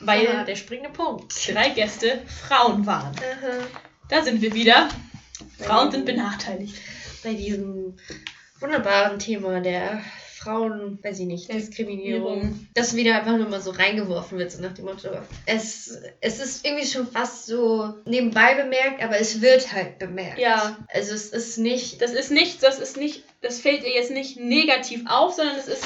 Weil 0.00 0.28
Aha, 0.28 0.44
der 0.44 0.56
springende 0.56 0.90
Punkt. 0.90 1.32
drei 1.52 1.70
Gäste 1.70 2.22
Frauen 2.26 2.86
waren. 2.86 3.14
Aha. 3.16 3.66
Da 4.08 4.22
sind 4.22 4.42
wir 4.42 4.54
wieder. 4.54 4.88
Frauen 5.58 5.90
sind 5.90 6.04
benachteiligt. 6.04 6.74
Bei 7.22 7.32
diesem 7.32 7.96
wunderbaren 8.60 9.18
Thema 9.18 9.60
der 9.60 10.02
Frauen, 10.44 10.98
weiß 11.02 11.18
ich 11.20 11.26
nicht, 11.26 11.52
Diskriminierung, 11.52 12.68
das 12.74 12.94
wieder 12.94 13.16
einfach 13.16 13.36
nur 13.36 13.48
mal 13.48 13.60
so 13.60 13.70
reingeworfen 13.70 14.38
wird, 14.38 14.52
so 14.52 14.60
nach 14.62 14.74
dem 14.74 14.84
Motto. 14.84 15.08
Es, 15.46 15.98
es 16.20 16.38
ist 16.38 16.64
irgendwie 16.64 16.86
schon 16.86 17.06
fast 17.06 17.46
so 17.46 17.94
nebenbei 18.04 18.54
bemerkt, 18.54 19.02
aber 19.02 19.18
es 19.18 19.40
wird 19.40 19.72
halt 19.72 19.98
bemerkt. 19.98 20.38
Ja. 20.38 20.76
Also 20.92 21.14
es 21.14 21.30
ist 21.30 21.58
nicht. 21.58 22.02
Das 22.02 22.12
ist 22.12 22.30
nicht, 22.30 22.62
das 22.62 22.78
ist 22.78 22.96
nicht, 22.96 23.24
das 23.40 23.60
fällt 23.60 23.82
ihr 23.84 23.94
jetzt 23.94 24.10
nicht 24.10 24.38
negativ 24.38 25.04
auf, 25.06 25.34
sondern 25.34 25.56
es 25.56 25.68
ist 25.68 25.84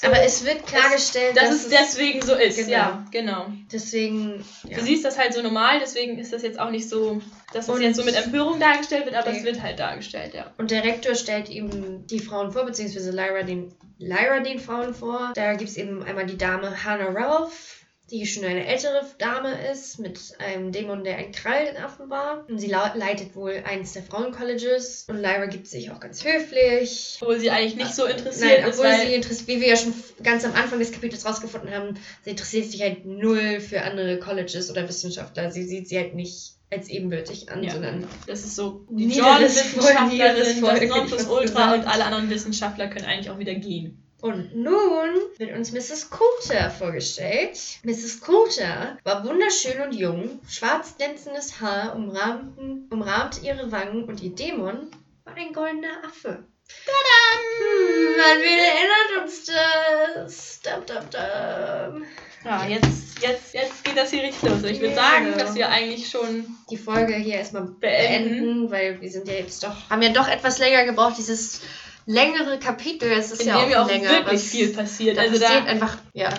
so, 0.00 0.06
aber 0.06 0.22
es 0.22 0.46
wird 0.46 0.64
klargestellt, 0.64 1.36
dass, 1.36 1.48
dass 1.48 1.64
es 1.64 1.68
deswegen 1.70 2.22
so 2.22 2.34
ist. 2.34 2.56
Genau. 2.56 2.70
Ja, 2.70 3.06
genau. 3.10 3.46
Deswegen. 3.72 4.44
Ja. 4.62 4.78
Für 4.78 4.84
sie 4.84 4.94
ist 4.94 5.04
das 5.04 5.18
halt 5.18 5.34
so 5.34 5.42
normal, 5.42 5.80
deswegen 5.80 6.18
ist 6.18 6.32
das 6.32 6.42
jetzt 6.42 6.60
auch 6.60 6.70
nicht 6.70 6.88
so, 6.88 7.20
dass 7.52 7.68
es 7.68 7.80
jetzt 7.80 7.96
so 7.96 8.04
mit 8.04 8.14
Empörung 8.14 8.60
dargestellt 8.60 9.06
wird, 9.06 9.16
aber 9.16 9.30
okay. 9.30 9.38
es 9.38 9.44
wird 9.44 9.60
halt 9.60 9.80
dargestellt, 9.80 10.34
ja. 10.34 10.52
Und 10.56 10.70
der 10.70 10.84
Rektor 10.84 11.16
stellt 11.16 11.48
ihm 11.48 12.06
die 12.06 12.20
Frauen 12.20 12.52
vor, 12.52 12.64
beziehungsweise 12.64 13.10
Lyra 13.10 13.42
den, 13.42 13.74
Lyra 13.98 14.40
den 14.40 14.58
Frauen 14.58 14.94
vor. 14.94 15.32
Da 15.34 15.54
gibt 15.54 15.70
es 15.70 15.76
eben 15.76 16.02
einmal 16.02 16.26
die 16.26 16.38
Dame 16.38 16.84
Hannah 16.84 17.10
Ralph, 17.10 17.84
die 18.10 18.26
schon 18.26 18.44
eine 18.44 18.66
ältere 18.66 19.04
Dame 19.18 19.70
ist, 19.70 19.98
mit 19.98 20.18
einem 20.38 20.72
Dämon, 20.72 21.04
der 21.04 21.16
ein 21.16 21.32
Krall 21.32 21.66
in 21.66 21.76
Affen 21.76 22.08
war. 22.08 22.48
Und 22.48 22.58
sie 22.58 22.68
leitet 22.68 23.34
wohl 23.34 23.62
eins 23.66 23.92
der 23.92 24.02
Frauencolleges. 24.02 25.06
Und 25.08 25.16
Lyra 25.16 25.46
gibt 25.46 25.66
sich 25.66 25.90
auch 25.90 26.00
ganz 26.00 26.24
höflich. 26.24 27.18
Obwohl 27.20 27.38
sie 27.38 27.50
eigentlich 27.50 27.76
nicht 27.76 27.94
so 27.94 28.06
interessiert 28.06 28.60
Nein, 28.60 28.70
obwohl 28.70 28.94
sie 28.94 29.14
interessiert, 29.14 29.48
wie 29.48 29.60
wir 29.60 29.68
ja 29.68 29.76
schon 29.76 29.92
ganz 30.22 30.44
am 30.44 30.54
Anfang 30.54 30.78
des 30.78 30.92
Kapitels 30.92 31.26
rausgefunden 31.26 31.74
haben, 31.74 31.98
sie 32.24 32.30
interessiert 32.30 32.70
sich 32.70 32.80
halt 32.80 33.04
null 33.04 33.60
für 33.60 33.82
andere 33.82 34.18
Colleges 34.18 34.70
oder 34.70 34.88
Wissenschaftler. 34.88 35.50
Sie 35.50 35.64
sieht 35.64 35.88
sie 35.88 35.98
halt 35.98 36.14
nicht 36.14 36.57
als 36.70 36.88
ebenbürtig 36.88 37.50
an, 37.50 37.62
ja, 37.62 37.72
sondern 37.72 38.06
das 38.26 38.44
ist 38.44 38.56
so, 38.56 38.84
die 38.90 39.16
Jordan-Wissenschaftlerin, 39.16 40.36
das 40.36 40.86
Nonplusultra 40.88 41.74
und 41.74 41.86
alle 41.86 42.04
anderen 42.04 42.30
Wissenschaftler 42.30 42.88
können 42.88 43.06
eigentlich 43.06 43.30
auch 43.30 43.38
wieder 43.38 43.54
gehen. 43.54 44.02
Und 44.20 44.56
nun 44.56 45.14
wird 45.36 45.56
uns 45.56 45.70
Mrs. 45.70 46.10
Coulter 46.10 46.70
vorgestellt. 46.70 47.56
Mrs. 47.84 48.20
Coulter 48.20 48.98
war 49.04 49.24
wunderschön 49.24 49.80
und 49.80 49.94
jung, 49.94 50.40
schwarz 50.48 50.96
glänzendes 50.96 51.60
Haar 51.60 51.94
umrahmten, 51.94 52.88
umrahmte 52.90 53.46
ihre 53.46 53.70
Wangen 53.70 54.04
und 54.04 54.20
ihr 54.20 54.34
Dämon 54.34 54.90
war 55.24 55.36
ein 55.36 55.52
goldener 55.52 56.04
Affe. 56.04 56.44
Tada! 56.84 57.18
Hm, 57.58 58.16
man 58.16 58.40
erinnert 58.42 59.22
uns 59.22 59.44
das. 59.44 60.60
Dum, 60.62 60.84
dum, 60.84 61.04
dum. 61.10 62.04
Ja, 62.44 62.66
jetzt, 62.66 63.07
jetzt, 63.20 63.54
jetzt 63.54 63.84
geht 63.84 63.96
das 63.96 64.10
hier 64.10 64.22
richtig 64.22 64.48
los. 64.48 64.62
Ich 64.64 64.80
würde 64.80 64.94
sagen, 64.94 65.34
dass 65.36 65.54
wir 65.54 65.68
eigentlich 65.68 66.08
schon 66.08 66.46
die 66.70 66.76
Folge 66.76 67.14
hier 67.14 67.34
erstmal 67.34 67.62
beenden, 67.62 68.30
beenden, 68.30 68.70
weil 68.70 69.00
wir 69.00 69.10
sind 69.10 69.28
ja 69.28 69.34
jetzt 69.34 69.62
doch, 69.62 69.90
haben 69.90 70.02
ja 70.02 70.10
doch 70.10 70.28
etwas 70.28 70.58
länger 70.58 70.84
gebraucht, 70.84 71.14
dieses 71.18 71.60
längere 72.06 72.58
Kapitel. 72.58 73.10
Es 73.10 73.32
ist 73.32 73.42
in 73.42 73.48
ja 73.48 73.64
dem 73.64 73.74
auch, 73.74 73.84
auch 73.84 73.88
länger, 73.88 74.10
wirklich 74.10 74.42
viel 74.42 74.68
passiert. 74.68 75.16
Da 75.16 75.22
also 75.22 75.38
passiert 75.38 75.64
da 75.66 75.70
einfach, 75.70 75.98
ja. 76.12 76.30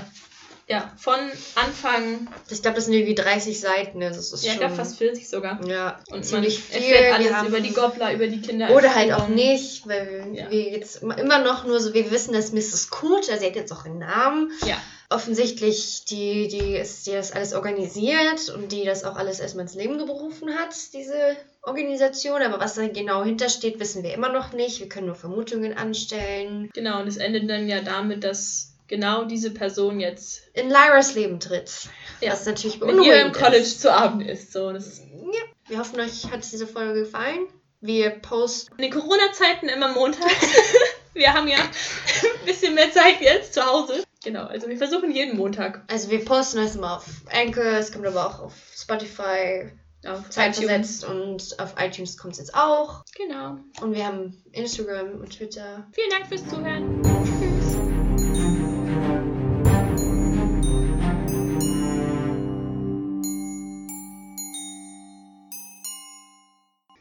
Ja, 0.67 0.93
von 0.97 1.15
Anfang. 1.55 2.27
Ich 2.47 2.61
glaube, 2.61 2.75
das 2.75 2.85
sind 2.85 2.93
irgendwie 2.93 3.15
30 3.15 3.59
Seiten. 3.59 4.03
Also 4.03 4.19
es 4.19 4.33
ist 4.33 4.45
ja, 4.45 4.51
schon, 4.51 4.61
ich 4.61 4.67
glaube 4.67 4.75
fast 4.75 4.99
40 4.99 5.27
sogar. 5.27 5.65
Ja, 5.67 5.99
und 6.11 6.23
ziemlich 6.23 6.59
man 6.71 6.81
viel. 6.81 6.93
erfährt 6.93 7.15
alles 7.15 7.33
haben, 7.33 7.47
über 7.47 7.59
die 7.59 7.73
Gobbler, 7.73 8.13
über 8.13 8.27
die 8.27 8.39
Kinder. 8.39 8.69
Oder 8.69 8.93
halt 8.93 9.11
auch 9.13 9.29
nicht, 9.29 9.87
weil 9.87 10.27
ja. 10.33 10.51
wir 10.51 10.69
jetzt 10.69 11.01
immer 11.01 11.39
noch 11.39 11.65
nur 11.65 11.79
so, 11.79 11.95
wir 11.95 12.11
wissen, 12.11 12.33
dass 12.33 12.51
Mrs. 12.51 12.91
Cooter, 12.91 13.39
sie 13.39 13.47
hat 13.47 13.55
jetzt 13.55 13.71
auch 13.71 13.85
einen 13.85 13.97
Namen. 13.97 14.51
Ja 14.63 14.77
offensichtlich 15.09 16.05
die, 16.05 16.47
die, 16.47 16.77
ist, 16.77 17.07
die 17.07 17.11
das 17.11 17.31
alles 17.31 17.53
organisiert 17.53 18.49
und 18.49 18.71
die 18.71 18.85
das 18.85 19.03
auch 19.03 19.15
alles 19.15 19.39
erstmal 19.39 19.63
ins 19.63 19.75
Leben 19.75 19.97
gerufen 19.97 20.53
hat, 20.55 20.75
diese 20.93 21.35
Organisation. 21.63 22.41
Aber 22.41 22.59
was 22.59 22.75
da 22.75 22.87
genau 22.87 23.23
hintersteht, 23.23 23.79
wissen 23.79 24.03
wir 24.03 24.13
immer 24.13 24.31
noch 24.31 24.53
nicht. 24.53 24.79
Wir 24.79 24.87
können 24.87 25.07
nur 25.07 25.15
Vermutungen 25.15 25.75
anstellen. 25.75 26.69
Genau, 26.73 27.01
und 27.01 27.07
es 27.07 27.17
endet 27.17 27.49
dann 27.49 27.67
ja 27.67 27.81
damit, 27.81 28.23
dass 28.23 28.73
genau 28.87 29.25
diese 29.25 29.51
Person 29.51 29.99
jetzt 29.99 30.43
in 30.53 30.69
Lyras 30.69 31.15
Leben 31.15 31.39
tritt. 31.39 31.89
Ja. 32.21 32.31
Was 32.31 32.45
natürlich 32.45 32.79
mit 32.79 32.89
ihr 32.89 32.89
im 32.89 32.97
beunruhigend 32.97 33.33
College 33.33 33.63
ist. 33.63 33.81
zu 33.81 33.91
Abend 33.91 34.27
ist. 34.27 34.53
So, 34.53 34.71
das 34.71 34.99
Ja. 34.99 35.41
Wir 35.67 35.79
hoffen, 35.79 35.99
euch 35.99 36.29
hat 36.31 36.43
diese 36.51 36.67
Folge 36.67 37.01
gefallen. 37.01 37.47
Wir 37.81 38.09
posten. 38.09 38.73
In 38.77 38.83
den 38.83 38.91
Corona-Zeiten 38.91 39.69
immer 39.69 39.89
montags. 39.93 40.33
wir 41.13 41.33
haben 41.33 41.47
ja 41.47 41.57
ein 41.57 42.45
bisschen 42.45 42.75
mehr 42.75 42.91
Zeit 42.91 43.21
jetzt 43.21 43.53
zu 43.53 43.65
Hause. 43.65 44.03
Genau, 44.23 44.45
also 44.45 44.67
wir 44.67 44.77
versuchen 44.77 45.11
jeden 45.11 45.37
Montag 45.37 45.83
Also 45.87 46.09
wir 46.09 46.23
posten 46.25 46.57
das 46.57 46.75
immer 46.75 46.97
auf 46.97 47.05
Anchor, 47.31 47.63
es 47.63 47.91
kommt 47.91 48.05
aber 48.05 48.27
auch 48.27 48.39
auf 48.39 48.53
Spotify, 48.75 49.71
auf 50.05 50.29
Zeit 50.29 50.57
iTunes. 50.57 50.69
versetzt 50.69 51.03
und 51.05 51.59
auf 51.59 51.75
iTunes 51.79 52.17
kommt 52.17 52.33
es 52.33 52.39
jetzt 52.39 52.55
auch. 52.55 53.03
Genau. 53.15 53.57
Und 53.81 53.93
wir 53.93 54.05
haben 54.05 54.43
Instagram 54.51 55.21
und 55.21 55.29
Twitter. 55.29 55.87
Vielen 55.91 56.09
Dank 56.09 56.27
fürs 56.27 56.47
Zuhören. 56.47 57.01
Tschüss. 57.03 57.58